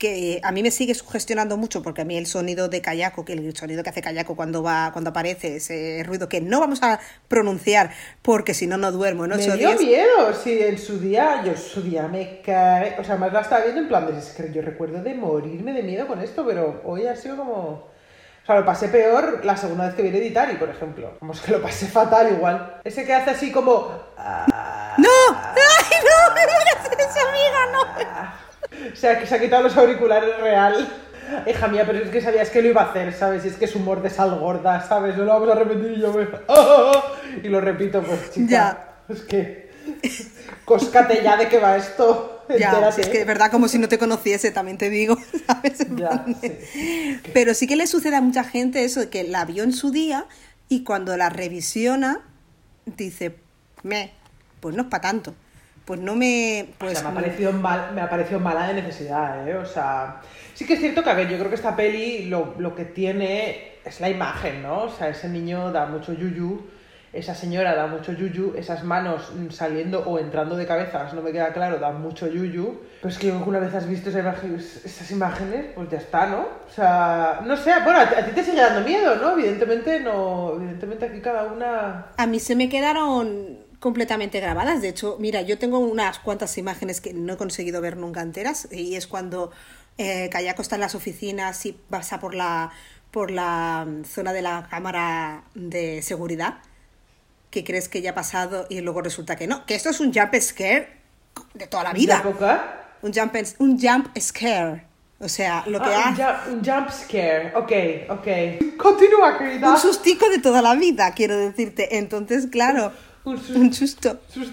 que 0.04 0.42
a 0.44 0.52
mí 0.52 0.62
me 0.64 0.70
sigue 0.70 0.94
sugestionando 0.94 1.56
mucho, 1.56 1.82
porque 1.82 2.02
a 2.02 2.06
mí 2.06 2.18
el 2.18 2.26
sonido 2.26 2.68
de 2.68 2.82
Kayako, 2.82 3.24
que 3.24 3.32
el 3.32 3.56
sonido 3.56 3.84
que 3.84 3.90
hace 3.90 4.02
Kayako 4.02 4.36
cuando 4.36 4.62
va, 4.62 4.90
cuando 4.92 5.12
aparece, 5.12 5.56
ese 5.56 6.04
ruido 6.06 6.28
que 6.28 6.42
no 6.42 6.60
vamos 6.60 6.84
a 6.84 7.00
pronunciar, 7.30 7.90
porque 8.22 8.54
si 8.54 8.68
no, 8.68 8.76
no 8.76 8.92
duermo, 8.92 9.28
¿no? 9.28 9.38
Me 9.38 9.44
dio 9.44 9.56
días. 9.56 9.80
miedo, 9.80 10.34
sí, 10.34 10.60
en 10.62 10.78
su 10.78 11.00
día, 11.00 11.42
yo 11.46 11.52
en 11.52 11.58
su 11.58 11.82
día 11.82 12.10
me 12.10 12.42
cagué, 12.42 12.98
o 13.00 13.04
sea, 13.06 13.16
más 13.16 13.32
la 13.32 13.40
estaba 13.40 13.64
viendo 13.64 13.80
en 13.80 13.88
plan, 13.88 14.06
de, 14.06 14.20
es 14.20 14.32
que 14.32 14.52
yo 14.52 14.62
recuerdo 14.62 15.02
de 15.02 15.14
morirme 15.14 15.72
de 15.72 15.84
miedo 15.84 16.06
con 16.06 16.20
esto, 16.20 16.46
pero 16.46 16.82
hoy 16.84 17.08
ha 17.08 17.16
sido 17.16 17.38
como... 17.38 17.60
O 17.62 18.46
sea, 18.46 18.56
lo 18.56 18.66
pasé 18.66 18.90
peor 18.90 19.46
la 19.46 19.56
segunda 19.56 19.86
vez 19.86 19.96
que 19.96 20.02
vi 20.02 20.10
Hereditary, 20.10 20.58
por 20.58 20.68
ejemplo. 20.68 21.16
Como 21.18 21.32
es 21.32 21.40
que 21.40 21.54
lo 21.54 21.62
pasé 21.62 21.88
fatal 21.88 22.30
igual. 22.30 22.82
Ese 22.84 23.06
que 23.06 23.14
hace 23.14 23.30
así 23.30 23.54
como... 23.54 23.90
ah, 24.18 24.96
¡No! 24.98 25.08
¡Ay, 25.32 25.98
no! 26.04 26.34
¡Me 26.36 26.42
digas 26.42 26.90
eso, 26.92 27.30
amiga! 27.30 27.72
¡No! 27.72 28.53
O 28.92 28.96
sea, 28.96 29.20
que 29.20 29.26
se 29.26 29.36
ha 29.36 29.40
quitado 29.40 29.64
los 29.64 29.76
auriculares 29.78 30.38
real. 30.40 30.88
Hija 31.48 31.68
mía, 31.68 31.84
pero 31.86 32.00
es 32.00 32.10
que 32.10 32.22
sabías 32.22 32.50
que 32.50 32.62
lo 32.62 32.70
iba 32.70 32.82
a 32.82 32.90
hacer, 32.90 33.14
¿sabes? 33.14 33.46
Y 33.46 33.48
es 33.48 33.56
que 33.56 33.66
es 33.66 33.76
humor 33.76 34.02
de 34.02 34.10
sal 34.10 34.38
gorda, 34.40 34.86
¿sabes? 34.88 35.18
No 35.18 35.24
lo 35.24 35.34
vamos 35.34 35.50
a 35.50 35.56
repetir 35.56 35.92
y 35.92 36.02
yo 36.02 36.14
me... 36.14 36.28
Y 37.44 37.48
lo 37.48 37.62
repito, 37.62 38.02
pues 38.04 38.32
chica. 38.32 38.48
Ya. 38.50 38.96
Es 39.10 39.22
que... 39.22 39.72
Cóscate 40.66 41.22
ya 41.24 41.38
de 41.38 41.48
qué 41.48 41.60
va 41.60 41.78
esto. 41.78 42.30
Ya, 42.50 42.72
Entérate. 42.72 43.02
es 43.02 43.08
que 43.08 43.20
de 43.20 43.24
verdad 43.24 43.50
como 43.50 43.70
si 43.70 43.80
no 43.80 43.88
te 43.88 43.98
conociese, 43.98 44.52
también 44.52 44.78
te 44.78 44.90
digo, 44.90 45.18
¿sabes? 45.48 45.88
Ya, 45.96 46.26
sí. 46.42 47.22
Pero 47.34 47.54
sí 47.54 47.68
que 47.68 47.78
le 47.78 47.88
sucede 47.88 48.18
a 48.18 48.22
mucha 48.22 48.44
gente 48.44 48.84
eso, 48.84 49.10
que 49.10 49.24
la 49.24 49.46
vio 49.46 49.64
en 49.64 49.72
su 49.72 49.92
día 49.92 50.26
y 50.68 50.84
cuando 50.84 51.16
la 51.16 51.30
revisiona 51.30 52.20
dice, 52.86 53.38
me, 53.82 54.12
pues 54.60 54.76
no 54.76 54.84
es 54.84 54.90
para 54.90 55.04
tanto. 55.04 55.34
Pues 55.86 56.00
no 56.00 56.16
me... 56.16 56.70
O 56.76 56.80
Pues 56.80 56.98
sea, 56.98 57.10
me 57.10 57.18
ha 57.20 57.22
parecido 57.22 57.52
mal, 57.54 57.92
me 57.94 58.02
ha 58.02 58.10
parecido 58.10 58.40
mala 58.40 58.68
de 58.68 58.76
necesidad, 58.76 59.48
¿eh? 59.48 59.56
O 59.56 59.66
sea, 59.66 60.22
sí 60.54 60.66
que 60.66 60.74
es 60.76 60.80
cierto 60.80 61.04
que, 61.04 61.10
a 61.10 61.14
ver, 61.14 61.28
yo 61.30 61.38
creo 61.38 61.50
que 61.50 61.56
esta 61.56 61.76
peli 61.76 62.26
lo, 62.26 62.56
lo 62.58 62.74
que 62.76 62.86
tiene 62.86 63.74
es 63.84 64.00
la 64.00 64.10
imagen, 64.10 64.64
¿no? 64.64 64.84
O 64.84 64.90
sea, 64.90 65.10
ese 65.10 65.28
niño 65.28 65.72
da 65.74 65.86
mucho 65.86 66.14
yuyu, 66.14 66.62
esa 67.12 67.36
señora 67.36 67.76
da 67.76 67.86
mucho 67.88 68.14
yuyu, 68.14 68.56
esas 68.58 68.84
manos 68.86 69.32
saliendo 69.50 70.00
o 70.08 70.18
entrando 70.20 70.56
de 70.56 70.66
cabezas, 70.66 71.14
no 71.14 71.22
me 71.22 71.32
queda 71.34 71.52
claro, 71.52 71.78
dan 71.80 72.02
mucho 72.02 72.28
yuyu. 72.28 72.80
Pero 73.02 73.12
es 73.14 73.20
que 73.20 73.32
una 73.32 73.60
vez 73.60 73.76
has 73.76 73.88
visto 73.88 74.10
esa 74.10 74.20
imagen- 74.20 74.56
esas 74.56 75.12
imágenes, 75.12 75.66
pues 75.76 75.90
ya 75.90 75.98
está, 75.98 76.28
¿no? 76.28 76.40
O 76.66 76.72
sea, 76.74 77.42
no 77.46 77.58
sé, 77.58 77.72
bueno, 77.84 78.00
a 78.00 78.10
ti, 78.10 78.16
a 78.16 78.26
ti 78.26 78.32
te 78.32 78.44
sigue 78.44 78.62
dando 78.62 78.82
miedo, 78.88 79.16
¿no? 79.18 79.34
Evidentemente 79.34 80.00
no, 80.00 80.54
evidentemente 80.56 81.06
aquí 81.08 81.20
cada 81.20 81.44
una... 81.44 82.06
A 82.18 82.26
mí 82.26 82.40
se 82.40 82.56
me 82.56 82.70
quedaron 82.70 83.58
completamente 83.84 84.40
grabadas. 84.40 84.82
De 84.82 84.88
hecho, 84.88 85.18
mira, 85.20 85.42
yo 85.42 85.58
tengo 85.60 85.78
unas 85.78 86.18
cuantas 86.18 86.58
imágenes 86.58 87.02
que 87.02 87.14
no 87.14 87.34
he 87.34 87.38
conseguido 87.38 87.82
ver 87.82 87.98
nunca 87.98 88.22
enteras 88.22 88.70
y 88.72 88.96
es 88.96 89.08
cuando 89.08 89.52
eh, 89.98 90.30
Kayako 90.32 90.62
está 90.62 90.76
en 90.76 90.82
las 90.82 90.96
oficinas 90.96 91.66
y 91.66 91.74
pasa 91.74 92.18
por 92.22 92.34
la, 92.34 92.72
por 93.12 93.30
la 93.30 93.86
mm, 93.86 94.06
zona 94.06 94.32
de 94.32 94.42
la 94.42 94.68
cámara 94.70 95.44
de 95.54 96.02
seguridad 96.02 96.60
que 97.50 97.66
crees 97.66 97.90
que 97.90 98.02
ya 98.02 98.12
ha 98.12 98.16
pasado 98.16 98.68
y 98.70 98.80
luego 98.80 99.02
resulta 99.02 99.36
que 99.36 99.48
no, 99.48 99.66
que 99.66 99.76
esto 99.76 99.90
es 99.90 100.00
un 100.00 100.14
jump 100.14 100.34
scare 100.40 100.88
de 101.54 101.68
toda 101.68 101.84
la 101.84 101.92
vida. 101.92 102.24
Un 103.02 103.12
jump, 103.14 103.36
un 103.60 103.78
jump 103.78 104.18
scare. 104.18 104.86
O 105.20 105.28
sea, 105.28 105.66
lo 105.68 105.82
que 105.82 105.90
Ah, 105.94 106.06
un, 106.08 106.14
hace... 106.14 106.24
jump, 106.24 106.54
un 106.54 106.64
jump 106.64 106.90
scare, 106.90 107.52
ok, 107.54 107.72
ok. 108.18 108.78
Continúa, 108.78 109.38
querida. 109.38 109.72
Un 109.72 109.78
sustico 109.78 110.30
de 110.30 110.40
toda 110.40 110.62
la 110.62 110.74
vida, 110.76 111.12
quiero 111.14 111.36
decirte. 111.36 111.98
Entonces, 111.98 112.48
claro, 112.48 112.94
Un 113.26 113.38
sus- 113.40 113.56
un 113.56 113.74
susto, 113.74 114.20
un 114.36 114.44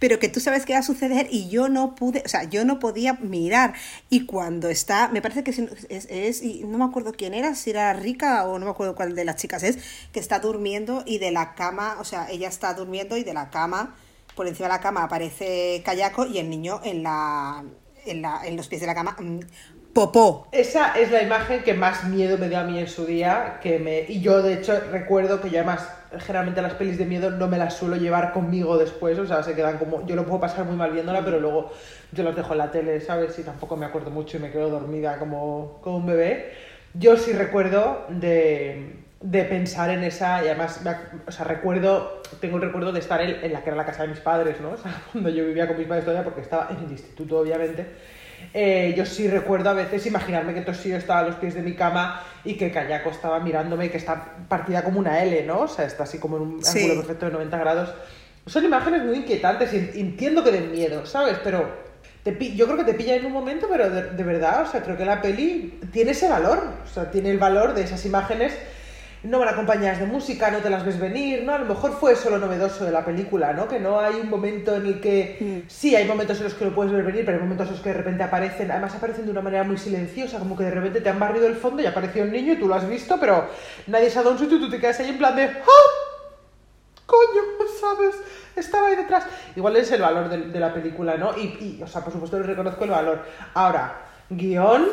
pero 0.00 0.18
que 0.18 0.28
tú 0.28 0.40
sabes 0.40 0.66
que 0.66 0.72
va 0.72 0.80
a 0.80 0.82
suceder 0.82 1.28
y 1.30 1.48
yo 1.48 1.68
no 1.68 1.94
pude, 1.94 2.22
o 2.26 2.28
sea, 2.28 2.42
yo 2.44 2.64
no 2.64 2.80
podía 2.80 3.12
mirar. 3.14 3.74
Y 4.10 4.26
cuando 4.26 4.68
está, 4.68 5.08
me 5.08 5.22
parece 5.22 5.44
que 5.44 5.52
es, 5.52 5.58
es- 5.88 6.06
es- 6.10 6.42
y 6.42 6.64
no 6.64 6.78
me 6.78 6.84
acuerdo 6.84 7.12
quién 7.12 7.34
era, 7.34 7.54
si 7.54 7.70
era 7.70 7.92
Rica 7.92 8.46
o 8.48 8.58
no 8.58 8.64
me 8.66 8.70
acuerdo 8.72 8.96
cuál 8.96 9.14
de 9.14 9.24
las 9.24 9.36
chicas 9.36 9.62
es, 9.62 9.78
que 10.12 10.18
está 10.18 10.40
durmiendo 10.40 11.04
y 11.06 11.18
de 11.18 11.30
la 11.30 11.54
cama, 11.54 11.96
o 12.00 12.04
sea, 12.04 12.28
ella 12.30 12.48
está 12.48 12.74
durmiendo 12.74 13.16
y 13.16 13.22
de 13.22 13.32
la 13.34 13.50
cama, 13.50 13.94
por 14.34 14.48
encima 14.48 14.66
de 14.68 14.74
la 14.74 14.80
cama 14.80 15.04
aparece 15.04 15.82
Kayako 15.84 16.26
y 16.26 16.38
el 16.38 16.50
niño 16.50 16.80
en 16.82 17.02
la, 17.04 17.62
en 18.06 18.22
la, 18.22 18.44
en 18.44 18.56
los 18.56 18.66
pies 18.66 18.80
de 18.80 18.88
la 18.88 18.94
cama, 18.96 19.16
mm, 19.20 19.38
popó. 19.92 20.48
Esa 20.52 20.98
es 20.98 21.10
la 21.10 21.22
imagen 21.22 21.62
que 21.62 21.74
más 21.74 22.04
miedo 22.04 22.38
me 22.38 22.48
dio 22.48 22.58
a 22.58 22.64
mí 22.64 22.78
en 22.78 22.88
su 22.88 23.04
día, 23.06 23.58
que 23.62 23.78
me... 23.78 24.00
y 24.08 24.20
yo 24.20 24.42
de 24.42 24.54
hecho 24.54 24.78
recuerdo 24.90 25.40
que 25.40 25.50
yo 25.50 25.58
además 25.58 25.88
generalmente 26.18 26.60
las 26.62 26.74
pelis 26.74 26.98
de 26.98 27.06
miedo 27.06 27.30
no 27.30 27.48
me 27.48 27.58
las 27.58 27.74
suelo 27.74 27.96
llevar 27.96 28.32
conmigo 28.32 28.76
después, 28.76 29.18
o 29.18 29.26
sea, 29.26 29.42
se 29.42 29.54
quedan 29.54 29.78
como, 29.78 30.06
yo 30.06 30.16
lo 30.16 30.24
puedo 30.24 30.40
pasar 30.40 30.64
muy 30.64 30.76
mal 30.76 30.92
viéndola, 30.92 31.24
pero 31.24 31.40
luego 31.40 31.72
yo 32.12 32.22
las 32.22 32.36
dejo 32.36 32.52
en 32.52 32.58
la 32.58 32.70
tele, 32.70 33.00
¿sabes? 33.00 33.38
Y 33.38 33.42
tampoco 33.42 33.76
me 33.76 33.86
acuerdo 33.86 34.10
mucho 34.10 34.36
y 34.36 34.40
me 34.40 34.50
quedo 34.50 34.68
dormida 34.68 35.18
como, 35.18 35.78
como 35.82 35.98
un 35.98 36.06
bebé. 36.06 36.52
Yo 36.94 37.16
sí 37.16 37.32
recuerdo 37.32 38.04
de, 38.10 38.96
de 39.20 39.44
pensar 39.44 39.90
en 39.90 40.04
esa, 40.04 40.44
y 40.44 40.48
además, 40.48 40.82
o 41.26 41.32
sea, 41.32 41.44
recuerdo, 41.46 42.22
tengo 42.40 42.56
el 42.56 42.62
recuerdo 42.62 42.92
de 42.92 43.00
estar 43.00 43.22
en, 43.22 43.42
en 43.42 43.52
la 43.52 43.62
que 43.62 43.70
era 43.70 43.76
la 43.76 43.86
casa 43.86 44.02
de 44.02 44.08
mis 44.08 44.20
padres, 44.20 44.60
¿no? 44.60 44.70
O 44.72 44.76
sea, 44.76 45.02
cuando 45.12 45.30
yo 45.30 45.46
vivía 45.46 45.66
con 45.66 45.78
mis 45.78 45.86
padres 45.86 46.04
todavía, 46.04 46.24
porque 46.24 46.42
estaba 46.42 46.68
en 46.70 46.84
el 46.84 46.90
instituto, 46.92 47.38
obviamente. 47.38 47.86
Eh, 48.54 48.94
yo 48.96 49.06
sí 49.06 49.28
recuerdo 49.28 49.70
a 49.70 49.74
veces 49.74 50.04
imaginarme 50.06 50.54
que 50.54 50.60
Toshio 50.62 50.96
estaba 50.96 51.20
a 51.20 51.22
los 51.24 51.36
pies 51.36 51.54
de 51.54 51.62
mi 51.62 51.74
cama 51.74 52.22
y 52.44 52.54
que 52.54 52.70
Kayako 52.70 53.10
estaba 53.10 53.40
mirándome 53.40 53.86
y 53.86 53.88
que 53.88 53.96
está 53.98 54.24
partida 54.48 54.82
como 54.82 54.98
una 54.98 55.22
L, 55.22 55.44
¿no? 55.46 55.60
O 55.60 55.68
sea, 55.68 55.84
está 55.86 56.02
así 56.04 56.18
como 56.18 56.36
en 56.36 56.42
un 56.42 56.64
Sí. 56.64 56.78
ángulo 56.80 57.00
perfecto 57.00 57.26
de 57.26 57.32
90 57.32 57.58
grados. 57.58 57.94
Son 58.46 58.64
imágenes 58.64 59.04
muy 59.04 59.16
inquietantes 59.18 59.72
y 59.72 59.76
en- 59.78 59.90
entiendo 59.94 60.42
que 60.44 60.50
den 60.52 60.72
miedo, 60.72 61.06
¿sabes? 61.06 61.38
Pero 61.44 61.66
te 62.24 62.36
yo 62.54 62.66
creo 62.66 62.76
que 62.78 62.84
te 62.84 62.94
pilla 62.94 63.14
en 63.16 63.26
un 63.26 63.32
momento, 63.32 63.66
pero 63.70 63.88
de, 63.90 64.10
de 64.10 64.22
verdad, 64.24 64.62
o 64.62 64.66
sea, 64.70 64.82
creo 64.82 64.96
que 64.96 65.04
la 65.04 65.20
peli 65.22 65.78
tiene 65.92 66.10
ese 66.12 66.28
valor, 66.28 66.62
o 66.84 66.88
sea, 66.92 67.10
tiene 67.10 67.30
el 67.30 67.38
valor 67.38 67.74
de 67.74 67.82
esas 67.82 68.04
imágenes. 68.06 68.52
No 69.24 69.38
van 69.38 69.48
acompañadas 69.48 70.00
de 70.00 70.06
música, 70.06 70.50
no 70.50 70.58
te 70.58 70.68
las 70.68 70.84
ves 70.84 70.98
venir, 70.98 71.44
¿no? 71.44 71.54
A 71.54 71.58
lo 71.58 71.66
mejor 71.66 71.92
fue 71.92 72.12
eso 72.12 72.28
lo 72.28 72.38
novedoso 72.38 72.84
de 72.84 72.90
la 72.90 73.04
película, 73.04 73.52
¿no? 73.52 73.68
Que 73.68 73.78
no 73.78 74.00
hay 74.00 74.16
un 74.16 74.28
momento 74.28 74.74
en 74.74 74.86
el 74.86 75.00
que... 75.00 75.36
Mm. 75.40 75.68
Sí, 75.70 75.94
hay 75.94 76.06
momentos 76.06 76.38
en 76.38 76.44
los 76.44 76.54
que 76.54 76.64
lo 76.64 76.74
puedes 76.74 76.92
ver 76.92 77.04
venir, 77.04 77.24
pero 77.24 77.38
hay 77.38 77.42
momentos 77.42 77.68
en 77.68 77.74
los 77.74 77.82
que 77.82 77.90
de 77.90 77.96
repente 77.98 78.24
aparecen, 78.24 78.70
además 78.70 78.94
aparecen 78.94 79.24
de 79.26 79.30
una 79.30 79.40
manera 79.40 79.62
muy 79.62 79.78
silenciosa, 79.78 80.38
como 80.38 80.56
que 80.56 80.64
de 80.64 80.72
repente 80.72 81.00
te 81.00 81.08
han 81.08 81.20
barrido 81.20 81.46
el 81.46 81.54
fondo 81.54 81.82
y 81.82 81.86
apareció 81.86 82.24
un 82.24 82.32
niño 82.32 82.54
y 82.54 82.56
tú 82.56 82.66
lo 82.66 82.74
has 82.74 82.88
visto, 82.88 83.16
pero 83.20 83.46
nadie 83.86 84.10
se 84.10 84.18
ha 84.18 84.22
dado 84.22 84.32
un 84.32 84.38
susto 84.38 84.56
y 84.56 84.60
tú 84.60 84.68
te 84.68 84.80
quedas 84.80 84.98
ahí 84.98 85.10
en 85.10 85.18
plan 85.18 85.36
de... 85.36 85.44
¡Ah! 85.44 86.12
coño, 87.12 87.42
¿sabes? 87.80 88.16
Estaba 88.56 88.88
ahí 88.88 88.96
detrás. 88.96 89.26
Igual 89.54 89.76
es 89.76 89.90
el 89.92 90.00
valor 90.00 90.28
de, 90.28 90.38
de 90.38 90.60
la 90.60 90.72
película, 90.72 91.16
¿no? 91.16 91.36
Y, 91.36 91.76
y, 91.78 91.82
o 91.82 91.86
sea, 91.86 92.02
por 92.02 92.12
supuesto 92.12 92.38
le 92.38 92.46
reconozco 92.46 92.84
el 92.84 92.90
valor. 92.90 93.22
Ahora, 93.54 94.00
guion, 94.30 94.86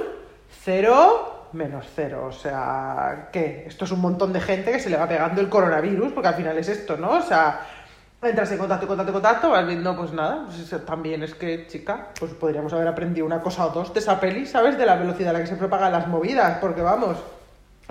cero, 0.63 1.38
menos 1.53 1.85
cero. 1.95 2.27
O 2.27 2.31
sea, 2.31 3.29
¿qué? 3.31 3.65
Esto 3.67 3.85
es 3.85 3.91
un 3.91 4.01
montón 4.01 4.33
de 4.33 4.41
gente 4.41 4.71
que 4.71 4.79
se 4.79 4.89
le 4.89 4.97
va 4.97 5.07
pegando 5.07 5.41
el 5.41 5.49
coronavirus, 5.49 6.13
porque 6.13 6.27
al 6.29 6.35
final 6.35 6.57
es 6.57 6.69
esto, 6.69 6.97
¿no? 6.97 7.11
O 7.11 7.21
sea, 7.21 7.61
entras 8.21 8.51
en 8.51 8.57
contacto, 8.57 8.87
contacto, 8.87 9.13
contacto, 9.13 9.49
vas 9.49 9.65
viendo, 9.65 9.95
pues 9.95 10.11
nada, 10.11 10.45
pues 10.45 10.59
eso 10.59 10.79
también 10.79 11.23
es 11.23 11.33
que, 11.35 11.67
chica, 11.67 12.09
pues 12.19 12.33
podríamos 12.33 12.73
haber 12.73 12.87
aprendido 12.87 13.25
una 13.25 13.41
cosa 13.41 13.65
o 13.65 13.69
dos 13.69 13.93
de 13.93 13.99
esa 13.99 14.19
peli, 14.19 14.45
¿sabes? 14.45 14.77
De 14.77 14.85
la 14.85 14.95
velocidad 14.95 15.29
a 15.31 15.33
la 15.33 15.41
que 15.41 15.47
se 15.47 15.55
propagan 15.55 15.91
las 15.91 16.07
movidas, 16.07 16.57
porque 16.59 16.81
vamos, 16.81 17.17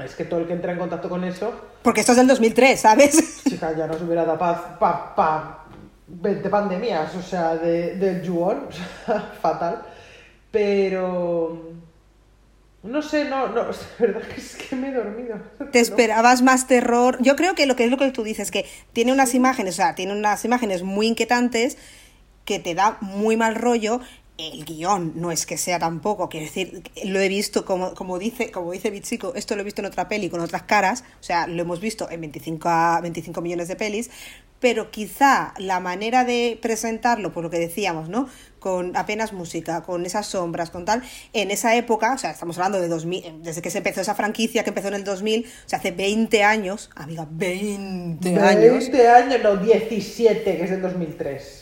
es 0.03 0.14
que 0.14 0.25
todo 0.25 0.40
el 0.40 0.47
que 0.47 0.53
entra 0.53 0.73
en 0.73 0.79
contacto 0.79 1.09
con 1.09 1.25
eso 1.25 1.53
Porque 1.83 2.01
esto 2.01 2.12
es 2.12 2.18
del 2.18 2.29
2003, 2.29 2.81
¿sabes? 2.81 3.42
chica, 3.49 3.73
ya 3.77 3.87
nos 3.87 4.01
hubiera 4.03 4.25
dado 4.25 4.38
pa, 4.38 4.79
pa, 4.79 5.14
pa 5.14 5.64
20 6.09 6.49
pandemias, 6.49 7.14
o 7.14 7.23
sea, 7.23 7.57
de, 7.57 7.97
del 7.97 8.23
sea, 8.25 9.21
fatal. 9.40 9.83
Pero. 10.51 11.67
No 12.83 13.03
sé, 13.03 13.25
no, 13.25 13.49
no, 13.49 13.71
es 13.71 13.81
verdad 13.99 14.23
que 14.23 14.41
es 14.41 14.57
que 14.57 14.77
me 14.77 14.88
he 14.88 14.93
dormido. 14.93 15.37
Te 15.73 15.81
esperabas 15.81 16.43
más 16.43 16.67
terror. 16.67 17.19
Yo 17.21 17.37
creo 17.37 17.55
que 17.55 17.67
lo 17.67 17.77
que 17.77 17.85
es 17.85 17.91
lo 17.91 17.97
que 17.97 18.11
tú 18.11 18.23
dices, 18.23 18.51
que 18.51 18.67
tiene 18.93 19.12
unas 19.12 19.35
imágenes, 19.35 19.75
o 19.75 19.77
sea, 19.77 19.95
tiene 19.95 20.12
unas 20.12 20.45
imágenes 20.45 20.83
muy 20.83 21.07
inquietantes 21.09 21.77
que 22.45 22.59
te 22.59 22.75
da 22.75 22.97
muy 23.01 23.37
mal 23.37 23.57
rollo. 23.57 24.01
El 24.38 24.64
guion 24.64 25.14
no 25.16 25.33
es 25.33 25.46
que 25.46 25.59
sea 25.59 25.81
tampoco, 25.81 26.29
quiero 26.29 26.46
decir, 26.46 26.85
lo 27.05 27.18
he 27.18 27.29
visto, 27.29 27.64
como, 27.64 27.92
como 27.94 28.20
dice 28.20 28.53
como 28.53 28.70
dice 28.70 28.88
Bichico, 28.88 29.35
esto 29.35 29.57
lo 29.57 29.62
he 29.62 29.64
visto 29.64 29.83
en 29.83 29.87
otra 29.87 30.09
peli 30.09 30.31
con 30.31 30.40
otras 30.40 30.62
caras, 30.62 31.03
o 31.18 31.24
sea, 31.24 31.48
lo 31.48 31.61
hemos 31.61 31.81
visto 31.81 32.09
en 32.09 32.20
25, 32.20 32.68
a 32.68 33.01
25 33.01 33.40
millones 33.40 33.66
de 33.66 33.74
pelis, 33.74 34.11
pero 34.61 34.92
quizá 34.92 35.55
la 35.59 35.81
manera 35.81 36.24
de 36.24 36.57
presentarlo, 36.62 37.33
por 37.33 37.42
lo 37.42 37.51
que 37.51 37.59
decíamos, 37.59 38.09
¿no? 38.09 38.29
Con 38.61 38.96
apenas 38.96 39.33
música, 39.33 39.83
con 39.83 40.07
esas 40.07 40.27
sombras, 40.27 40.70
con 40.70 40.85
tal, 40.85 41.03
en 41.33 41.51
esa 41.51 41.74
época, 41.74 42.12
o 42.14 42.18
sea, 42.18 42.31
estamos 42.31 42.59
hablando 42.59 42.81
de 42.81 42.87
2000, 42.87 43.42
desde 43.42 43.61
que 43.61 43.70
se 43.70 43.79
empezó 43.79 44.03
esa 44.03 44.14
franquicia, 44.14 44.62
que 44.62 44.70
empezó 44.70 44.87
en 44.87 44.94
el 44.94 45.05
2000, 45.05 45.46
o 45.46 45.68
sea, 45.68 45.81
hace 45.81 45.90
20 45.90 46.44
años, 46.44 46.90
amiga, 46.94 47.27
20 47.29 48.38
años. 48.38 48.88
20 48.88 49.09
años, 49.09 49.40
no, 49.42 49.57
17, 49.57 50.57
que 50.57 50.62
es 50.62 50.70
del 50.70 50.83
2003. 50.83 51.58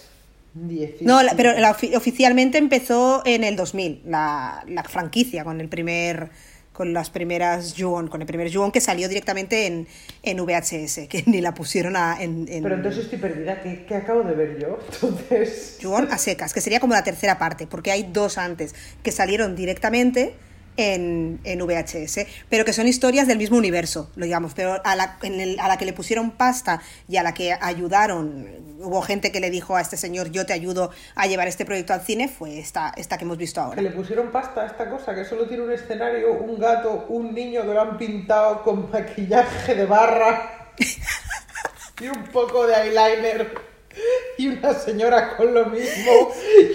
17. 0.57 1.05
No, 1.05 1.23
la- 1.23 1.35
pero 1.37 1.53
la 1.59 1.75
ofi- 1.77 1.95
oficialmente 1.97 2.59
empezó 2.59 3.23
en 3.25 3.45
el 3.45 3.57
2000, 3.57 4.03
la, 4.07 4.65
la 4.69 4.83
franquicia, 4.85 5.45
con 5.45 5.61
el 5.61 5.69
primer 5.69 6.31
con 6.73 6.93
las 6.93 7.09
primeras 7.09 7.75
Juon, 7.79 8.09
con 8.09 8.21
el 8.21 8.27
primer 8.27 8.53
Juon 8.53 8.71
que 8.71 8.83
salió 8.83 9.09
directamente 9.09 9.67
en, 9.67 9.87
en 10.23 10.37
VHS, 10.45 11.09
que 11.09 11.23
ni 11.25 11.41
la 11.41 11.55
pusieron 11.55 11.97
a, 11.97 12.19
en, 12.21 12.47
en 12.51 12.63
Pero 12.63 12.75
entonces 12.75 13.05
estoy 13.05 13.19
perdida, 13.19 13.63
¿qué, 13.63 13.87
qué 13.89 13.95
acabo 13.95 14.23
de 14.25 14.35
ver 14.35 14.59
yo? 14.61 14.79
Entonces. 14.93 15.79
Juon 15.83 16.09
a 16.11 16.19
secas, 16.19 16.53
que 16.53 16.61
sería 16.61 16.79
como 16.79 16.93
la 16.93 17.03
tercera 17.03 17.39
parte, 17.39 17.67
porque 17.67 17.93
hay 17.93 18.03
dos 18.13 18.37
antes 18.37 18.75
que 19.03 19.11
salieron 19.11 19.57
directamente 19.57 20.35
en, 20.77 21.41
en 21.45 21.59
VHS, 21.61 22.27
pero 22.49 22.65
que 22.65 22.73
son 22.73 22.87
historias 22.87 23.27
del 23.27 23.39
mismo 23.39 23.57
universo, 23.57 24.11
lo 24.17 24.25
digamos, 24.25 24.53
pero 24.55 24.81
a 24.85 24.97
la, 24.97 25.19
en 25.23 25.41
el- 25.41 25.59
a 25.61 25.69
la 25.69 25.77
que 25.79 25.85
le 25.85 25.93
pusieron 25.93 26.31
pasta 26.33 26.81
y 27.09 27.17
a 27.17 27.23
la 27.23 27.33
que 27.35 27.53
ayudaron, 27.61 28.47
hubo 28.81 29.01
gente 29.03 29.33
que 29.33 29.41
le 29.41 29.51
dijo 29.51 29.75
a 29.77 29.81
este 29.81 29.97
señor, 29.97 30.31
yo 30.31 30.45
te 30.47 30.53
ayudo 30.53 30.91
a 31.15 31.27
llevar 31.27 31.49
este 31.49 31.65
proyecto 31.65 31.93
al 31.95 32.03
cine, 32.03 32.29
fue 32.29 32.59
esta, 32.59 32.93
esta 32.97 33.17
que 33.19 33.25
hemos 33.25 33.39
visto 33.39 33.61
ahora. 33.61 33.77
Que 33.77 33.83
le 33.83 33.91
pusieron 33.91 34.31
pasta 34.31 34.63
a 34.63 34.67
esta 34.67 34.89
cosa, 34.91 35.15
que 35.15 35.25
solo 35.25 35.47
tiene 35.49 35.63
un 35.65 35.73
escenario, 35.73 36.33
un 36.35 36.59
gato, 36.59 37.07
un 37.09 37.35
niño 37.35 37.63
que 37.63 37.69
lo 37.69 37.81
han 37.81 37.97
pintado 37.99 38.63
con 38.63 38.91
maquillaje 38.91 39.75
de 39.75 39.87
barra 39.87 40.73
y 42.01 42.09
un 42.09 42.25
poco 42.25 42.67
de 42.67 42.75
eyeliner 42.75 43.76
y 44.39 44.49
una 44.49 44.75
señora 44.75 45.37
con 45.37 45.53
lo 45.55 45.67
mismo 45.67 46.33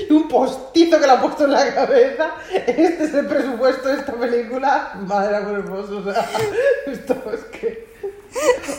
y 0.10 0.12
un 0.12 0.28
postizo 0.28 1.00
que 1.00 1.06
le 1.06 1.12
ha 1.14 1.22
puesto 1.22 1.46
en 1.46 1.52
la 1.52 1.74
cabeza. 1.74 2.32
Este 2.54 3.04
es 3.04 3.14
el 3.14 3.26
presupuesto 3.28 3.88
de 3.90 3.96
esta 4.00 4.14
película. 4.14 4.94
Madre 5.06 5.38
amor 5.38 5.60
hermoso, 5.60 5.98
o 5.98 6.04
sea, 6.14 6.30
esto 6.88 7.16
es 7.34 7.60
que... 7.60 7.92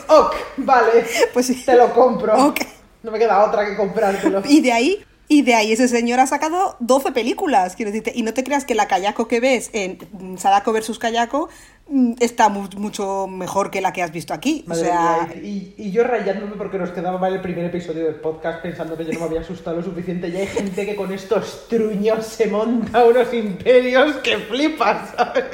Ok, 0.07 0.35
vale, 0.57 1.05
Pues 1.33 1.47
sí. 1.47 1.63
te 1.65 1.75
lo 1.75 1.93
compro. 1.93 2.47
Ok. 2.47 2.59
No 3.03 3.11
me 3.11 3.19
queda 3.19 3.43
otra 3.45 3.65
que 3.65 3.75
comprártelo. 3.75 4.41
Y 4.45 4.61
de 4.61 4.71
ahí, 4.71 5.05
y 5.27 5.41
de 5.41 5.55
ahí 5.55 5.71
ese 5.71 5.87
señor 5.87 6.19
ha 6.19 6.27
sacado 6.27 6.75
12 6.79 7.11
películas, 7.11 7.75
quiero 7.75 7.91
decirte, 7.91 8.11
y 8.15 8.23
no 8.23 8.33
te 8.33 8.43
creas 8.43 8.65
que 8.65 8.75
la 8.75 8.87
Kayako 8.87 9.27
que 9.27 9.39
ves 9.39 9.69
en 9.73 9.97
Sadako 10.37 10.73
versus 10.73 10.99
Kayako 10.99 11.49
mm, 11.87 12.13
está 12.19 12.49
mu- 12.49 12.67
mucho 12.77 13.27
mejor 13.27 13.71
que 13.71 13.81
la 13.81 13.93
que 13.93 14.03
has 14.03 14.11
visto 14.11 14.33
aquí. 14.33 14.63
Madre 14.67 14.81
o 14.81 14.85
sea, 14.85 15.27
mía, 15.33 15.41
y, 15.43 15.73
y 15.77 15.91
yo 15.91 16.03
rayándome 16.03 16.53
porque 16.57 16.77
nos 16.77 16.91
quedaba 16.91 17.17
mal 17.17 17.33
el 17.33 17.41
primer 17.41 17.65
episodio 17.65 18.05
del 18.05 18.15
podcast 18.15 18.61
pensando 18.61 18.95
que 18.97 19.05
yo 19.05 19.13
no 19.13 19.19
me 19.21 19.25
había 19.25 19.41
asustado 19.41 19.77
lo 19.77 19.83
suficiente. 19.83 20.27
Y 20.27 20.35
hay 20.37 20.47
gente 20.47 20.85
que 20.85 20.95
con 20.95 21.11
estos 21.13 21.67
truños 21.69 22.25
se 22.27 22.47
monta 22.47 23.03
unos 23.05 23.33
imperios 23.33 24.17
que 24.17 24.37
flipas, 24.39 25.09
¿sabes? 25.15 25.45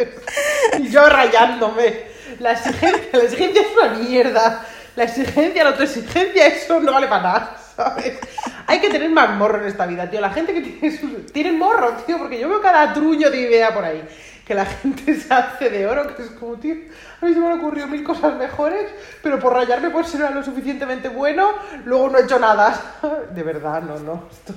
Y 0.79 0.89
yo 0.89 1.07
rayándome. 1.07 2.09
La 2.39 2.53
exigencia, 2.53 3.09
la 3.13 3.23
exigencia 3.23 3.61
es 3.61 3.67
una 3.77 3.93
mierda. 3.99 4.65
La 4.95 5.03
exigencia, 5.05 5.63
la 5.63 5.69
autoexigencia, 5.71 6.47
eso 6.47 6.79
no 6.79 6.91
vale 6.91 7.07
para 7.07 7.23
nada, 7.23 7.57
¿sabes? 7.83 8.19
Hay 8.67 8.79
que 8.81 8.89
tener 8.89 9.09
más 9.09 9.35
morro 9.37 9.61
en 9.61 9.67
esta 9.67 9.85
vida, 9.85 10.09
tío. 10.09 10.19
La 10.21 10.31
gente 10.31 10.53
que 10.53 10.61
tiene, 10.61 10.97
sus- 10.97 11.31
tiene 11.31 11.51
morro, 11.53 11.91
tío, 12.05 12.17
porque 12.17 12.37
yo 12.39 12.49
veo 12.49 12.61
cada 12.61 12.93
truño 12.93 13.29
de 13.31 13.41
idea 13.41 13.73
por 13.73 13.85
ahí. 13.85 14.03
Que 14.45 14.53
la 14.55 14.65
gente 14.65 15.15
se 15.19 15.33
hace 15.33 15.69
de 15.69 15.87
oro, 15.87 16.15
que 16.15 16.23
es 16.23 16.29
como, 16.31 16.55
tío, 16.55 16.75
a 17.21 17.25
mí 17.25 17.33
se 17.33 17.39
me 17.39 17.47
han 17.47 17.59
ocurrido 17.59 17.87
mil 17.87 18.03
cosas 18.03 18.35
mejores, 18.35 18.85
pero 19.23 19.39
por 19.39 19.53
rayarme 19.53 19.89
por 19.91 20.05
ser 20.05 20.31
lo 20.31 20.43
suficientemente 20.43 21.07
bueno, 21.09 21.51
luego 21.85 22.09
no 22.09 22.17
he 22.17 22.23
hecho 22.23 22.39
nada. 22.39 22.99
De 23.33 23.43
verdad, 23.43 23.81
no, 23.83 23.97
no. 23.99 24.23
Esto, 24.31 24.53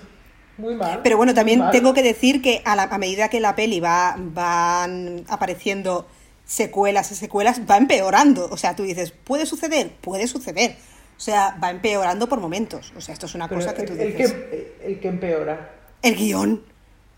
muy 0.58 0.74
mal. 0.74 1.00
Pero 1.02 1.16
bueno, 1.16 1.32
también 1.34 1.60
mal. 1.60 1.70
tengo 1.70 1.94
que 1.94 2.02
decir 2.02 2.42
que 2.42 2.60
a, 2.64 2.74
la- 2.76 2.84
a 2.84 2.98
medida 2.98 3.28
que 3.28 3.40
la 3.40 3.54
peli 3.54 3.80
va 3.80 4.14
van 4.18 5.24
apareciendo 5.28 6.06
secuelas 6.44 7.10
y 7.12 7.14
secuelas, 7.14 7.60
va 7.70 7.76
empeorando. 7.76 8.48
O 8.50 8.56
sea, 8.56 8.74
tú 8.76 8.82
dices, 8.82 9.12
¿puede 9.12 9.46
suceder? 9.46 9.92
Puede 10.00 10.26
suceder. 10.26 10.76
O 11.16 11.20
sea, 11.20 11.56
va 11.62 11.70
empeorando 11.70 12.28
por 12.28 12.40
momentos. 12.40 12.92
O 12.96 13.00
sea, 13.00 13.12
esto 13.12 13.26
es 13.26 13.34
una 13.34 13.48
Pero 13.48 13.60
cosa 13.60 13.74
que 13.74 13.84
tú 13.84 13.92
el 13.92 14.12
dices. 14.12 14.32
que, 14.32 14.76
el 14.84 15.00
que 15.00 15.08
empeora. 15.08 15.70
El 16.02 16.16
guion. 16.16 16.72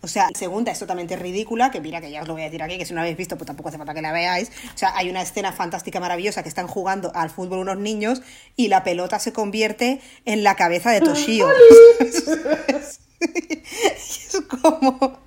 O 0.05 0.07
sea, 0.07 0.29
la 0.31 0.39
segunda 0.39 0.71
es 0.71 0.79
totalmente 0.79 1.17
ridícula, 1.17 1.71
que 1.71 1.81
mira 1.81 2.03
que 2.03 2.11
ya 2.11 2.21
os 2.21 2.29
lo 2.29 2.35
voy 2.35 2.43
a 2.43 2.45
decir 2.45 2.63
aquí, 2.63 2.77
que 2.77 2.85
si 2.85 2.93
no 2.93 2.97
la 2.97 3.05
habéis 3.05 3.17
visto, 3.17 3.39
pues 3.39 3.47
tampoco 3.47 3.71
hace 3.71 3.79
falta 3.79 3.95
que 3.95 4.03
la 4.03 4.13
veáis. 4.13 4.51
O 4.75 4.77
sea, 4.77 4.95
hay 4.95 5.09
una 5.09 5.23
escena 5.23 5.51
fantástica, 5.51 5.99
maravillosa, 5.99 6.43
que 6.43 6.51
están 6.51 6.67
jugando 6.67 7.11
al 7.15 7.31
fútbol 7.31 7.61
unos 7.61 7.79
niños 7.79 8.21
y 8.55 8.69
la 8.69 8.85
pelota 8.85 9.19
se 9.19 9.33
convierte 9.33 10.03
en 10.27 10.45
la 10.45 10.57
cabeza 10.57 10.91
de 10.91 11.01
Toshio. 11.01 11.49
es 13.21 14.43
como... 14.61 15.25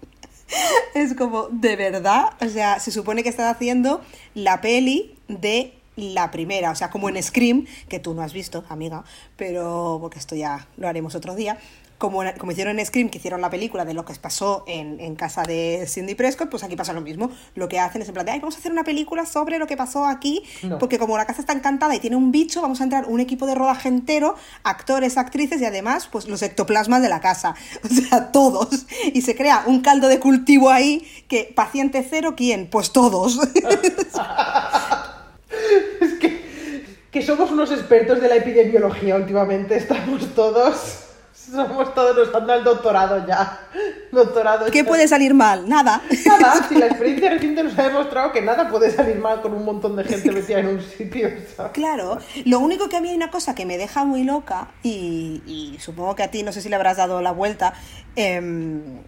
Es 0.93 1.13
como, 1.15 1.49
de 1.49 1.75
verdad, 1.75 2.27
o 2.39 2.47
sea, 2.47 2.79
se 2.79 2.91
supone 2.91 3.21
que 3.21 3.29
están 3.29 3.47
haciendo 3.47 4.01
la 4.33 4.61
peli 4.61 5.17
de 5.27 5.76
la 5.97 6.31
primera, 6.31 6.71
o 6.71 6.75
sea, 6.75 6.89
como 6.89 7.09
en 7.09 7.21
Scream, 7.21 7.65
que 7.89 7.99
tú 7.99 8.13
no 8.13 8.21
has 8.21 8.31
visto, 8.31 8.63
amiga, 8.69 9.03
pero 9.35 9.97
porque 9.99 10.19
esto 10.19 10.35
ya 10.35 10.67
lo 10.77 10.87
haremos 10.87 11.15
otro 11.15 11.35
día, 11.35 11.57
como, 11.97 12.21
como 12.37 12.51
hicieron 12.51 12.79
en 12.79 12.85
Scream, 12.85 13.09
que 13.09 13.17
hicieron 13.17 13.41
la 13.41 13.49
película 13.49 13.83
de 13.83 13.93
lo 13.93 14.05
que 14.05 14.13
pasó 14.15 14.63
en, 14.67 14.99
en, 14.99 15.15
casa 15.15 15.43
de 15.43 15.85
Cindy 15.87 16.15
Prescott, 16.15 16.49
pues 16.49 16.63
aquí 16.63 16.75
pasa 16.75 16.93
lo 16.93 17.01
mismo. 17.01 17.31
Lo 17.55 17.67
que 17.67 17.79
hacen 17.79 18.01
es 18.01 18.07
en 18.07 18.13
plan 18.13 18.25
de, 18.25 18.33
Ay, 18.33 18.39
vamos 18.39 18.55
a 18.55 18.59
hacer 18.59 18.71
una 18.71 18.83
película 18.83 19.25
sobre 19.25 19.57
lo 19.57 19.65
que 19.65 19.75
pasó 19.75 20.05
aquí, 20.05 20.43
no. 20.61 20.77
porque 20.77 20.99
como 20.99 21.17
la 21.17 21.25
casa 21.25 21.41
está 21.41 21.53
encantada 21.53 21.95
y 21.95 21.99
tiene 21.99 22.15
un 22.15 22.31
bicho, 22.31 22.61
vamos 22.61 22.81
a 22.81 22.83
entrar 22.83 23.05
un 23.07 23.19
equipo 23.19 23.47
de 23.47 23.55
rodaje 23.55 23.87
entero, 23.89 24.35
actores, 24.63 25.17
actrices 25.17 25.59
y 25.61 25.65
además, 25.65 26.07
pues 26.11 26.27
los 26.27 26.41
ectoplasmas 26.41 27.01
de 27.01 27.09
la 27.09 27.19
casa. 27.19 27.55
O 27.87 27.89
sea, 27.89 28.31
todos. 28.31 28.85
Y 29.13 29.21
se 29.21 29.35
crea 29.35 29.63
un 29.65 29.81
caldo 29.81 30.07
de 30.07 30.19
cultivo 30.19 30.69
ahí 30.69 31.07
que, 31.27 31.51
paciente 31.55 32.05
cero, 32.07 32.33
¿quién? 32.35 32.69
Pues 32.69 32.91
todos. 32.91 33.39
es 36.01 36.13
que, 36.19 36.85
que 37.11 37.21
somos 37.21 37.51
unos 37.51 37.71
expertos 37.71 38.21
de 38.21 38.27
la 38.27 38.35
epidemiología 38.35 39.15
últimamente, 39.15 39.77
estamos 39.77 40.33
todos... 40.33 41.03
Somos 41.49 41.93
todos, 41.93 42.27
nos 42.27 42.35
han 42.35 42.45
dado 42.45 42.59
el 42.59 42.65
doctorado 42.65 43.25
ya. 43.25 43.69
Doctorado. 44.11 44.65
¿Qué 44.69 44.79
ya. 44.79 44.85
puede 44.85 45.07
salir 45.07 45.33
mal? 45.33 45.69
Nada. 45.69 46.01
Nada, 46.25 46.65
si 46.69 46.75
la 46.75 46.87
experiencia 46.87 47.29
reciente 47.29 47.63
nos 47.63 47.77
ha 47.79 47.83
demostrado 47.83 48.33
que 48.33 48.41
nada 48.41 48.67
puede 48.69 48.91
salir 48.91 49.17
mal 49.17 49.41
con 49.41 49.53
un 49.53 49.63
montón 49.63 49.95
de 49.95 50.03
gente 50.03 50.29
metida 50.31 50.59
en 50.59 50.67
un 50.67 50.81
sitio. 50.81 51.29
¿sabes? 51.55 51.71
Claro, 51.71 52.17
lo 52.43 52.59
único 52.59 52.89
que 52.89 52.97
a 52.97 53.01
mí 53.01 53.09
hay 53.09 53.15
una 53.15 53.31
cosa 53.31 53.55
que 53.55 53.65
me 53.65 53.77
deja 53.77 54.03
muy 54.03 54.23
loca, 54.23 54.71
y, 54.83 55.41
y 55.45 55.77
supongo 55.79 56.15
que 56.15 56.23
a 56.23 56.31
ti 56.31 56.43
no 56.43 56.51
sé 56.51 56.61
si 56.61 56.67
le 56.67 56.75
habrás 56.75 56.97
dado 56.97 57.21
la 57.21 57.31
vuelta, 57.31 57.73
eh, 58.17 58.41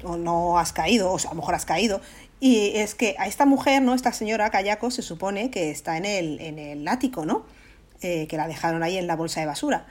o 0.04 0.16
no 0.16 0.60
has 0.60 0.72
caído, 0.72 1.12
o 1.12 1.20
sea, 1.20 1.32
a 1.32 1.34
lo 1.34 1.42
mejor 1.42 1.56
has 1.56 1.66
caído, 1.66 2.00
y 2.40 2.72
es 2.76 2.96
que 2.96 3.16
a 3.20 3.28
esta 3.28 3.46
mujer, 3.46 3.82
¿no? 3.82 3.94
Esta 3.94 4.14
señora 4.14 4.50
Kayako 4.50 4.92
se 4.92 5.02
supone 5.02 5.52
que 5.52 5.72
está 5.72 5.98
en 5.98 6.06
el, 6.06 6.40
en 6.40 6.60
el 6.60 6.88
ático, 6.88 7.26
¿no? 7.26 7.46
Eh, 8.02 8.28
que 8.28 8.38
la 8.38 8.48
dejaron 8.48 8.82
ahí 8.82 8.98
en 8.98 9.08
la 9.08 9.16
bolsa 9.16 9.42
de 9.42 9.46
basura, 9.46 9.86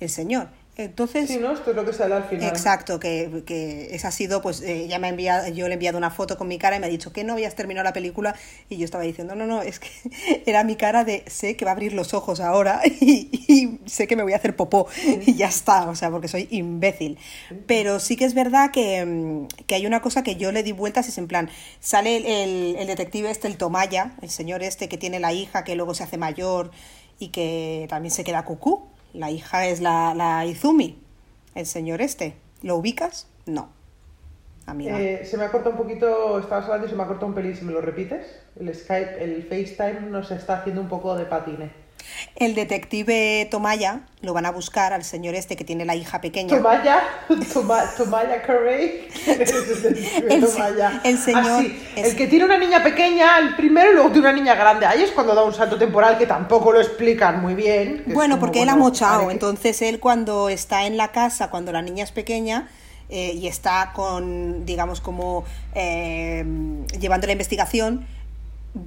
el 0.00 0.10
señor. 0.10 0.48
Entonces, 0.74 1.28
sí, 1.28 1.36
¿no? 1.38 1.52
Esto 1.52 1.70
es 1.70 1.76
lo 1.76 1.84
que 1.84 1.92
sale 1.92 2.14
al 2.14 2.24
final. 2.24 2.48
Exacto, 2.48 2.98
que, 2.98 3.42
que 3.44 3.94
esa 3.94 4.08
ha 4.08 4.10
sido, 4.10 4.40
pues 4.40 4.62
eh, 4.62 4.86
ya 4.88 4.98
me 4.98 5.08
ha 5.08 5.10
enviado, 5.10 5.48
yo 5.48 5.66
le 5.66 5.72
he 5.72 5.74
enviado 5.74 5.98
una 5.98 6.10
foto 6.10 6.38
con 6.38 6.48
mi 6.48 6.56
cara 6.56 6.76
y 6.76 6.80
me 6.80 6.86
ha 6.86 6.88
dicho 6.88 7.12
que 7.12 7.24
no 7.24 7.34
habías 7.34 7.54
terminado 7.54 7.84
la 7.84 7.92
película 7.92 8.34
y 8.70 8.78
yo 8.78 8.86
estaba 8.86 9.04
diciendo, 9.04 9.34
no, 9.34 9.46
no, 9.46 9.60
es 9.60 9.80
que 9.80 9.90
era 10.46 10.64
mi 10.64 10.76
cara 10.76 11.04
de 11.04 11.24
sé 11.26 11.56
que 11.58 11.66
va 11.66 11.72
a 11.72 11.74
abrir 11.74 11.92
los 11.92 12.14
ojos 12.14 12.40
ahora 12.40 12.80
y, 12.84 13.28
y 13.48 13.80
sé 13.86 14.06
que 14.06 14.16
me 14.16 14.22
voy 14.22 14.32
a 14.32 14.36
hacer 14.36 14.56
popó 14.56 14.88
y 15.26 15.34
ya 15.34 15.48
está, 15.48 15.90
o 15.90 15.94
sea, 15.94 16.10
porque 16.10 16.28
soy 16.28 16.48
imbécil. 16.50 17.18
Pero 17.66 18.00
sí 18.00 18.16
que 18.16 18.24
es 18.24 18.32
verdad 18.32 18.70
que, 18.70 19.04
mm, 19.04 19.48
que, 19.66 19.74
hay 19.74 19.84
una 19.84 20.00
cosa 20.00 20.22
que 20.22 20.36
yo 20.36 20.52
le 20.52 20.62
di 20.62 20.72
vueltas, 20.72 21.06
es 21.06 21.18
en 21.18 21.28
plan, 21.28 21.50
sale 21.80 22.16
el, 22.16 22.24
el, 22.24 22.76
el 22.76 22.86
detective 22.86 23.30
este, 23.30 23.46
el 23.46 23.58
Tomaya, 23.58 24.12
el 24.22 24.30
señor 24.30 24.62
este 24.62 24.88
que 24.88 24.96
tiene 24.96 25.20
la 25.20 25.34
hija 25.34 25.64
que 25.64 25.76
luego 25.76 25.92
se 25.92 26.04
hace 26.04 26.16
mayor 26.16 26.70
y 27.18 27.28
que 27.28 27.86
también 27.90 28.10
se 28.10 28.24
queda 28.24 28.46
cucú 28.46 28.91
la 29.12 29.30
hija 29.30 29.66
es 29.66 29.80
la, 29.80 30.14
la 30.14 30.44
Izumi, 30.46 30.98
el 31.54 31.66
señor 31.66 32.00
este. 32.00 32.36
¿Lo 32.62 32.76
ubicas? 32.76 33.28
No. 33.46 33.70
Amiga. 34.66 35.00
Eh, 35.00 35.24
se 35.24 35.36
me 35.36 35.44
ha 35.44 35.50
cortado 35.50 35.72
un 35.72 35.82
poquito, 35.82 36.38
estabas 36.38 36.64
hablando 36.66 36.86
y 36.86 36.90
se 36.90 36.96
me 36.96 37.02
ha 37.02 37.06
cortado 37.06 37.26
un 37.26 37.34
pelín, 37.34 37.56
si 37.56 37.64
me 37.64 37.72
lo 37.72 37.80
repites. 37.80 38.26
El 38.58 38.72
Skype, 38.74 39.22
el 39.22 39.42
FaceTime 39.42 40.08
nos 40.08 40.30
está 40.30 40.60
haciendo 40.60 40.80
un 40.80 40.88
poco 40.88 41.16
de 41.16 41.24
patine. 41.24 41.72
El 42.36 42.54
detective 42.54 43.46
Tomaya 43.50 44.00
lo 44.20 44.32
van 44.32 44.46
a 44.46 44.50
buscar 44.50 44.92
al 44.92 45.04
señor 45.04 45.34
este 45.34 45.56
que 45.56 45.64
tiene 45.64 45.84
la 45.84 45.96
hija 45.96 46.20
pequeña. 46.20 46.56
Tomaya, 46.56 47.02
Toma, 47.52 47.84
Tomaya 47.96 48.42
Carey. 48.42 49.08
el, 49.26 50.40
Tomaya. 50.40 51.00
el 51.04 51.18
señor. 51.18 51.44
Ah, 51.44 51.60
sí. 51.60 51.82
es... 51.96 52.06
El 52.08 52.16
que 52.16 52.26
tiene 52.28 52.44
una 52.44 52.58
niña 52.58 52.82
pequeña, 52.82 53.38
el 53.38 53.56
primero, 53.56 53.90
y 53.90 53.94
luego 53.94 54.10
tiene 54.10 54.28
una 54.28 54.36
niña 54.36 54.54
grande. 54.54 54.86
Ahí 54.86 55.02
es 55.02 55.10
cuando 55.10 55.34
da 55.34 55.42
un 55.42 55.54
salto 55.54 55.76
temporal 55.76 56.18
que 56.18 56.26
tampoco 56.26 56.72
lo 56.72 56.80
explican 56.80 57.40
muy 57.40 57.54
bien. 57.54 58.04
Bueno, 58.06 58.38
porque 58.38 58.62
él 58.62 58.68
ha 58.68 58.76
mochado. 58.76 59.30
Entonces 59.30 59.82
él 59.82 60.00
cuando 60.00 60.48
está 60.48 60.86
en 60.86 60.96
la 60.96 61.08
casa, 61.08 61.50
cuando 61.50 61.72
la 61.72 61.82
niña 61.82 62.04
es 62.04 62.12
pequeña, 62.12 62.68
eh, 63.08 63.34
y 63.34 63.46
está 63.46 63.92
con, 63.94 64.64
digamos, 64.64 65.02
como 65.02 65.44
eh, 65.74 66.44
llevando 66.98 67.26
la 67.26 67.34
investigación 67.34 68.06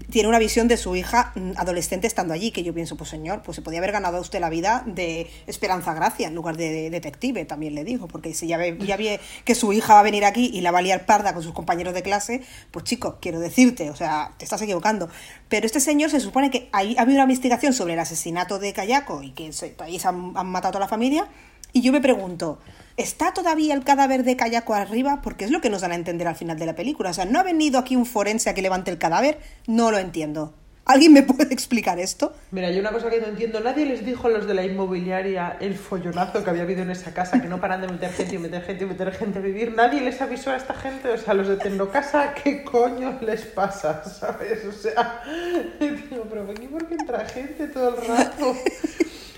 tiene 0.10 0.28
una 0.28 0.40
visión 0.40 0.68
de 0.68 0.78
su 0.78 0.96
hija 0.96 1.32
mm, 1.36 1.52
adolescente 1.58 2.08
estando 2.08 2.34
allí, 2.34 2.52
que 2.52 2.64
yo 2.64 2.74
pienso, 2.74 2.98
pues 2.98 3.10
señor, 3.10 3.44
pues 3.44 3.56
se 3.56 3.62
podía 3.62 3.80
haber 3.80 3.92
ganado 3.92 4.20
usted 4.20 4.40
la 4.40 4.50
vida 4.50 4.84
de 4.86 5.30
Esperanza 5.46 5.94
Gracia 5.94 6.28
en 6.28 6.36
lugar 6.36 6.58
de 6.58 6.90
detective, 6.90 7.46
también 7.46 7.76
le 7.76 7.84
digo, 7.84 8.08
porque 8.08 8.34
si 8.34 8.48
ya 8.48 8.58
ve, 8.58 8.78
ya 8.80 8.98
ve 8.98 9.20
que 9.44 9.54
su 9.54 9.74
hija 9.74 9.94
va 9.94 10.00
a 10.00 10.04
venir 10.04 10.26
aquí 10.26 10.50
y 10.54 10.62
la 10.62 10.72
va 10.72 10.80
a 10.80 10.82
liar 10.82 11.06
parda 11.06 11.34
con 11.34 11.44
sus 11.44 11.54
compañeros 11.54 11.94
de 11.94 12.02
clase, 12.02 12.42
pues 12.72 12.86
chico, 12.86 13.18
quiero 13.22 13.40
decirte, 13.40 13.90
o 13.90 13.96
sea, 13.96 14.34
te 14.38 14.46
estás 14.46 14.62
equivocando. 14.62 15.10
Pero 15.50 15.66
este 15.66 15.80
señor 15.80 16.10
se 16.10 16.20
supone 16.20 16.50
que 16.50 16.70
ahí 16.72 16.96
ha 16.98 17.02
habido 17.02 17.18
una 17.18 17.24
investigación 17.24 17.74
sobre 17.74 17.94
el 17.94 18.00
asesinato 18.00 18.58
de 18.58 18.74
Kayako 18.74 19.22
y 19.22 19.32
que 19.32 19.52
ahí 19.80 20.00
se 20.00 20.08
han, 20.08 20.34
han 20.36 20.48
matado 20.48 20.78
a 20.78 20.82
la 20.82 20.88
familia, 20.88 21.28
y 21.74 21.82
yo 21.82 21.92
me 21.92 22.00
pregunto, 22.00 22.60
¿Está 22.98 23.34
todavía 23.34 23.74
el 23.74 23.84
cadáver 23.84 24.24
de 24.24 24.38
Kayako 24.38 24.74
arriba? 24.74 25.20
Porque 25.22 25.44
es 25.44 25.52
lo 25.52 25.60
que 25.60 25.70
nos 25.70 25.82
dan 25.82 25.92
a 25.92 25.96
entender 25.96 26.30
al 26.30 26.36
final 26.36 26.58
de 26.58 26.66
la 26.66 26.76
película. 26.76 27.10
O 27.10 27.14
sea, 27.14 27.26
¿no 27.26 27.40
ha 27.40 27.44
venido 27.44 27.78
aquí 27.78 27.98
un 27.98 28.06
forense 28.06 28.50
a 28.50 28.54
que 28.54 28.62
levante 28.62 28.90
el 28.90 28.98
cadáver? 28.98 29.38
No 29.68 29.92
lo 29.92 29.98
entiendo. 29.98 30.54
¿Alguien 30.86 31.12
me 31.12 31.22
puede 31.24 31.54
explicar 31.54 32.00
esto? 32.00 32.32
Mira, 32.52 32.70
hay 32.70 32.80
una 32.80 32.94
cosa 32.94 33.10
que 33.10 33.20
no 33.20 33.28
entiendo. 33.28 33.60
Nadie 33.60 33.86
les 33.86 34.06
dijo 34.06 34.28
a 34.28 34.30
los 34.30 34.48
de 34.48 34.54
la 34.54 34.64
inmobiliaria 34.64 35.58
el 35.60 35.76
follonazo 35.76 36.42
que 36.42 36.50
había 36.50 36.62
habido 36.62 36.84
en 36.84 36.92
esa 36.92 37.14
casa, 37.14 37.42
que 37.42 37.50
no 37.50 37.60
paran 37.60 37.82
de 37.82 37.90
meter 37.90 38.14
gente 38.14 38.36
y 38.36 38.38
meter 38.38 38.62
gente 38.64 38.86
y 38.86 38.88
meter 38.88 39.12
gente 39.12 39.40
a 39.40 39.42
vivir. 39.42 39.74
Nadie 39.76 40.00
les 40.00 40.22
avisó 40.22 40.52
a 40.52 40.56
esta 40.56 40.74
gente. 40.76 41.10
O 41.10 41.18
sea, 41.18 41.34
los 41.34 41.50
de 41.50 41.58
Tecnocasa, 41.58 42.34
¿qué 42.34 42.64
coño 42.64 43.18
les 43.20 43.42
pasa? 43.42 44.06
¿Sabes? 44.20 44.64
O 44.64 44.72
sea, 44.72 45.22
digo, 45.82 46.24
pero 46.30 46.50
aquí 46.50 46.68
por 46.68 46.88
qué 46.88 46.94
entra 46.94 47.26
gente 47.26 47.68
todo 47.68 47.90
el 47.90 48.08
rato. 48.08 48.56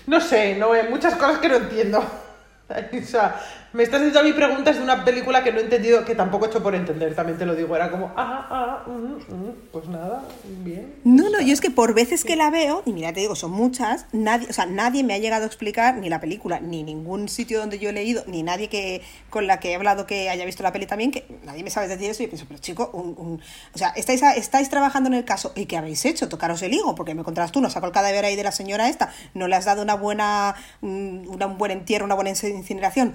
No 0.06 0.20
sé, 0.20 0.54
no, 0.54 0.70
hay 0.72 0.88
muchas 0.88 1.16
cosas 1.16 1.40
que 1.40 1.48
no 1.48 1.56
entiendo. 1.56 2.27
O 2.68 3.02
sea, 3.06 3.40
me 3.78 3.84
estás 3.84 4.00
haciendo 4.00 4.18
a 4.18 4.22
mí 4.24 4.32
preguntas 4.32 4.76
de 4.76 4.82
una 4.82 5.04
película 5.04 5.44
que 5.44 5.52
no 5.52 5.60
he 5.60 5.62
entendido, 5.62 6.04
que 6.04 6.16
tampoco 6.16 6.44
he 6.44 6.48
hecho 6.48 6.60
por 6.60 6.74
entender, 6.74 7.14
también 7.14 7.38
te 7.38 7.46
lo 7.46 7.54
digo. 7.54 7.76
Era 7.76 7.92
como, 7.92 8.12
ah, 8.16 8.44
ah, 8.50 8.82
uh, 8.88 8.90
uh, 8.90 9.54
pues 9.70 9.86
nada, 9.86 10.24
bien. 10.64 10.96
No, 11.04 11.30
no, 11.30 11.40
yo 11.40 11.52
es 11.52 11.60
que 11.60 11.70
por 11.70 11.94
veces 11.94 12.24
que 12.24 12.34
la 12.34 12.50
veo, 12.50 12.82
y 12.86 12.92
mira, 12.92 13.12
te 13.12 13.20
digo, 13.20 13.36
son 13.36 13.52
muchas, 13.52 14.06
nadie, 14.10 14.48
o 14.50 14.52
sea, 14.52 14.66
nadie 14.66 15.04
me 15.04 15.14
ha 15.14 15.18
llegado 15.18 15.44
a 15.44 15.46
explicar 15.46 15.96
ni 15.96 16.08
la 16.08 16.18
película, 16.18 16.58
ni 16.58 16.82
ningún 16.82 17.28
sitio 17.28 17.60
donde 17.60 17.78
yo 17.78 17.90
he 17.90 17.92
leído, 17.92 18.24
ni 18.26 18.42
nadie 18.42 18.68
que 18.68 19.00
con 19.30 19.46
la 19.46 19.60
que 19.60 19.70
he 19.70 19.76
hablado 19.76 20.06
que 20.06 20.28
haya 20.28 20.44
visto 20.44 20.64
la 20.64 20.72
peli 20.72 20.86
también, 20.86 21.12
que 21.12 21.28
nadie 21.44 21.62
me 21.62 21.70
sabe 21.70 21.86
decir 21.86 22.10
eso. 22.10 22.24
Y 22.24 22.26
pienso, 22.26 22.46
pero 22.48 22.58
chico, 22.58 22.90
un, 22.92 23.40
o 23.72 23.78
sea, 23.78 23.90
estáis, 23.90 24.22
estáis 24.22 24.70
trabajando 24.70 25.06
en 25.06 25.14
el 25.14 25.24
caso, 25.24 25.52
¿y 25.54 25.66
qué 25.66 25.76
habéis 25.76 26.04
hecho? 26.04 26.28
Tocaros 26.28 26.62
el 26.62 26.74
higo, 26.74 26.96
porque 26.96 27.14
me 27.14 27.22
contarás 27.22 27.52
tú, 27.52 27.60
no 27.60 27.70
sacó 27.70 27.86
el 27.86 27.92
cadáver 27.92 28.24
ahí 28.24 28.34
de 28.34 28.42
la 28.42 28.50
señora 28.50 28.88
esta, 28.88 29.12
no 29.34 29.46
le 29.46 29.54
has 29.54 29.66
dado 29.66 29.82
una 29.82 29.94
buena, 29.94 30.56
una, 30.80 31.46
un 31.46 31.58
buen 31.58 31.70
entierro, 31.70 32.06
una 32.06 32.16
buena 32.16 32.30
incineración. 32.30 33.14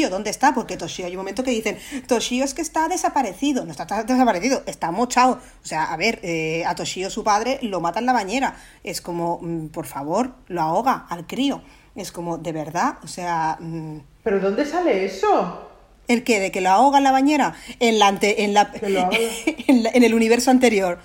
Toshio, 0.00 0.10
¿dónde 0.10 0.30
está? 0.30 0.54
Porque 0.54 0.78
Toshio, 0.78 1.04
hay 1.04 1.12
un 1.12 1.18
momento 1.18 1.42
que 1.42 1.50
dicen, 1.50 1.76
Toshio 2.06 2.42
es 2.42 2.54
que 2.54 2.62
está 2.62 2.88
desaparecido. 2.88 3.66
No 3.66 3.70
está 3.70 3.84
desaparecido, 4.02 4.62
está 4.64 4.90
mochado. 4.90 5.32
O 5.62 5.66
sea, 5.66 5.92
a 5.92 5.96
ver, 5.98 6.20
eh, 6.22 6.64
a 6.64 6.74
Toshio, 6.74 7.10
su 7.10 7.22
padre, 7.22 7.58
lo 7.60 7.82
mata 7.82 7.98
en 7.98 8.06
la 8.06 8.14
bañera. 8.14 8.56
Es 8.82 9.02
como, 9.02 9.40
mmm, 9.42 9.66
por 9.66 9.84
favor, 9.84 10.32
lo 10.48 10.62
ahoga 10.62 11.06
al 11.10 11.26
crío. 11.26 11.60
Es 11.94 12.12
como, 12.12 12.38
de 12.38 12.52
verdad, 12.52 12.94
o 13.02 13.08
sea... 13.08 13.58
Mmm... 13.60 13.98
¿Pero 14.24 14.40
dónde 14.40 14.64
sale 14.64 15.04
eso? 15.04 15.68
¿El 16.08 16.24
qué? 16.24 16.40
¿De 16.40 16.50
que 16.50 16.62
lo 16.62 16.70
ahoga 16.70 16.96
en 16.96 17.04
la 17.04 17.12
bañera? 17.12 17.54
En, 17.78 17.98
la 17.98 18.08
ante, 18.08 18.44
en, 18.44 18.54
la, 18.54 18.72
en, 18.80 19.82
la, 19.82 19.90
en 19.92 20.02
el 20.02 20.14
universo 20.14 20.50
anterior 20.50 20.98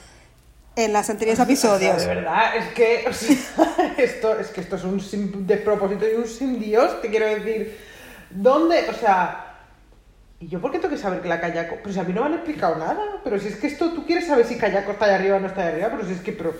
en 0.77 0.93
los 0.93 1.09
anteriores 1.09 1.39
episodios. 1.39 1.95
O 1.97 1.99
sea, 1.99 2.09
de 2.09 2.15
verdad, 2.15 2.57
es 2.57 2.73
que, 2.73 3.05
o 3.09 3.13
sea, 3.13 3.93
esto, 3.97 4.39
es 4.39 4.47
que 4.47 4.61
esto 4.61 4.77
es 4.77 4.83
un 4.85 5.47
despropósito 5.47 6.05
y 6.05 6.15
un 6.15 6.27
sin 6.27 6.59
Dios, 6.59 7.01
te 7.01 7.09
quiero 7.09 7.27
decir. 7.27 7.94
¿Dónde? 8.29 8.89
O 8.89 8.93
sea. 8.93 9.41
¿Y 10.39 10.47
yo 10.47 10.59
por 10.59 10.71
qué 10.71 10.79
tengo 10.79 10.93
que 10.93 11.01
saber 11.01 11.21
que 11.21 11.29
la 11.29 11.39
Kayako? 11.39 11.77
Pero 11.81 11.93
si 11.93 11.99
a 11.99 12.03
mí 12.03 12.13
no 12.13 12.21
me 12.21 12.27
han 12.27 12.33
explicado 12.33 12.75
nada. 12.75 13.21
Pero 13.23 13.39
si 13.39 13.47
es 13.47 13.55
que 13.55 13.67
esto, 13.67 13.91
tú 13.91 14.05
quieres 14.05 14.27
saber 14.27 14.45
si 14.45 14.57
Kayako 14.57 14.91
está 14.91 15.05
allá 15.05 15.15
arriba 15.15 15.37
o 15.37 15.39
no 15.39 15.47
está 15.47 15.61
allá 15.61 15.71
arriba. 15.71 15.89
Pero 15.91 16.05
si 16.05 16.13
es 16.13 16.21
que, 16.21 16.33
pero, 16.33 16.53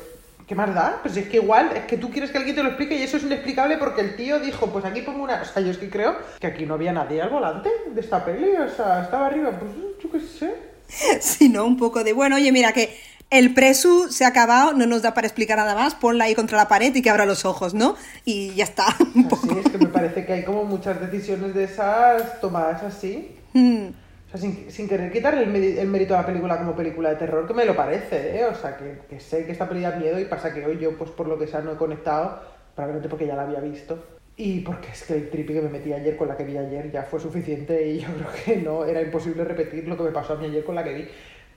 ¿qué 0.47 0.55
más 0.55 0.73
da? 0.73 0.99
Pues 1.01 1.13
si 1.13 1.21
es 1.21 1.27
que 1.27 1.37
igual, 1.37 1.71
es 1.75 1.83
que 1.83 1.97
tú 1.97 2.09
quieres 2.09 2.31
que 2.31 2.37
alguien 2.37 2.55
te 2.55 2.63
lo 2.63 2.69
explique 2.69 2.95
y 2.95 3.03
eso 3.03 3.17
es 3.17 3.23
inexplicable 3.23 3.77
porque 3.77 4.01
el 4.01 4.15
tío 4.15 4.39
dijo, 4.39 4.67
pues 4.67 4.85
aquí 4.85 5.01
pongo 5.01 5.23
una. 5.23 5.41
O 5.41 5.45
sea, 5.45 5.61
yo 5.61 5.71
es 5.71 5.77
que 5.77 5.89
creo 5.89 6.15
que 6.39 6.47
aquí 6.47 6.65
no 6.65 6.75
había 6.75 6.93
nadie 6.93 7.21
al 7.21 7.29
volante 7.29 7.69
de 7.89 8.01
esta 8.01 8.23
peli. 8.23 8.55
O 8.55 8.69
sea, 8.69 9.03
estaba 9.03 9.27
arriba, 9.27 9.51
pues 9.51 9.71
yo 10.01 10.11
qué 10.11 10.19
sé. 10.21 10.55
Sino 11.19 11.65
un 11.65 11.77
poco 11.77 12.03
de, 12.03 12.13
bueno, 12.13 12.37
oye, 12.37 12.51
mira 12.51 12.71
que 12.71 12.97
el 13.29 13.53
presu 13.53 14.07
se 14.09 14.23
ha 14.25 14.29
acabado, 14.29 14.73
no 14.73 14.85
nos 14.85 15.01
da 15.01 15.13
para 15.13 15.27
explicar 15.27 15.57
nada 15.57 15.75
más, 15.75 15.95
ponla 15.95 16.25
ahí 16.25 16.35
contra 16.35 16.57
la 16.57 16.67
pared 16.67 16.93
y 16.95 17.01
que 17.01 17.09
abra 17.09 17.25
los 17.25 17.45
ojos, 17.45 17.73
¿no? 17.73 17.95
Y 18.23 18.53
ya 18.53 18.63
está. 18.63 18.85
Un 19.15 19.27
poco. 19.27 19.47
Sí, 19.47 19.59
es 19.59 19.71
que 19.71 19.77
me 19.77 19.87
parece 19.87 20.25
que 20.25 20.33
hay 20.33 20.43
como 20.43 20.63
muchas 20.63 20.99
decisiones 20.99 21.53
de 21.53 21.63
esas 21.63 22.39
tomadas 22.39 22.83
así. 22.83 23.35
Mm. 23.53 23.87
O 24.27 24.29
sea, 24.31 24.39
sin, 24.39 24.71
sin 24.71 24.87
querer 24.87 25.11
quitarle 25.11 25.43
el, 25.43 25.77
el 25.77 25.87
mérito 25.87 26.13
a 26.15 26.21
la 26.21 26.25
película 26.25 26.57
como 26.57 26.75
película 26.75 27.09
de 27.09 27.15
terror, 27.15 27.47
que 27.47 27.53
me 27.53 27.65
lo 27.65 27.75
parece, 27.75 28.39
¿eh? 28.39 28.45
O 28.45 28.55
sea, 28.55 28.77
que, 28.77 28.99
que 29.09 29.19
sé 29.19 29.45
que 29.45 29.51
esta 29.51 29.67
película 29.67 29.91
da 29.91 29.97
miedo 29.97 30.19
y 30.19 30.25
pasa 30.25 30.53
que 30.53 30.65
hoy 30.65 30.77
yo, 30.79 30.97
pues 30.97 31.09
por 31.11 31.27
lo 31.27 31.37
que 31.37 31.47
sea, 31.47 31.61
no 31.61 31.73
he 31.73 31.77
conectado, 31.77 32.41
probablemente 32.75 33.09
porque 33.09 33.27
ya 33.27 33.35
la 33.35 33.43
había 33.43 33.59
visto. 33.59 34.15
Y 34.37 34.59
porque 34.61 34.89
es 34.89 35.03
que 35.03 35.15
el 35.15 35.29
tripi 35.29 35.53
que 35.53 35.61
me 35.61 35.69
metí 35.69 35.93
ayer 35.93 36.17
con 36.17 36.27
la 36.27 36.35
que 36.35 36.43
vi 36.43 36.57
ayer 36.57 36.91
ya 36.91 37.03
fue 37.03 37.19
suficiente 37.19 37.87
y 37.87 37.99
yo 38.01 38.07
creo 38.07 38.27
que 38.45 38.57
no, 38.57 38.85
era 38.85 39.01
imposible 39.01 39.43
repetir 39.45 39.87
lo 39.87 39.95
que 39.95 40.03
me 40.03 40.11
pasó 40.11 40.33
a 40.33 40.35
mí 40.35 40.45
ayer 40.45 40.63
con 40.63 40.75
la 40.75 40.83
que 40.83 40.93
vi. 40.93 41.07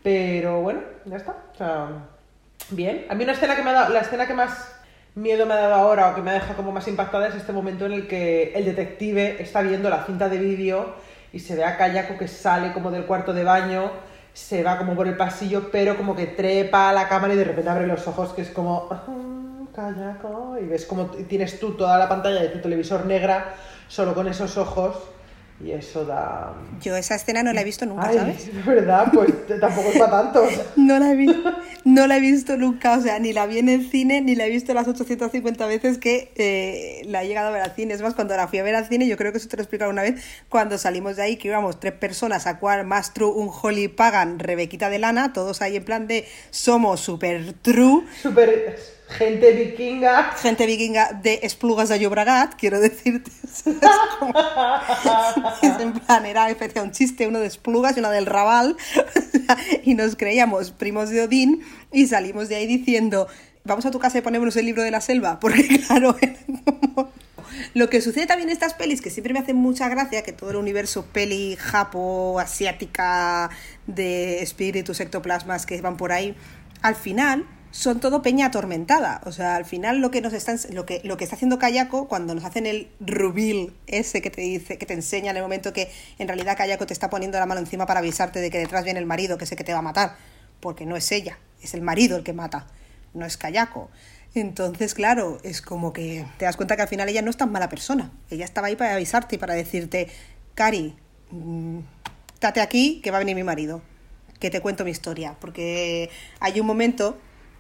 Pero 0.03 0.61
bueno, 0.61 0.81
ya 1.05 1.17
está. 1.17 1.37
O 1.55 1.57
sea, 1.57 1.89
bien. 2.71 3.07
A 3.09 3.15
mí 3.15 3.25
una 3.25 3.33
escena 3.33 3.57
que 3.57 3.63
me 3.63 3.71
ha 3.71 3.75
dado, 3.75 3.93
la 3.93 4.01
escena 4.01 4.27
que 4.27 4.35
más 4.35 4.75
miedo 5.15 5.47
me 5.47 5.55
ha 5.55 5.57
dado 5.57 5.75
ahora 5.75 6.11
o 6.11 6.15
que 6.15 6.23
me 6.23 6.31
ha 6.31 6.35
dejado 6.35 6.57
como 6.57 6.73
más 6.73 6.87
impactada 6.87 7.29
es 7.29 7.35
este 7.35 7.53
momento 7.53 7.87
en 7.87 7.93
el 7.93 8.07
que 8.07 8.53
el 8.55 8.65
detective 8.65 9.43
está 9.43 9.63
viendo 9.63 9.91
la 9.91 10.05
cinta 10.05 10.29
de 10.29 10.39
vídeo 10.39 10.95
y 11.33 11.41
se 11.41 11.57
ve 11.57 11.65
a 11.65 11.77
Kayako 11.77 12.17
que 12.17 12.29
sale 12.29 12.73
como 12.73 12.91
del 12.91 13.05
cuarto 13.05 13.33
de 13.35 13.45
baño, 13.45 13.91
se 14.33 14.63
va 14.63 14.79
como 14.79 14.95
por 14.95 15.09
el 15.09 15.17
pasillo, 15.17 15.71
pero 15.73 15.97
como 15.97 16.15
que 16.15 16.27
trepa 16.27 16.91
a 16.91 16.93
la 16.93 17.09
cámara 17.09 17.35
y 17.35 17.37
de 17.37 17.45
repente 17.45 17.69
abre 17.69 17.87
los 17.87 18.07
ojos, 18.07 18.33
que 18.33 18.43
es 18.43 18.51
como... 18.51 18.89
"Ah, 18.91 19.03
Kayako", 19.75 20.57
y 20.61 20.67
ves 20.67 20.87
como 20.87 21.07
tienes 21.07 21.59
tú 21.61 21.73
toda 21.73 21.99
la 21.99 22.09
pantalla 22.09 22.41
de 22.41 22.49
tu 22.49 22.61
televisor 22.61 23.05
negra 23.05 23.55
solo 23.89 24.15
con 24.15 24.29
esos 24.29 24.57
ojos 24.57 24.97
y 25.65 25.73
eso 25.73 26.05
da... 26.05 26.53
Yo 26.81 26.95
esa 26.97 27.17
escena 27.17 27.43
no 27.43 27.53
la 27.53 27.63
he 27.63 27.65
visto 27.65 27.85
nunca, 27.85 28.09
Ay, 28.09 28.17
¿sabes? 28.17 28.55
de 28.55 28.63
verdad, 28.63 29.11
pues 29.13 29.31
tampoco 29.61 29.89
es 29.93 29.99
para 29.99 30.11
tanto. 30.23 30.45
No 30.77 30.99
la, 30.99 31.11
he 31.13 31.17
vi- 31.17 31.45
no 31.85 32.07
la 32.07 32.17
he 32.17 32.21
visto 32.21 32.57
nunca, 32.57 32.97
o 32.97 33.01
sea, 33.03 33.19
ni 33.19 33.33
la 33.33 33.47
vi 33.47 33.59
en 33.59 33.69
el 33.69 33.91
cine, 33.91 34.21
ni 34.21 34.35
la 34.37 34.47
he 34.47 34.51
visto 34.51 34.73
las 34.75 34.87
850 34.87 35.67
veces 35.67 35.99
que 35.99 36.31
eh, 36.37 37.03
la 37.07 37.25
he 37.25 37.29
llegado 37.29 37.49
a 37.49 37.51
ver 37.51 37.63
al 37.63 37.75
cine. 37.75 37.95
Es 37.95 38.01
más, 38.03 38.15
cuando 38.15 38.37
la 38.37 38.47
fui 38.47 38.59
a 38.61 38.63
ver 38.63 38.75
al 38.77 38.87
cine, 38.89 39.07
yo 39.09 39.17
creo 39.17 39.33
que 39.33 39.39
eso 39.39 39.49
te 39.49 39.57
lo 39.57 39.63
he 39.63 39.65
explicado 39.65 39.91
una 39.91 40.03
vez, 40.03 40.23
cuando 40.49 40.79
salimos 40.79 41.17
de 41.17 41.23
ahí, 41.23 41.37
que 41.37 41.49
íbamos 41.49 41.81
tres 41.81 41.93
personas, 41.95 42.47
a 42.47 42.59
cual 42.61 42.87
más 42.87 43.13
true, 43.13 43.29
un 43.35 43.51
Holly 43.51 43.89
Pagan, 43.89 44.39
Rebequita 44.39 44.89
de 44.91 44.99
Lana, 45.01 45.33
todos 45.33 45.61
ahí 45.61 45.77
en 45.77 45.85
plan 45.85 46.07
de 46.07 46.25
somos 46.51 47.01
super 47.01 47.53
true, 47.63 48.05
Super 48.23 48.49
gente 49.09 49.53
vikinga. 49.53 50.33
gente 50.41 50.67
vikinga 50.67 51.13
de 51.13 51.41
Esplugas 51.43 51.89
de 51.89 51.99
Llobregat, 51.99 52.55
quiero 52.57 52.81
decirte. 52.81 53.31
Como- 54.19 54.35
es 55.63 55.81
en 55.81 55.93
plan, 55.95 56.27
era 56.27 56.47
un 56.83 56.91
chiste, 56.93 57.27
uno 57.27 57.39
de 57.41 57.47
Esplugas 57.47 57.97
y 57.97 58.01
uno 58.01 58.11
del 58.11 58.27
Raval, 58.27 58.77
y 59.85 59.95
nos 59.95 60.17
creíamos 60.17 60.71
primos 60.71 61.11
de 61.11 61.23
Odín 61.23 61.63
y 61.93 62.07
salimos 62.07 62.49
de 62.49 62.57
ahí 62.57 62.67
diciendo, 62.67 63.29
vamos 63.65 63.87
a 63.87 63.91
tu 63.91 63.99
casa 63.99 64.19
y 64.19 64.21
ponemos 64.23 64.57
el 64.57 64.67
libro 64.67 64.83
de 64.83 64.91
la 64.91 65.01
selva, 65.01 65.39
porque 65.41 65.81
claro, 65.87 66.17
como- 66.65 67.11
Lo 67.75 67.89
que 67.91 68.01
sucede 68.01 68.27
también 68.27 68.49
en 68.51 68.53
estas 68.53 68.75
pelis, 68.75 69.01
que 69.01 69.11
siempre 69.11 69.33
me 69.33 69.41
hace 69.41 69.55
mucha 69.55 69.89
gracia, 69.89 70.23
que 70.23 70.33
todo 70.33 70.51
el 70.51 70.57
universo 70.57 71.07
peli 71.13 71.57
japo, 71.57 72.39
asiática, 72.41 73.51
de 73.87 74.43
espíritus, 74.43 75.01
ectoplasmas 75.01 75.65
que 75.67 75.81
van 75.81 75.97
por 75.97 76.13
ahí, 76.13 76.37
al 76.83 76.95
final 76.95 77.47
son 77.71 78.01
todo 78.01 78.23
peña 78.23 78.47
atormentada. 78.47 79.21
O 79.25 79.33
sea, 79.33 79.57
al 79.57 79.65
final 79.65 79.99
lo 79.99 80.11
que 80.11 80.21
nos 80.21 80.33
están, 80.33 80.59
lo 80.73 80.87
que, 80.87 81.01
lo 81.05 81.17
que 81.17 81.25
está 81.25 81.37
haciendo 81.37 81.59
Kayako 81.59 82.09
cuando 82.09 82.35
nos 82.35 82.45
hacen 82.45 82.67
el 82.67 82.89
reveal 83.01 83.73
ese 83.87 84.23
que 84.23 84.31
te 84.31 84.41
dice, 84.41 84.79
que 84.79 84.87
te 84.87 84.95
enseña 84.95 85.31
en 85.31 85.37
el 85.37 85.43
momento 85.43 85.73
que 85.73 85.91
en 86.19 86.29
realidad 86.29 86.57
Kayako 86.57 86.87
te 86.87 86.93
está 86.93 87.11
poniendo 87.11 87.39
la 87.39 87.47
mano 87.47 87.61
encima 87.61 87.87
para 87.87 88.01
avisarte 88.01 88.41
de 88.41 88.51
que 88.51 88.59
detrás 88.59 88.85
viene 88.85 89.01
el 89.01 89.07
marido, 89.07 89.39
que 89.39 89.47
sé 89.47 89.57
que 89.57 89.65
te 89.65 89.73
va 89.73 89.81
a 89.81 89.83
matar, 89.83 90.17
porque 90.61 90.87
no 90.87 90.97
es 90.97 91.11
ella, 91.13 91.39
es 91.63 91.75
el 91.75 91.83
marido 91.83 92.17
el 92.17 92.25
que 92.25 92.33
mata, 92.33 92.67
no 93.15 93.27
es 93.27 93.37
Kayako. 93.37 93.91
Entonces, 94.35 94.95
claro, 94.95 95.39
es 95.43 95.63
como 95.63 95.93
que 95.93 96.27
te 96.39 96.45
das 96.45 96.57
cuenta 96.57 96.77
que 96.77 96.83
al 96.83 96.89
final 96.89 97.09
ella 97.09 97.23
no 97.23 97.31
es 97.31 97.37
tan 97.37 97.51
mala 97.51 97.69
persona. 97.69 98.13
Ella 98.31 98.45
estaba 98.45 98.69
ahí 98.69 98.77
para 98.77 98.95
avisarte 98.95 99.37
y 99.37 99.39
para 99.39 99.55
decirte, 99.55 100.09
Cari, 100.55 100.95
mm, 101.31 101.79
date 102.41 102.61
aquí 102.61 103.01
que 103.03 103.11
va 103.11 103.17
a 103.17 103.21
venir 103.21 103.35
mi 103.35 103.43
marido, 103.43 103.83
que 104.39 104.51
te 104.51 104.61
cuento 104.61 104.85
mi 104.85 104.91
historia. 104.91 105.35
Porque 105.41 106.11
hay 106.41 106.61
un 106.61 106.67
momento 106.67 107.19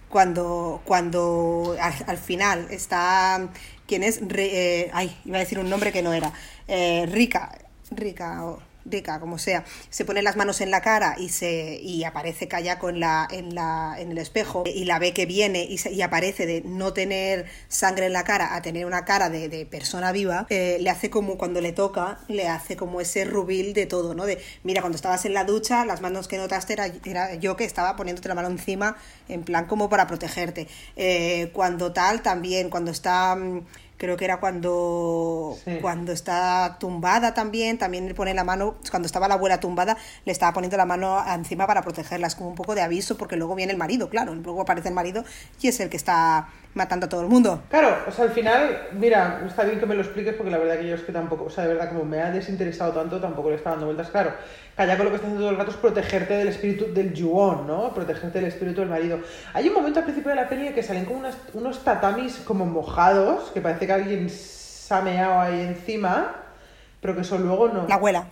cuando, 0.09 0.81
cuando 0.85 1.77
al, 1.81 1.95
al 2.07 2.19
final 2.19 2.67
está, 2.71 3.49
¿quién 3.87 4.03
es? 4.03 4.21
Eh, 4.37 4.91
ay, 4.93 5.17
iba 5.25 5.37
a 5.37 5.41
decir 5.41 5.59
un 5.59 5.71
nombre 5.71 5.93
que 5.93 6.03
no 6.03 6.13
era. 6.13 6.33
Eh, 6.67 7.07
Rica, 7.11 7.59
Rica, 7.91 8.45
o 8.45 8.68
Como 9.20 9.39
sea, 9.39 9.64
se 9.91 10.05
pone 10.05 10.22
las 10.22 10.36
manos 10.36 10.61
en 10.61 10.70
la 10.70 10.80
cara 10.80 11.14
y 11.18 11.28
se 11.28 11.78
y 11.82 12.05
aparece 12.05 12.49
Kayako 12.49 12.89
en 12.89 13.01
la, 13.01 13.28
en 13.30 13.55
la 13.55 13.97
en 13.99 14.11
el 14.12 14.18
espejo 14.18 14.64
y 14.66 14.84
la 14.84 14.99
ve 14.99 15.12
que 15.12 15.26
viene 15.26 15.64
y, 15.64 15.78
se- 15.78 15.93
y 15.93 16.01
aparece 16.03 16.47
de 16.47 16.62
no 16.62 16.93
tener 16.93 17.47
sangre 17.68 18.07
en 18.07 18.12
la 18.14 18.24
cara 18.24 18.55
a 18.55 18.62
tener 18.62 18.86
una 18.86 19.05
cara 19.05 19.28
de, 19.28 19.49
de 19.49 19.66
persona 19.66 20.11
viva, 20.12 20.47
eh, 20.49 20.78
le 20.80 20.89
hace 20.91 21.11
como 21.11 21.36
cuando 21.36 21.61
le 21.61 21.72
toca, 21.72 22.18
le 22.28 22.49
hace 22.49 22.76
como 22.76 23.01
ese 23.01 23.24
rubil 23.24 23.74
de 23.74 23.86
todo, 23.86 24.14
¿no? 24.14 24.24
De 24.26 24.39
mira, 24.64 24.80
cuando 24.80 24.97
estabas 24.97 25.24
en 25.26 25.34
la 25.34 25.45
ducha, 25.45 25.84
las 25.84 26.01
manos 26.01 26.28
que 26.28 26.39
notaste 26.39 26.72
era, 26.72 26.86
era 27.05 27.34
yo 27.34 27.57
que 27.57 27.64
estaba 27.64 27.95
poniéndote 27.97 28.28
la 28.28 28.34
mano 28.34 28.49
encima, 28.49 28.97
en 29.28 29.43
plan 29.43 29.66
como 29.66 29.89
para 29.91 30.07
protegerte. 30.07 30.66
Eh, 30.97 31.51
cuando 31.53 31.93
tal, 31.93 32.22
también, 32.22 32.70
cuando 32.70 32.91
está. 32.91 33.36
Creo 33.99 34.17
que 34.17 34.25
era 34.25 34.39
cuando, 34.39 35.57
Sí. 35.65 35.79
cuando 35.83 36.13
está 36.13 36.77
tumbada 36.79 37.35
también, 37.35 37.79
también 37.79 38.07
le 38.07 38.15
pone 38.15 38.33
la 38.33 38.45
mano, 38.45 38.77
cuando 38.91 39.07
estaba 39.07 39.27
la 39.27 39.35
abuela 39.35 39.59
tumbada, 39.61 39.97
le 40.25 40.31
estaba 40.33 40.53
poniendo 40.53 40.77
la 40.77 40.87
mano 40.87 41.23
encima 41.35 41.67
para 41.67 41.83
protegerla, 41.83 42.29
es 42.29 42.37
como 42.37 42.49
un 42.49 42.55
poco 42.55 42.75
de 42.77 42.83
aviso 42.83 43.17
porque 43.17 43.37
luego 43.37 43.57
viene 43.57 43.73
el 43.73 43.79
marido, 43.79 44.09
claro, 44.09 44.35
luego 44.37 44.63
aparece 44.63 44.89
el 44.89 44.95
marido 44.95 45.25
y 45.61 45.69
es 45.69 45.81
el 45.81 45.91
que 45.91 45.97
está 45.97 46.49
matando 46.75 47.07
a 47.07 47.09
todo 47.09 47.23
el 47.23 47.29
mundo. 47.29 47.62
Claro, 47.71 47.97
o 48.07 48.12
sea, 48.12 48.25
al 48.27 48.31
final, 48.31 48.89
mira, 48.93 49.43
está 49.47 49.64
bien 49.64 49.81
que 49.81 49.87
me 49.87 49.95
lo 49.95 50.03
expliques 50.03 50.35
porque 50.35 50.51
la 50.51 50.59
verdad 50.59 50.79
que 50.79 50.89
yo 50.89 50.95
es 50.95 51.01
que 51.03 51.11
tampoco, 51.12 51.45
o 51.45 51.51
sea, 51.51 51.64
de 51.64 51.75
verdad, 51.75 51.89
como 51.89 52.05
me 52.05 52.21
ha 52.21 52.31
desinteresado 52.31 52.93
tanto, 52.93 53.21
tampoco 53.21 53.51
le 53.51 53.57
está 53.57 53.71
dando 53.71 53.87
vueltas. 53.87 54.11
Claro, 54.11 54.33
Kayako 54.77 55.05
lo 55.05 55.11
que 55.11 55.16
está 55.16 55.27
haciendo 55.27 55.43
todo 55.45 55.51
el 55.51 55.59
rato 55.59 55.71
es 55.73 55.77
protegerte 55.79 56.35
del 56.35 56.49
espíritu 56.49 56.87
del 56.95 57.12
yuón, 57.14 57.66
¿no? 57.66 57.93
Protegerte 57.93 58.39
del 58.39 58.49
espíritu 58.49 58.81
del 58.81 58.91
marido. 58.91 59.19
Hay 59.55 59.66
un 59.69 59.75
momento 59.75 59.99
al 59.99 60.05
principio 60.05 60.31
de 60.31 60.37
la 60.37 60.49
peli 60.49 60.69
que 60.73 60.83
salen 60.85 61.05
como 61.05 61.19
unas- 61.19 61.37
unos 61.55 61.83
tatamis 61.83 62.37
como 62.45 62.64
mojados, 62.64 63.51
que 63.53 63.61
parece 63.61 63.87
que 63.87 63.93
alguien 63.93 64.31
se 64.31 64.95
ha 64.95 65.01
meado 65.01 65.41
ahí 65.41 65.61
encima, 65.62 66.33
pero 67.01 67.14
que 67.16 67.23
eso 67.23 67.39
luego 67.39 67.69
no. 67.69 67.89
La 67.89 67.97
abuela. 67.97 68.25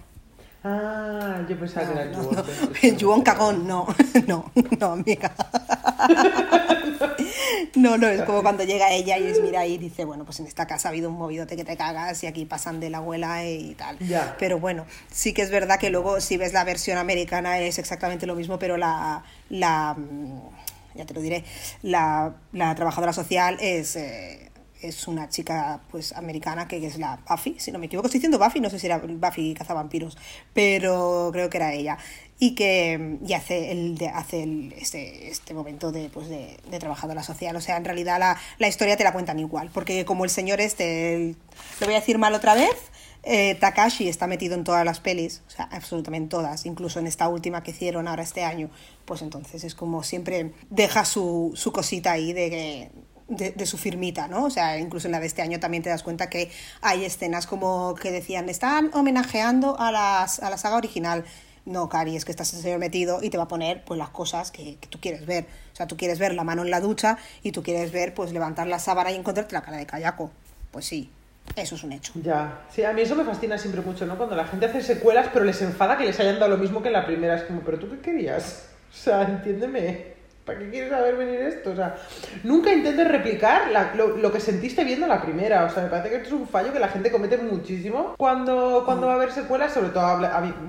Ah, 0.62 1.38
yo 1.48 1.56
pensaba 1.58 1.86
que 1.86 1.92
era 1.92 2.02
el 2.02 2.12
No, 2.12 2.22
yuón. 2.22 2.34
no, 2.36 2.42
pero- 2.44 2.72
El 2.82 2.96
yuón 2.96 3.22
cagón, 3.22 3.66
no, 3.66 3.86
no, 4.26 4.50
no, 4.78 4.86
amiga. 4.92 5.32
No, 7.74 7.98
no, 7.98 8.08
es 8.08 8.22
como 8.22 8.42
cuando 8.42 8.64
llega 8.64 8.92
ella 8.92 9.18
y 9.18 9.24
es 9.24 9.40
mira 9.40 9.60
ahí 9.60 9.74
y 9.74 9.78
dice, 9.78 10.04
bueno, 10.04 10.24
pues 10.24 10.40
en 10.40 10.46
esta 10.46 10.66
casa 10.66 10.88
ha 10.88 10.90
habido 10.90 11.10
un 11.10 11.16
movidote 11.16 11.56
que 11.56 11.64
te 11.64 11.76
cagas 11.76 12.22
y 12.22 12.26
aquí 12.26 12.44
pasan 12.44 12.80
de 12.80 12.90
la 12.90 12.98
abuela 12.98 13.44
y 13.46 13.74
tal. 13.74 13.98
Ya. 13.98 14.36
Pero 14.38 14.58
bueno, 14.58 14.86
sí 15.10 15.32
que 15.32 15.42
es 15.42 15.50
verdad 15.50 15.78
que 15.78 15.90
luego 15.90 16.20
si 16.20 16.36
ves 16.36 16.52
la 16.52 16.64
versión 16.64 16.98
americana 16.98 17.58
es 17.60 17.78
exactamente 17.78 18.26
lo 18.26 18.34
mismo, 18.34 18.58
pero 18.58 18.76
la, 18.76 19.24
la 19.50 19.94
mm, 19.94 20.96
ya 20.96 21.06
te 21.06 21.14
lo 21.14 21.20
diré, 21.20 21.44
la, 21.82 22.34
la 22.52 22.74
trabajadora 22.74 23.12
social 23.12 23.58
es... 23.60 23.96
eh, 23.96 24.42
es 24.82 25.08
una 25.08 25.28
chica 25.30 25.80
pues 25.90 26.12
americana 26.12 26.68
que 26.68 26.86
es 26.86 26.98
la 26.98 27.18
Buffy, 27.28 27.56
si 27.58 27.72
no 27.72 27.78
me 27.78 27.86
equivoco, 27.86 28.06
estoy 28.08 28.18
diciendo 28.18 28.38
Buffy, 28.38 28.60
no 28.60 28.68
sé 28.68 28.78
si 28.78 28.86
era 28.86 28.98
Buffy 28.98 29.54
cazavampiros, 29.54 30.18
pero 30.52 31.30
creo 31.32 31.48
que 31.48 31.56
era 31.56 31.72
ella. 31.72 31.96
Y 32.38 32.54
que 32.54 33.18
y 33.26 33.32
hace 33.32 33.72
el 33.72 33.96
de- 33.96 34.08
hace 34.08 34.42
el- 34.42 34.74
este, 34.78 35.28
este 35.30 35.54
momento 35.54 35.90
de, 35.90 36.10
pues 36.10 36.28
de, 36.28 36.58
de 36.70 36.78
trabajadora 36.78 37.22
social. 37.22 37.56
O 37.56 37.60
sea, 37.62 37.76
en 37.78 37.84
realidad 37.86 38.18
la, 38.18 38.36
la 38.58 38.68
historia 38.68 38.96
te 38.96 39.04
la 39.04 39.12
cuentan 39.12 39.38
igual. 39.38 39.70
Porque 39.72 40.04
como 40.04 40.24
el 40.24 40.30
señor 40.30 40.60
este, 40.60 41.14
el- 41.14 41.36
lo 41.80 41.86
voy 41.86 41.94
a 41.94 42.00
decir 42.00 42.18
mal 42.18 42.34
otra 42.34 42.54
vez, 42.54 42.74
eh, 43.22 43.54
Takashi 43.58 44.08
está 44.08 44.26
metido 44.26 44.54
en 44.54 44.64
todas 44.64 44.84
las 44.84 45.00
pelis, 45.00 45.42
o 45.48 45.50
sea, 45.50 45.64
absolutamente 45.72 46.28
todas, 46.28 46.64
incluso 46.66 47.00
en 47.00 47.08
esta 47.08 47.26
última 47.28 47.62
que 47.64 47.72
hicieron 47.72 48.06
ahora 48.06 48.22
este 48.22 48.44
año, 48.44 48.70
pues 49.04 49.20
entonces 49.22 49.64
es 49.64 49.74
como 49.74 50.04
siempre 50.04 50.52
deja 50.70 51.04
su, 51.04 51.50
su 51.56 51.72
cosita 51.72 52.12
ahí 52.12 52.32
de 52.32 52.50
que 52.50 52.90
de, 53.28 53.50
de 53.50 53.66
su 53.66 53.78
firmita, 53.78 54.28
¿no? 54.28 54.44
O 54.44 54.50
sea, 54.50 54.78
incluso 54.78 55.08
en 55.08 55.12
la 55.12 55.18
de 55.18 55.26
este 55.26 55.42
año 55.42 55.58
también 55.58 55.82
te 55.82 55.88
das 55.90 56.04
cuenta 56.04 56.30
que 56.30 56.52
hay 56.82 57.04
escenas 57.04 57.48
como 57.48 57.96
que 57.96 58.12
decían, 58.12 58.48
están 58.48 58.90
homenajeando 58.94 59.76
a, 59.80 59.90
las, 59.90 60.38
a 60.38 60.48
la 60.50 60.58
saga 60.58 60.76
original. 60.76 61.24
No, 61.66 61.88
Cari, 61.88 62.14
es 62.14 62.24
que 62.24 62.30
estás 62.30 62.52
ese 62.52 62.62
señor 62.62 62.78
metido 62.78 63.18
y 63.22 63.28
te 63.28 63.38
va 63.38 63.44
a 63.44 63.48
poner 63.48 63.82
pues 63.84 63.98
las 63.98 64.10
cosas 64.10 64.52
que, 64.52 64.78
tú 64.88 65.00
quieres 65.00 65.26
ver. 65.26 65.46
O 65.72 65.76
sea, 65.76 65.88
tú 65.88 65.96
quieres 65.96 66.20
ver 66.20 66.32
la 66.32 66.44
mano 66.44 66.62
en 66.62 66.70
la 66.70 66.80
ducha 66.80 67.18
y 67.42 67.50
tú 67.50 67.64
quieres 67.64 67.90
ver 67.90 68.14
pues 68.14 68.32
levantar 68.32 68.68
la 68.68 68.78
sábana 68.78 69.10
y 69.10 69.16
encontrarte 69.16 69.52
la 69.52 69.62
cara 69.62 69.76
de 69.76 69.84
Kayako. 69.84 70.30
Pues 70.70 70.84
sí, 70.86 71.10
eso 71.56 71.74
es 71.74 71.82
un 71.82 71.90
hecho. 71.90 72.12
Ya, 72.22 72.62
sí, 72.70 72.84
a 72.84 72.92
mí 72.92 73.02
eso 73.02 73.16
me 73.16 73.24
fascina 73.24 73.58
siempre 73.58 73.82
mucho, 73.82 74.06
¿no? 74.06 74.16
Cuando 74.16 74.36
la 74.36 74.46
gente 74.46 74.66
hace 74.66 74.80
secuelas, 74.80 75.28
pero 75.32 75.44
les 75.44 75.60
enfada 75.60 75.98
que 75.98 76.04
les 76.04 76.18
hayan 76.20 76.38
dado 76.38 76.52
lo 76.52 76.58
mismo 76.58 76.82
que 76.82 76.88
en 76.88 76.94
la 76.94 77.04
primera. 77.04 77.34
Es 77.34 77.42
como, 77.42 77.62
¿pero 77.62 77.80
tú 77.80 77.90
qué 77.90 77.98
querías? 77.98 78.68
O 78.92 78.96
sea, 78.96 79.22
entiéndeme. 79.22 80.15
¿Para 80.46 80.60
qué 80.60 80.70
quieres 80.70 80.90
saber 80.90 81.16
venir 81.16 81.40
esto? 81.40 81.72
O 81.72 81.74
sea, 81.74 81.96
nunca 82.44 82.72
intentes 82.72 83.08
replicar 83.08 83.62
lo, 83.96 84.16
lo 84.16 84.32
que 84.32 84.38
sentiste 84.38 84.84
viendo 84.84 85.08
la 85.08 85.20
primera. 85.20 85.64
O 85.64 85.70
sea, 85.70 85.82
me 85.82 85.88
parece 85.88 86.08
que 86.08 86.16
esto 86.16 86.28
es 86.28 86.34
un 86.34 86.46
fallo 86.46 86.72
que 86.72 86.78
la 86.78 86.86
gente 86.86 87.10
comete 87.10 87.36
muchísimo 87.36 88.14
cuando, 88.16 88.84
cuando 88.84 89.08
va 89.08 89.14
a 89.14 89.16
haber 89.16 89.32
secuelas, 89.32 89.72
sobre 89.72 89.88
todo 89.88 90.20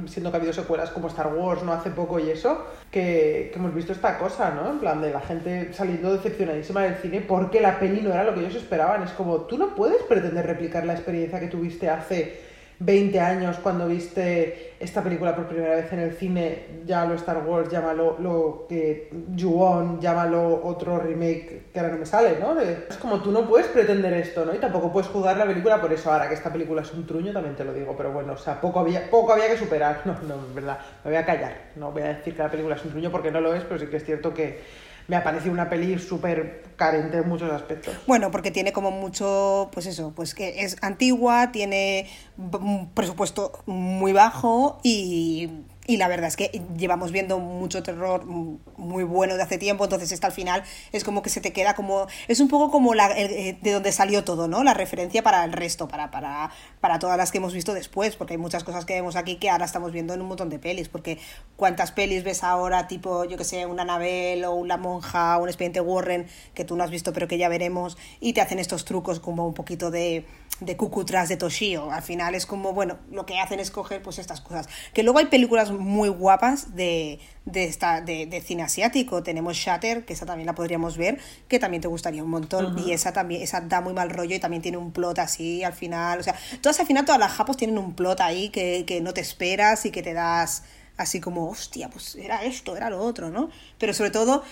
siendo 0.07 0.31
que 0.31 0.37
ha 0.37 0.39
habido 0.39 0.53
secuelas 0.53 0.89
como 0.89 1.09
Star 1.09 1.31
Wars, 1.31 1.61
¿no? 1.61 1.73
Hace 1.73 1.91
poco 1.91 2.19
y 2.19 2.31
eso, 2.31 2.65
que, 2.89 3.51
que 3.53 3.59
hemos 3.59 3.75
visto 3.75 3.91
esta 3.91 4.17
cosa, 4.17 4.49
¿no? 4.49 4.71
En 4.71 4.79
plan 4.79 4.99
de 4.99 5.11
la 5.11 5.21
gente 5.21 5.71
saliendo 5.73 6.11
decepcionadísima 6.11 6.81
del 6.81 6.95
cine 6.95 7.21
porque 7.21 7.61
la 7.61 7.77
peli 7.77 8.01
no 8.01 8.11
era 8.11 8.23
lo 8.23 8.33
que 8.33 8.39
ellos 8.39 8.55
esperaban. 8.55 9.03
Es 9.03 9.11
como, 9.11 9.41
tú 9.41 9.59
no 9.59 9.75
puedes 9.75 10.01
pretender 10.03 10.47
replicar 10.47 10.87
la 10.87 10.93
experiencia 10.93 11.39
que 11.39 11.47
tuviste 11.49 11.87
hace 11.87 12.46
20 12.79 13.19
años 13.19 13.57
cuando 13.61 13.87
viste 13.87 14.75
esta 14.79 15.01
película 15.01 15.35
por 15.35 15.47
primera 15.47 15.75
vez 15.75 15.91
en 15.91 15.99
el 15.99 16.13
cine, 16.13 16.65
llámalo 16.85 17.15
Star 17.15 17.43
Wars, 17.45 17.69
llámalo 17.69 18.17
lo 18.19 18.65
que 18.69 19.09
Ju-On, 19.35 19.99
llámalo 19.99 20.63
otro 20.63 20.99
remake 20.99 21.71
que 21.73 21.79
ahora 21.79 21.93
no 21.93 21.99
me 21.99 22.05
sale, 22.05 22.37
¿no? 22.39 22.59
Es 22.59 22.97
como 22.97 23.19
tú 23.21 23.31
no 23.31 23.47
puedes 23.47 23.67
pretender 23.67 24.13
esto, 24.13 24.45
¿no? 24.45 24.53
Y 24.53 24.59
tampoco 24.59 24.91
puedes 24.91 25.09
juzgar 25.09 25.37
la 25.37 25.45
película 25.45 25.81
por 25.81 25.91
eso. 25.91 26.11
Ahora 26.11 26.27
que 26.27 26.35
esta 26.35 26.51
película 26.51 26.83
es 26.83 26.93
un 26.93 27.07
truño, 27.07 27.33
también 27.33 27.55
te 27.55 27.63
lo 27.63 27.73
digo, 27.73 27.95
pero 27.97 28.11
bueno, 28.11 28.33
o 28.33 28.37
sea, 28.37 28.61
poco 28.61 28.79
había, 28.79 29.09
poco 29.09 29.33
había 29.33 29.47
que 29.47 29.57
superar. 29.57 30.01
No, 30.07 30.13
no, 30.25 30.35
es 30.35 30.53
verdad, 30.53 30.79
me 31.03 31.11
voy 31.11 31.17
a 31.17 31.25
callar. 31.25 31.53
No 31.75 31.91
voy 31.91 32.01
a 32.03 32.07
decir 32.07 32.35
que 32.35 32.41
la 32.41 32.49
película 32.49 32.75
es 32.75 32.85
un 32.85 32.91
truño 32.91 33.11
porque 33.11 33.29
no 33.29 33.41
lo 33.41 33.53
es, 33.53 33.63
pero 33.63 33.79
sí 33.79 33.87
que 33.87 33.97
es 33.97 34.05
cierto 34.05 34.33
que 34.33 34.61
me 35.07 35.15
ha 35.15 35.23
parecido 35.23 35.53
una 35.53 35.69
peli 35.69 35.97
súper 35.99 36.63
carente 36.75 37.17
en 37.17 37.27
muchos 37.27 37.51
aspectos. 37.51 37.95
Bueno, 38.05 38.31
porque 38.31 38.51
tiene 38.51 38.71
como 38.71 38.91
mucho, 38.91 39.69
pues 39.73 39.85
eso, 39.85 40.13
pues 40.15 40.33
que 40.33 40.63
es 40.63 40.77
antigua, 40.81 41.51
tiene 41.51 42.07
un 42.37 42.89
presupuesto 42.93 43.63
muy 43.65 44.13
bajo 44.13 44.79
y, 44.83 45.49
y 45.87 45.97
la 45.97 46.07
verdad 46.09 46.27
es 46.27 46.35
que 46.35 46.61
llevamos 46.77 47.11
viendo 47.11 47.39
mucho 47.39 47.81
terror 47.81 48.25
muy 48.25 49.03
bueno 49.03 49.35
de 49.37 49.43
hace 49.43 49.57
tiempo, 49.57 49.85
entonces 49.85 50.11
esta 50.11 50.27
al 50.27 50.33
final 50.33 50.63
es 50.91 51.03
como 51.03 51.21
que 51.21 51.29
se 51.29 51.41
te 51.41 51.53
queda 51.53 51.73
como, 51.75 52.07
es 52.27 52.39
un 52.41 52.49
poco 52.49 52.69
como 52.69 52.93
la, 52.93 53.07
el- 53.07 53.59
de 53.61 53.71
donde 53.71 53.91
salió 53.91 54.23
todo, 54.23 54.47
¿no? 54.47 54.63
La 54.63 54.73
referencia 54.73 55.23
para 55.23 55.43
el 55.45 55.53
resto, 55.53 55.87
para, 55.87 56.11
para, 56.11 56.51
para 56.81 56.99
todas 56.99 57.17
las 57.17 57.31
que 57.31 57.37
hemos 57.37 57.53
visto 57.53 57.73
después, 57.73 58.15
porque 58.17 58.33
hay 58.33 58.37
muchas 58.37 58.63
cosas 58.63 58.85
que 58.85 58.93
vemos 58.93 59.15
aquí 59.15 59.37
que 59.37 59.49
ahora 59.49 59.65
estamos 59.65 59.91
viendo 59.93 60.13
en 60.13 60.21
un 60.21 60.27
montón 60.27 60.49
de 60.49 60.59
pelis, 60.59 60.89
porque 60.89 61.17
cuántas 61.55 61.91
pelis 61.91 62.23
ves 62.23 62.43
ahora, 62.43 62.87
tipo, 62.87 63.23
yo 63.25 63.37
que 63.37 63.45
sé, 63.45 63.65
una 63.65 63.83
Anabel 63.83 64.43
o 64.45 64.53
una 64.53 64.75
monja 64.77 65.37
o 65.37 65.43
un 65.43 65.47
expediente 65.47 65.79
Warren 65.79 66.27
que 66.53 66.65
tú 66.65 66.75
no 66.75 66.83
has 66.83 66.91
visto 66.91 67.13
pero 67.13 67.27
que 67.29 67.37
ya 67.37 67.47
veremos 67.47 67.97
y 68.19 68.33
te 68.33 68.41
hacen 68.41 68.59
estos 68.59 68.83
trucos 68.83 69.19
como 69.21 69.47
un 69.47 69.53
poquito 69.53 69.89
de, 69.89 70.25
de 70.59 70.75
cucutras 70.75 71.29
de 71.29 71.37
Toshio. 71.37 71.91
Al 71.91 72.01
final 72.01 72.35
es 72.35 72.45
como, 72.45 72.73
bueno, 72.73 72.97
lo 73.11 73.25
que 73.25 73.39
hacen 73.39 73.59
es 73.59 73.71
coger 73.71 74.01
pues 74.01 74.19
estas 74.19 74.41
cosas. 74.41 74.67
Que 74.93 75.03
luego 75.03 75.19
hay 75.19 75.25
películas 75.25 75.71
muy 75.71 76.09
guapas 76.09 76.75
de, 76.75 77.19
de, 77.45 77.65
esta, 77.65 78.01
de, 78.01 78.25
de 78.25 78.41
cine 78.41 78.63
asiático. 78.63 79.23
Tenemos 79.23 79.55
Shatter, 79.57 80.05
que 80.05 80.13
esa 80.13 80.25
también 80.25 80.47
la 80.47 80.55
podríamos 80.55 80.97
ver, 80.97 81.19
que 81.47 81.59
también 81.59 81.81
te 81.81 81.87
gustaría 81.87 82.23
un 82.23 82.29
montón. 82.29 82.77
Y 82.79 82.91
esa 82.91 83.13
también, 83.13 83.41
esa 83.41 83.61
da 83.61 83.81
muy 83.81 83.93
mal 83.93 84.09
rollo 84.09 84.35
y 84.35 84.39
también 84.39 84.61
tiene 84.61 84.77
un 84.77 84.91
plot 84.91 85.19
así 85.19 85.63
al 85.63 85.73
final. 85.73 86.19
O 86.19 86.23
sea, 86.23 86.35
todas 86.61 86.79
al 86.79 86.87
final, 86.87 87.05
todas 87.05 87.19
las 87.19 87.31
japos 87.31 87.57
tienen 87.57 87.77
un 87.77 87.93
plot 87.93 88.21
ahí 88.21 88.49
que, 88.49 88.85
que 88.85 89.01
no 89.01 89.13
te 89.13 89.21
esperas 89.21 89.85
y 89.85 89.91
que 89.91 90.01
te 90.01 90.13
das 90.13 90.63
así 90.97 91.21
como, 91.21 91.49
hostia, 91.49 91.89
pues 91.89 92.15
era 92.15 92.43
esto, 92.43 92.75
era 92.75 92.89
lo 92.89 92.99
otro, 92.99 93.29
¿no? 93.29 93.49
Pero 93.77 93.93
sobre 93.93 94.09
todo 94.09 94.43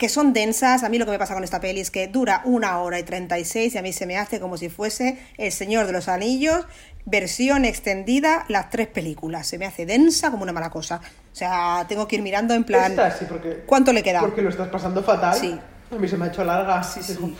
que 0.00 0.08
son 0.08 0.32
densas. 0.32 0.82
A 0.82 0.88
mí 0.88 0.98
lo 0.98 1.04
que 1.04 1.12
me 1.12 1.18
pasa 1.18 1.34
con 1.34 1.44
esta 1.44 1.60
peli 1.60 1.80
es 1.80 1.90
que 1.90 2.08
dura 2.08 2.40
una 2.46 2.78
hora 2.78 2.98
y 2.98 3.02
36 3.02 3.74
y 3.74 3.78
a 3.78 3.82
mí 3.82 3.92
se 3.92 4.06
me 4.06 4.16
hace 4.16 4.40
como 4.40 4.56
si 4.56 4.70
fuese 4.70 5.18
El 5.36 5.52
Señor 5.52 5.86
de 5.86 5.92
los 5.92 6.08
Anillos, 6.08 6.66
versión 7.04 7.66
extendida, 7.66 8.46
las 8.48 8.70
tres 8.70 8.88
películas. 8.88 9.46
Se 9.46 9.58
me 9.58 9.66
hace 9.66 9.84
densa 9.84 10.30
como 10.30 10.42
una 10.42 10.52
mala 10.52 10.70
cosa. 10.70 11.02
O 11.30 11.36
sea, 11.36 11.84
tengo 11.86 12.08
que 12.08 12.16
ir 12.16 12.22
mirando 12.22 12.54
en 12.54 12.64
plan... 12.64 12.92
Esta 12.92 13.10
sí, 13.10 13.26
porque... 13.28 13.62
¿Cuánto 13.66 13.92
le 13.92 14.02
queda? 14.02 14.20
Porque 14.20 14.40
lo 14.40 14.48
estás 14.48 14.68
pasando 14.68 15.02
fatal. 15.02 15.38
Sí. 15.38 15.60
A 15.90 15.94
mí 15.96 16.08
se 16.08 16.16
me 16.16 16.24
ha 16.24 16.28
hecho 16.28 16.44
larga. 16.44 16.82
Sí, 16.82 17.02
sí. 17.02 17.12
Digo, 17.12 17.30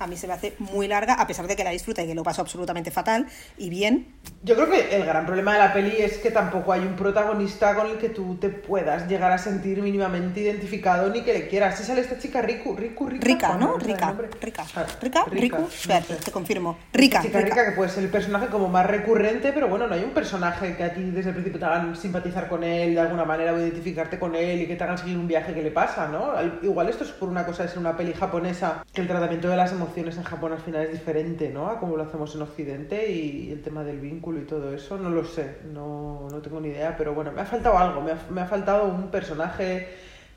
A 0.00 0.06
mí 0.06 0.16
se 0.16 0.26
me 0.26 0.32
hace 0.32 0.54
muy 0.58 0.88
larga, 0.88 1.12
a 1.12 1.26
pesar 1.26 1.46
de 1.46 1.54
que 1.54 1.62
la 1.62 1.68
disfruta 1.72 2.02
y 2.02 2.06
que 2.06 2.14
lo 2.14 2.22
paso 2.22 2.40
absolutamente 2.40 2.90
fatal 2.90 3.26
y 3.58 3.68
bien. 3.68 4.06
Yo 4.42 4.54
creo 4.54 4.70
que 4.70 4.96
el 4.96 5.04
gran 5.04 5.26
problema 5.26 5.52
de 5.52 5.58
la 5.58 5.74
peli 5.74 5.94
es 5.98 6.16
que 6.16 6.30
tampoco 6.30 6.72
hay 6.72 6.80
un 6.80 6.96
protagonista 6.96 7.74
con 7.74 7.86
el 7.86 7.98
que 7.98 8.08
tú 8.08 8.36
te 8.36 8.48
puedas 8.48 9.06
llegar 9.08 9.30
a 9.30 9.36
sentir 9.36 9.82
mínimamente 9.82 10.40
identificado 10.40 11.10
ni 11.10 11.20
que 11.20 11.34
le 11.34 11.48
quieras. 11.48 11.76
Si 11.76 11.84
sale 11.84 12.00
esta 12.00 12.18
chica 12.18 12.40
Riku, 12.40 12.74
Riku, 12.74 13.08
Rica. 13.10 13.26
Rica, 13.26 13.56
¿no? 13.58 13.76
Rica, 13.76 14.14
rica. 14.40 14.64
Ah, 14.74 14.86
Rica, 15.02 15.24
Riku, 15.30 15.58
no 15.58 15.68
espérate, 15.68 16.14
sé. 16.14 16.20
te 16.24 16.30
confirmo. 16.30 16.78
Rica, 16.94 17.20
Chica 17.20 17.38
rica. 17.42 17.50
rica, 17.56 17.64
que 17.66 17.76
puede 17.76 17.90
ser 17.90 18.02
el 18.04 18.08
personaje 18.10 18.46
como 18.46 18.68
más 18.68 18.86
recurrente, 18.86 19.52
pero 19.52 19.68
bueno, 19.68 19.86
no 19.86 19.94
hay 19.94 20.02
un 20.02 20.12
personaje 20.12 20.78
que 20.78 20.84
a 20.84 20.94
ti 20.94 21.02
desde 21.10 21.28
el 21.28 21.34
principio 21.34 21.60
te 21.60 21.66
hagan 21.66 21.94
simpatizar 21.94 22.48
con 22.48 22.64
él 22.64 22.94
de 22.94 23.00
alguna 23.00 23.26
manera 23.26 23.52
o 23.52 23.58
identificarte 23.60 24.18
con 24.18 24.34
él 24.34 24.62
y 24.62 24.66
que 24.66 24.76
te 24.76 24.84
hagan 24.84 24.96
seguir 24.96 25.18
un 25.18 25.28
viaje 25.28 25.52
que 25.52 25.60
le 25.62 25.70
pasa, 25.70 26.08
¿no? 26.08 26.30
Al- 26.32 26.58
Igual 26.62 26.88
esto 26.88 27.04
es 27.04 27.10
por 27.10 27.28
una 27.28 27.44
cosa 27.44 27.64
de 27.64 27.68
ser 27.68 27.78
una 27.80 27.94
peli 27.98 28.14
japonesa, 28.14 28.82
que 28.94 29.02
el 29.02 29.06
tratamiento 29.06 29.48
de 29.50 29.56
las 29.58 29.70
emociones 29.72 29.89
en 29.96 30.22
Japón 30.22 30.52
al 30.52 30.60
final 30.60 30.82
es 30.82 30.92
diferente, 30.92 31.50
¿no? 31.50 31.68
A 31.68 31.78
como 31.78 31.96
lo 31.96 32.02
hacemos 32.02 32.34
en 32.34 32.42
Occidente 32.42 33.10
y 33.10 33.50
el 33.50 33.62
tema 33.62 33.84
del 33.84 33.98
vínculo 33.98 34.40
y 34.40 34.44
todo 34.44 34.72
eso, 34.72 34.98
no 34.98 35.10
lo 35.10 35.24
sé, 35.24 35.56
no, 35.72 36.28
no 36.30 36.38
tengo 36.38 36.60
ni 36.60 36.68
idea, 36.68 36.96
pero 36.96 37.14
bueno, 37.14 37.32
me 37.32 37.40
ha 37.40 37.46
faltado 37.46 37.78
algo, 37.78 38.00
me 38.00 38.12
ha, 38.12 38.18
me 38.30 38.40
ha 38.40 38.46
faltado 38.46 38.86
un 38.86 39.10
personaje, 39.10 39.88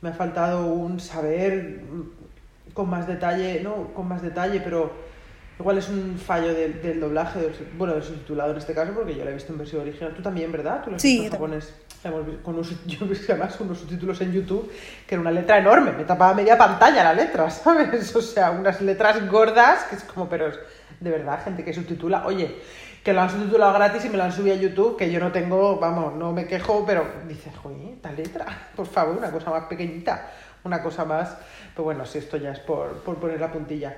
me 0.01 0.10
ha 0.10 0.14
faltado 0.14 0.68
un 0.68 0.99
saber 0.99 1.82
con 2.74 2.89
más 2.89 3.08
detalle, 3.08 3.62
no 3.62 3.93
con 3.93 4.08
más 4.08 4.22
detalle, 4.22 4.60
pero 4.62 4.91
Igual 5.60 5.78
es 5.78 5.88
un 5.88 6.18
fallo 6.18 6.54
del, 6.54 6.82
del 6.82 6.99
doblaje, 6.99 7.39
del 7.39 7.54
bueno, 7.78 7.93
del 7.93 8.04
subtitulado 8.04 8.51
en 8.51 8.58
este 8.58 8.74
caso, 8.74 8.91
porque 8.93 9.16
yo 9.16 9.24
la 9.24 9.32
he 9.32 9.34
visto 9.36 9.51
en 9.51 9.60
versión 9.60 9.82
original. 9.82 10.14
Tú 10.16 10.22
también, 10.22 10.51
¿verdad? 10.51 10.82
Tú 10.84 10.89
lo 10.89 10.95
has 10.95 11.01
Sí, 11.01 11.22
visto 11.22 11.36
en 11.36 12.39
con 12.43 12.56
unos, 12.56 12.74
yo 12.86 13.06
visto 13.06 13.32
además 13.32 13.60
unos 13.62 13.80
subtítulos 13.80 14.20
en 14.22 14.34
YouTube 14.34 14.72
que 15.08 15.16
era 15.16 15.22
una 15.22 15.32
letra 15.32 15.58
enorme, 15.60 15.91
me 15.93 16.04
tapaba 16.04 16.34
media 16.34 16.58
pantalla 16.58 17.04
la 17.04 17.14
letra, 17.14 17.49
¿sabes? 17.51 18.16
O 18.16 18.22
sea, 18.22 18.51
unas 18.51 18.82
letras 18.82 19.30
gordas 19.30 19.84
que 19.86 19.95
es 19.95 20.04
como, 20.04 20.28
pero 20.28 20.47
es 20.47 20.60
de 20.99 21.10
verdad, 21.12 21.43
gente 21.43 21.64
que 21.64 21.74
subtitula. 21.74 22.26
Oye, 22.26 22.56
que 23.04 23.14
lo 23.14 23.22
han 23.22 23.30
subtitulado 23.30 23.74
gratis 23.74 24.06
y 24.06 24.10
me 24.10 24.18
lo 24.18 24.24
han 24.24 24.32
subido 24.32 24.56
a 24.56 24.60
YouTube, 24.60 24.97
que 24.97 25.12
yo 25.12 25.20
no 25.20 25.32
tengo, 25.32 25.78
vamos, 25.78 26.16
no 26.16 26.32
me 26.32 26.45
quejo, 26.45 26.86
pero 26.86 27.06
dices, 27.28 27.54
oye, 27.64 27.93
esta 27.93 28.12
letra, 28.12 28.45
por 28.76 28.88
favor, 28.88 29.18
una 29.18 29.30
cosa 29.32 29.49
más 29.51 29.66
pequeñita, 29.66 30.32
una 30.64 30.82
cosa 30.82 31.06
más. 31.06 31.38
Pero 31.74 31.84
bueno, 31.84 32.06
si 32.06 32.18
esto 32.18 32.38
ya 32.38 32.51
es 32.51 32.60
por, 32.60 33.04
por 33.04 33.18
poner 33.18 33.39
la 33.39 33.51
puntilla. 33.51 33.95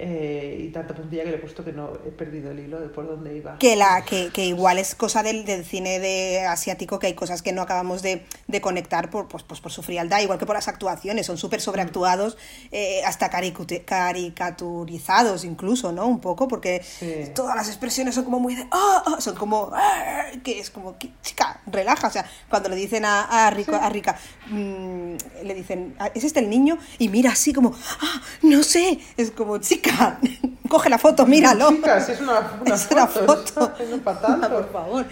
Eh, 0.00 0.66
y 0.68 0.70
tanta 0.70 0.94
puntilla 0.94 1.24
que 1.24 1.30
le 1.30 1.36
he 1.38 1.40
puesto 1.40 1.64
que 1.64 1.72
no 1.72 1.90
he 2.06 2.10
perdido 2.12 2.52
el 2.52 2.60
hilo 2.60 2.78
de 2.78 2.88
por 2.88 3.08
dónde 3.08 3.36
iba. 3.36 3.58
que 3.58 3.74
la 3.74 4.04
que, 4.04 4.30
que 4.32 4.46
igual 4.46 4.78
es 4.78 4.94
cosa 4.94 5.24
del, 5.24 5.44
del 5.44 5.64
cine 5.64 5.98
de 5.98 6.42
asiático 6.46 7.00
que 7.00 7.08
hay 7.08 7.14
cosas 7.14 7.42
que 7.42 7.50
no 7.52 7.62
acabamos 7.62 8.00
de, 8.00 8.24
de 8.46 8.60
conectar 8.60 9.10
por, 9.10 9.26
pues, 9.26 9.42
pues 9.42 9.60
por 9.60 9.72
su 9.72 9.82
frialdad 9.82 10.20
igual 10.20 10.38
que 10.38 10.46
por 10.46 10.54
las 10.54 10.68
actuaciones 10.68 11.26
son 11.26 11.36
súper 11.36 11.60
sobreactuados 11.60 12.36
eh, 12.70 13.02
hasta 13.04 13.28
caricaturizados 13.28 15.44
incluso 15.44 15.90
no 15.90 16.06
un 16.06 16.20
poco 16.20 16.46
porque 16.46 16.80
Sí. 16.84 17.32
todas 17.34 17.56
las 17.56 17.66
expresiones 17.66 18.14
son 18.14 18.22
como 18.24 18.38
muy 18.38 18.54
de 18.54 18.68
"Ah, 18.70 19.02
ah", 19.04 19.16
son 19.20 19.34
como 19.34 19.72
"Ah", 19.74 20.26
que 20.44 20.60
es 20.60 20.70
como 20.70 20.96
que, 20.96 21.10
chica 21.22 21.60
relaja 21.66 22.06
o 22.06 22.10
sea 22.12 22.24
cuando 22.48 22.68
le 22.68 22.76
dicen 22.76 23.04
a, 23.04 23.46
a 23.46 23.50
Rico 23.50 23.74
a 23.74 23.88
Rica 23.88 24.16
mm, 24.48 25.14
le 25.42 25.54
dicen 25.54 25.96
"Ah, 25.98 26.12
es 26.14 26.22
este 26.22 26.38
el 26.38 26.48
niño 26.50 26.78
y 26.98 27.08
mira 27.08 27.32
así 27.32 27.52
como 27.52 27.74
ah 28.00 28.22
no 28.42 28.62
sé 28.62 29.00
es 29.16 29.32
como 29.32 29.58
chica 29.58 29.87
coge 30.68 30.90
la 30.90 30.98
foto 30.98 31.26
míralo 31.26 31.70
si 32.04 32.12
es 32.12 32.20
una, 32.20 32.58
una 32.60 32.74
es 32.74 32.88
una 32.90 33.06
foto, 33.06 33.26
foto. 33.26 33.72
no 33.88 33.96
es 33.96 34.02
para 34.02 34.20
tanto. 34.20 34.48
Por 34.50 34.72
favor. 34.72 35.06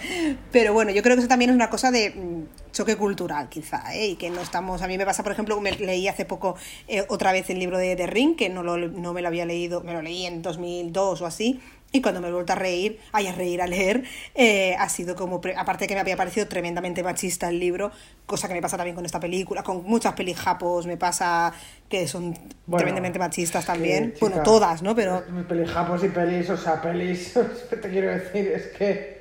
Pero 0.52 0.72
bueno, 0.72 0.90
yo 0.90 1.02
creo 1.02 1.16
que 1.16 1.20
eso 1.20 1.28
también 1.28 1.50
es 1.50 1.56
una 1.56 1.70
cosa 1.70 1.90
de 1.90 2.10
mm, 2.10 2.72
choque 2.72 2.96
cultural, 2.96 3.48
quizá, 3.48 3.94
¿eh? 3.94 4.08
y 4.08 4.16
que 4.16 4.30
no 4.30 4.40
estamos... 4.40 4.82
A 4.82 4.88
mí 4.88 4.98
me 4.98 5.06
pasa, 5.06 5.22
por 5.22 5.32
ejemplo, 5.32 5.58
me 5.60 5.72
leí 5.72 6.08
hace 6.08 6.24
poco 6.24 6.56
eh, 6.88 7.04
otra 7.08 7.32
vez 7.32 7.48
el 7.50 7.58
libro 7.58 7.78
de, 7.78 7.96
de 7.96 8.06
Ring, 8.06 8.36
que 8.36 8.48
no, 8.48 8.62
lo, 8.62 8.76
no 8.76 9.12
me 9.12 9.22
lo 9.22 9.28
había 9.28 9.46
leído, 9.46 9.82
me 9.82 9.92
lo 9.92 10.02
leí 10.02 10.26
en 10.26 10.42
2002 10.42 11.22
o 11.22 11.26
así, 11.26 11.60
y 11.96 12.02
cuando 12.02 12.20
me 12.20 12.28
he 12.28 12.32
vuelto 12.32 12.52
a 12.52 12.56
reír, 12.56 12.98
ay, 13.12 13.26
a 13.26 13.32
reír, 13.32 13.60
a 13.62 13.66
leer, 13.66 14.04
eh, 14.34 14.74
ha 14.78 14.88
sido 14.88 15.14
como, 15.14 15.40
aparte 15.56 15.84
de 15.84 15.88
que 15.88 15.94
me 15.94 16.00
había 16.00 16.16
parecido 16.16 16.46
tremendamente 16.46 17.02
machista 17.02 17.48
el 17.48 17.58
libro, 17.58 17.90
cosa 18.26 18.48
que 18.48 18.54
me 18.54 18.62
pasa 18.62 18.76
también 18.76 18.94
con 18.96 19.04
esta 19.06 19.20
película, 19.20 19.62
con 19.62 19.82
muchas 19.84 20.12
pelis 20.14 20.36
japos 20.36 20.86
me 20.86 20.96
pasa 20.96 21.52
que 21.88 22.06
son 22.08 22.32
Bueno, 22.66 22.78
tremendamente 22.78 23.18
machistas 23.18 23.64
también, 23.66 24.12
que, 24.12 24.20
bueno, 24.20 24.42
todas, 24.42 24.82
¿no? 24.82 24.94
Pero... 24.94 25.22
Pelis 25.48 25.70
japos 25.70 26.02
y 26.04 26.08
pelis, 26.08 26.50
o 26.50 26.56
sea, 26.56 26.80
pelis, 26.82 27.32
te 27.70 27.88
quiero 27.90 28.10
decir, 28.10 28.48
es 28.48 28.66
que 28.76 29.16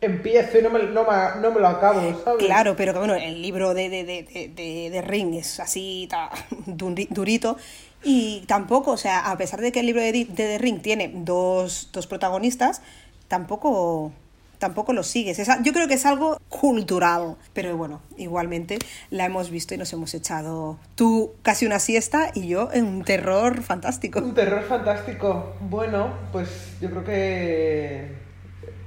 empiezo 0.00 0.58
y 0.58 0.62
no 0.62 0.70
me, 0.70 0.82
no 0.84 1.04
me, 1.04 1.40
no 1.40 1.50
me 1.50 1.60
lo 1.60 1.68
acabo, 1.68 2.00
¿sabes? 2.24 2.44
Claro, 2.46 2.74
pero 2.76 2.92
que 2.92 2.98
bueno, 2.98 3.14
el 3.14 3.42
libro 3.42 3.74
de, 3.74 3.88
de, 3.90 4.04
de, 4.04 4.90
de, 4.90 5.02
Ring 5.02 5.34
es 5.34 5.60
así 5.60 6.06
ta, 6.10 6.30
duri- 6.66 7.08
durito. 7.10 7.56
Y 8.02 8.44
tampoco, 8.46 8.92
o 8.92 8.96
sea, 8.96 9.30
a 9.30 9.36
pesar 9.36 9.60
de 9.60 9.72
que 9.72 9.80
el 9.80 9.86
libro 9.86 10.02
de, 10.02 10.24
The 10.24 10.58
Ring 10.58 10.80
tiene 10.80 11.12
dos, 11.14 11.90
dos 11.92 12.06
protagonistas, 12.06 12.80
tampoco, 13.28 14.12
tampoco 14.58 14.92
lo 14.92 15.02
sigues. 15.02 15.40
Yo 15.62 15.72
creo 15.72 15.86
que 15.86 15.94
es 15.94 16.06
algo 16.06 16.40
cultural. 16.48 17.36
Pero 17.52 17.76
bueno, 17.76 18.00
igualmente 18.16 18.78
la 19.10 19.26
hemos 19.26 19.50
visto 19.50 19.74
y 19.74 19.78
nos 19.78 19.92
hemos 19.92 20.14
echado 20.14 20.78
tú 20.94 21.32
casi 21.42 21.66
una 21.66 21.78
siesta 21.78 22.30
y 22.34 22.48
yo 22.48 22.70
en 22.72 22.86
un 22.86 23.04
terror 23.04 23.62
fantástico. 23.62 24.20
Un 24.20 24.34
terror 24.34 24.62
fantástico. 24.64 25.54
Bueno, 25.60 26.14
pues 26.32 26.48
yo 26.80 26.90
creo 26.90 27.04
que 27.04 28.29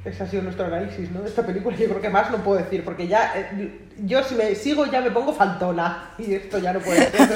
ese 0.06 0.24
ha 0.24 0.28
sido 0.28 0.44
nuestro 0.44 0.66
análisis, 0.66 1.10
¿no? 1.12 1.22
De 1.22 1.30
esta 1.30 1.46
película. 1.46 1.76
Yo 1.78 1.88
creo 1.88 2.02
que 2.02 2.10
más 2.10 2.30
no 2.30 2.38
puedo 2.40 2.60
decir, 2.62 2.84
porque 2.84 3.08
ya 3.08 3.32
eh, 3.36 3.80
yo 4.00 4.22
si 4.24 4.36
me 4.36 4.54
sigo 4.56 4.86
ya 4.86 5.00
me 5.02 5.12
pongo 5.12 5.34
faltona 5.34 6.12
y 6.18 6.34
esto 6.34 6.58
ya 6.60 6.74
no 6.74 6.80
puede 6.80 7.10
ser. 7.10 7.30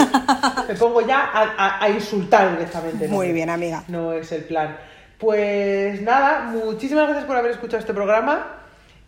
me 0.68 0.76
pongo 0.76 1.02
ya 1.02 1.20
a, 1.34 1.44
a- 1.58 1.84
a 1.86 1.90
insultar 1.90 2.52
directamente. 2.58 3.08
¿no? 3.08 3.14
Muy 3.16 3.32
bien, 3.32 3.50
amiga. 3.50 3.84
No 3.88 4.12
es 4.14 4.32
el 4.34 4.44
plan. 4.44 4.78
Pues 5.18 6.02
nada, 6.02 6.42
muchísimas 6.52 7.06
gracias 7.06 7.26
por 7.26 7.36
haber 7.38 7.52
escuchado 7.52 7.80
este 7.80 7.94
programa 7.94 8.54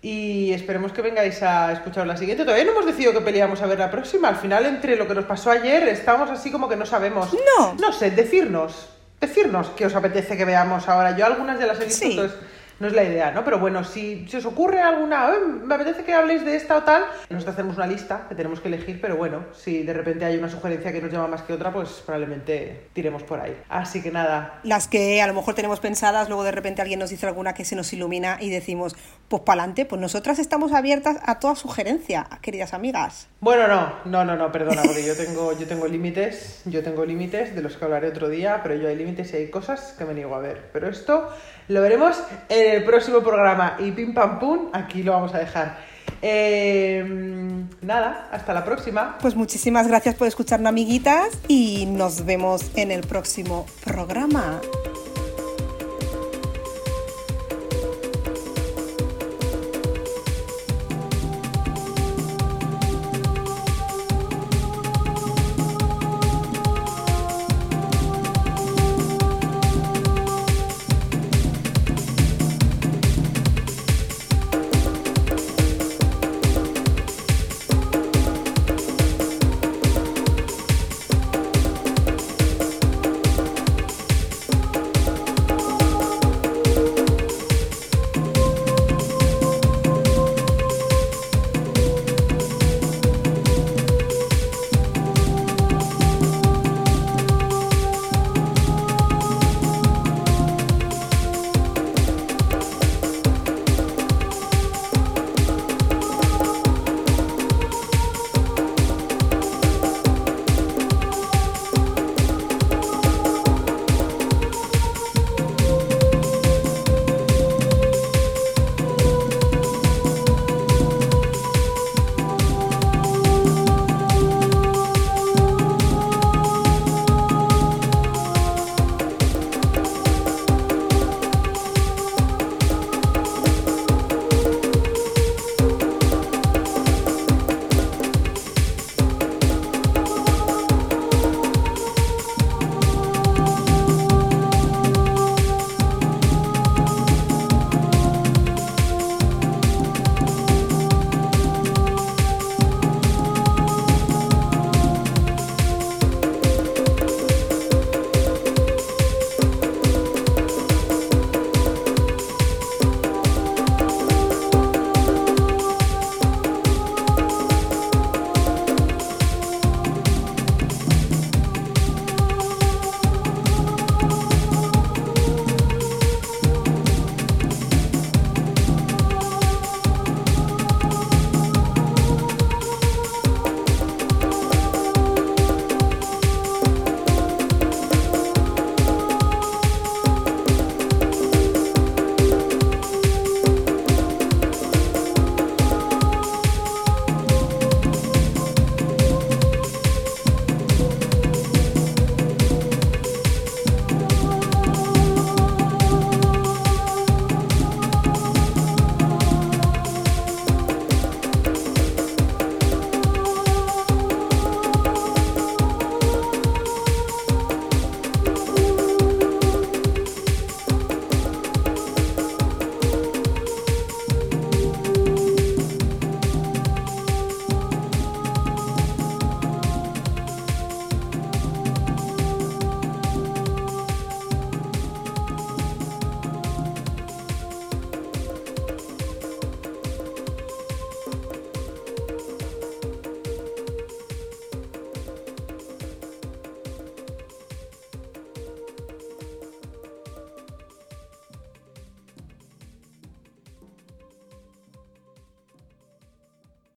y 0.01 0.53
esperemos 0.53 0.91
que 0.93 1.01
vengáis 1.01 1.43
a 1.43 1.71
escuchar 1.73 2.07
la 2.07 2.15
siguiente. 2.17 2.45
Todavía 2.45 2.63
no 2.65 2.71
hemos 2.71 2.85
decidido 2.85 3.11
qué 3.13 3.19
peli 3.21 3.39
vamos 3.41 3.61
a 3.61 3.65
ver 3.67 3.77
la 3.79 3.91
próxima. 3.91 4.29
Al 4.29 4.37
final, 4.37 4.65
entre 4.65 4.95
lo 4.95 5.07
que 5.07 5.13
nos 5.15 5.25
pasó 5.25 5.51
ayer, 5.51 5.87
estamos 5.89 6.29
así 6.29 6.49
como 6.51 6.69
que 6.69 6.75
no 6.77 6.85
sabemos. 6.85 7.33
No. 7.57 7.73
No 7.75 7.91
sé, 7.91 8.09
decirnos, 8.11 8.89
decirnos 9.19 9.69
qué 9.75 9.85
os 9.85 9.95
apetece 9.95 10.37
que 10.37 10.45
veamos 10.45 10.87
ahora. 10.87 11.15
Yo 11.17 11.25
algunas 11.25 11.59
ya 11.59 11.67
las 11.67 11.79
he 11.81 11.85
visto, 11.85 12.05
Sí. 12.05 12.11
entonces 12.11 12.37
no 12.79 12.87
es 12.87 12.93
la 12.93 13.03
idea, 13.03 13.31
¿no? 13.31 13.43
Pero 13.43 13.59
bueno, 13.59 13.83
si, 13.83 14.25
si 14.27 14.37
os 14.37 14.45
ocurre 14.45 14.81
alguna, 14.81 15.31
me 15.63 15.75
apetece 15.75 16.03
que 16.03 16.13
habléis 16.13 16.45
de 16.45 16.55
esta 16.55 16.77
o 16.77 16.83
tal, 16.83 17.03
nosotros 17.29 17.53
hacemos 17.53 17.77
una 17.77 17.87
lista 17.87 18.25
que 18.29 18.35
tenemos 18.35 18.59
que 18.59 18.69
elegir, 18.69 19.01
pero 19.01 19.17
bueno, 19.17 19.45
si 19.53 19.83
de 19.83 19.93
repente 19.93 20.25
hay 20.25 20.37
una 20.37 20.49
sugerencia 20.49 20.91
que 20.91 21.01
nos 21.01 21.11
llama 21.11 21.27
más 21.27 21.41
que 21.41 21.53
otra, 21.53 21.71
pues 21.71 22.01
probablemente 22.05 22.87
tiremos 22.93 23.23
por 23.23 23.39
ahí. 23.39 23.55
Así 23.69 24.01
que 24.01 24.11
nada. 24.11 24.59
Las 24.63 24.87
que 24.87 25.21
a 25.21 25.27
lo 25.27 25.33
mejor 25.33 25.55
tenemos 25.55 25.79
pensadas, 25.79 26.29
luego 26.29 26.43
de 26.43 26.51
repente 26.51 26.81
alguien 26.81 26.99
nos 26.99 27.09
dice 27.09 27.27
alguna 27.27 27.53
que 27.53 27.65
se 27.65 27.75
nos 27.75 27.91
ilumina 27.93 28.37
y 28.39 28.49
decimos, 28.49 28.95
pues 29.27 29.43
para 29.43 29.61
adelante, 29.61 29.85
pues 29.85 29.99
nosotras 30.01 30.39
estamos 30.39 30.71
abiertas 30.71 31.17
a 31.25 31.39
toda 31.39 31.55
sugerencia, 31.55 32.27
queridas 32.41 32.73
amigas. 32.73 33.27
Bueno, 33.41 33.67
no, 33.67 33.93
no, 34.05 34.25
no, 34.25 34.35
no, 34.35 34.51
perdona, 34.51 34.81
porque 34.83 35.05
yo 35.05 35.15
tengo, 35.15 35.57
yo 35.57 35.67
tengo 35.67 35.87
límites, 35.87 36.61
yo 36.65 36.83
tengo 36.83 37.05
límites 37.05 37.55
de 37.55 37.61
los 37.61 37.77
que 37.77 37.85
hablaré 37.85 38.09
otro 38.09 38.29
día, 38.29 38.61
pero 38.63 38.75
yo 38.75 38.87
hay 38.87 38.95
límites 38.95 39.33
y 39.33 39.37
hay 39.37 39.49
cosas 39.49 39.95
que 39.97 40.05
me 40.05 40.13
niego 40.13 40.35
a 40.35 40.39
ver. 40.39 40.69
Pero 40.73 40.89
esto 40.89 41.29
lo 41.69 41.81
veremos 41.81 42.17
en 42.49 42.75
el 42.75 42.83
próximo 42.83 43.21
programa 43.21 43.77
y 43.79 43.91
pim 43.91 44.13
pam 44.13 44.39
pum, 44.39 44.69
aquí 44.73 45.03
lo 45.03 45.13
vamos 45.13 45.33
a 45.33 45.37
dejar. 45.37 45.77
Eh, 46.21 47.05
nada, 47.81 48.27
hasta 48.31 48.53
la 48.53 48.65
próxima. 48.65 49.17
Pues 49.21 49.35
muchísimas 49.35 49.87
gracias 49.87 50.15
por 50.15 50.27
escucharnos, 50.27 50.67
amiguitas, 50.67 51.29
y 51.47 51.85
nos 51.85 52.25
vemos 52.25 52.71
en 52.75 52.91
el 52.91 53.01
próximo 53.01 53.67
programa. 53.85 54.59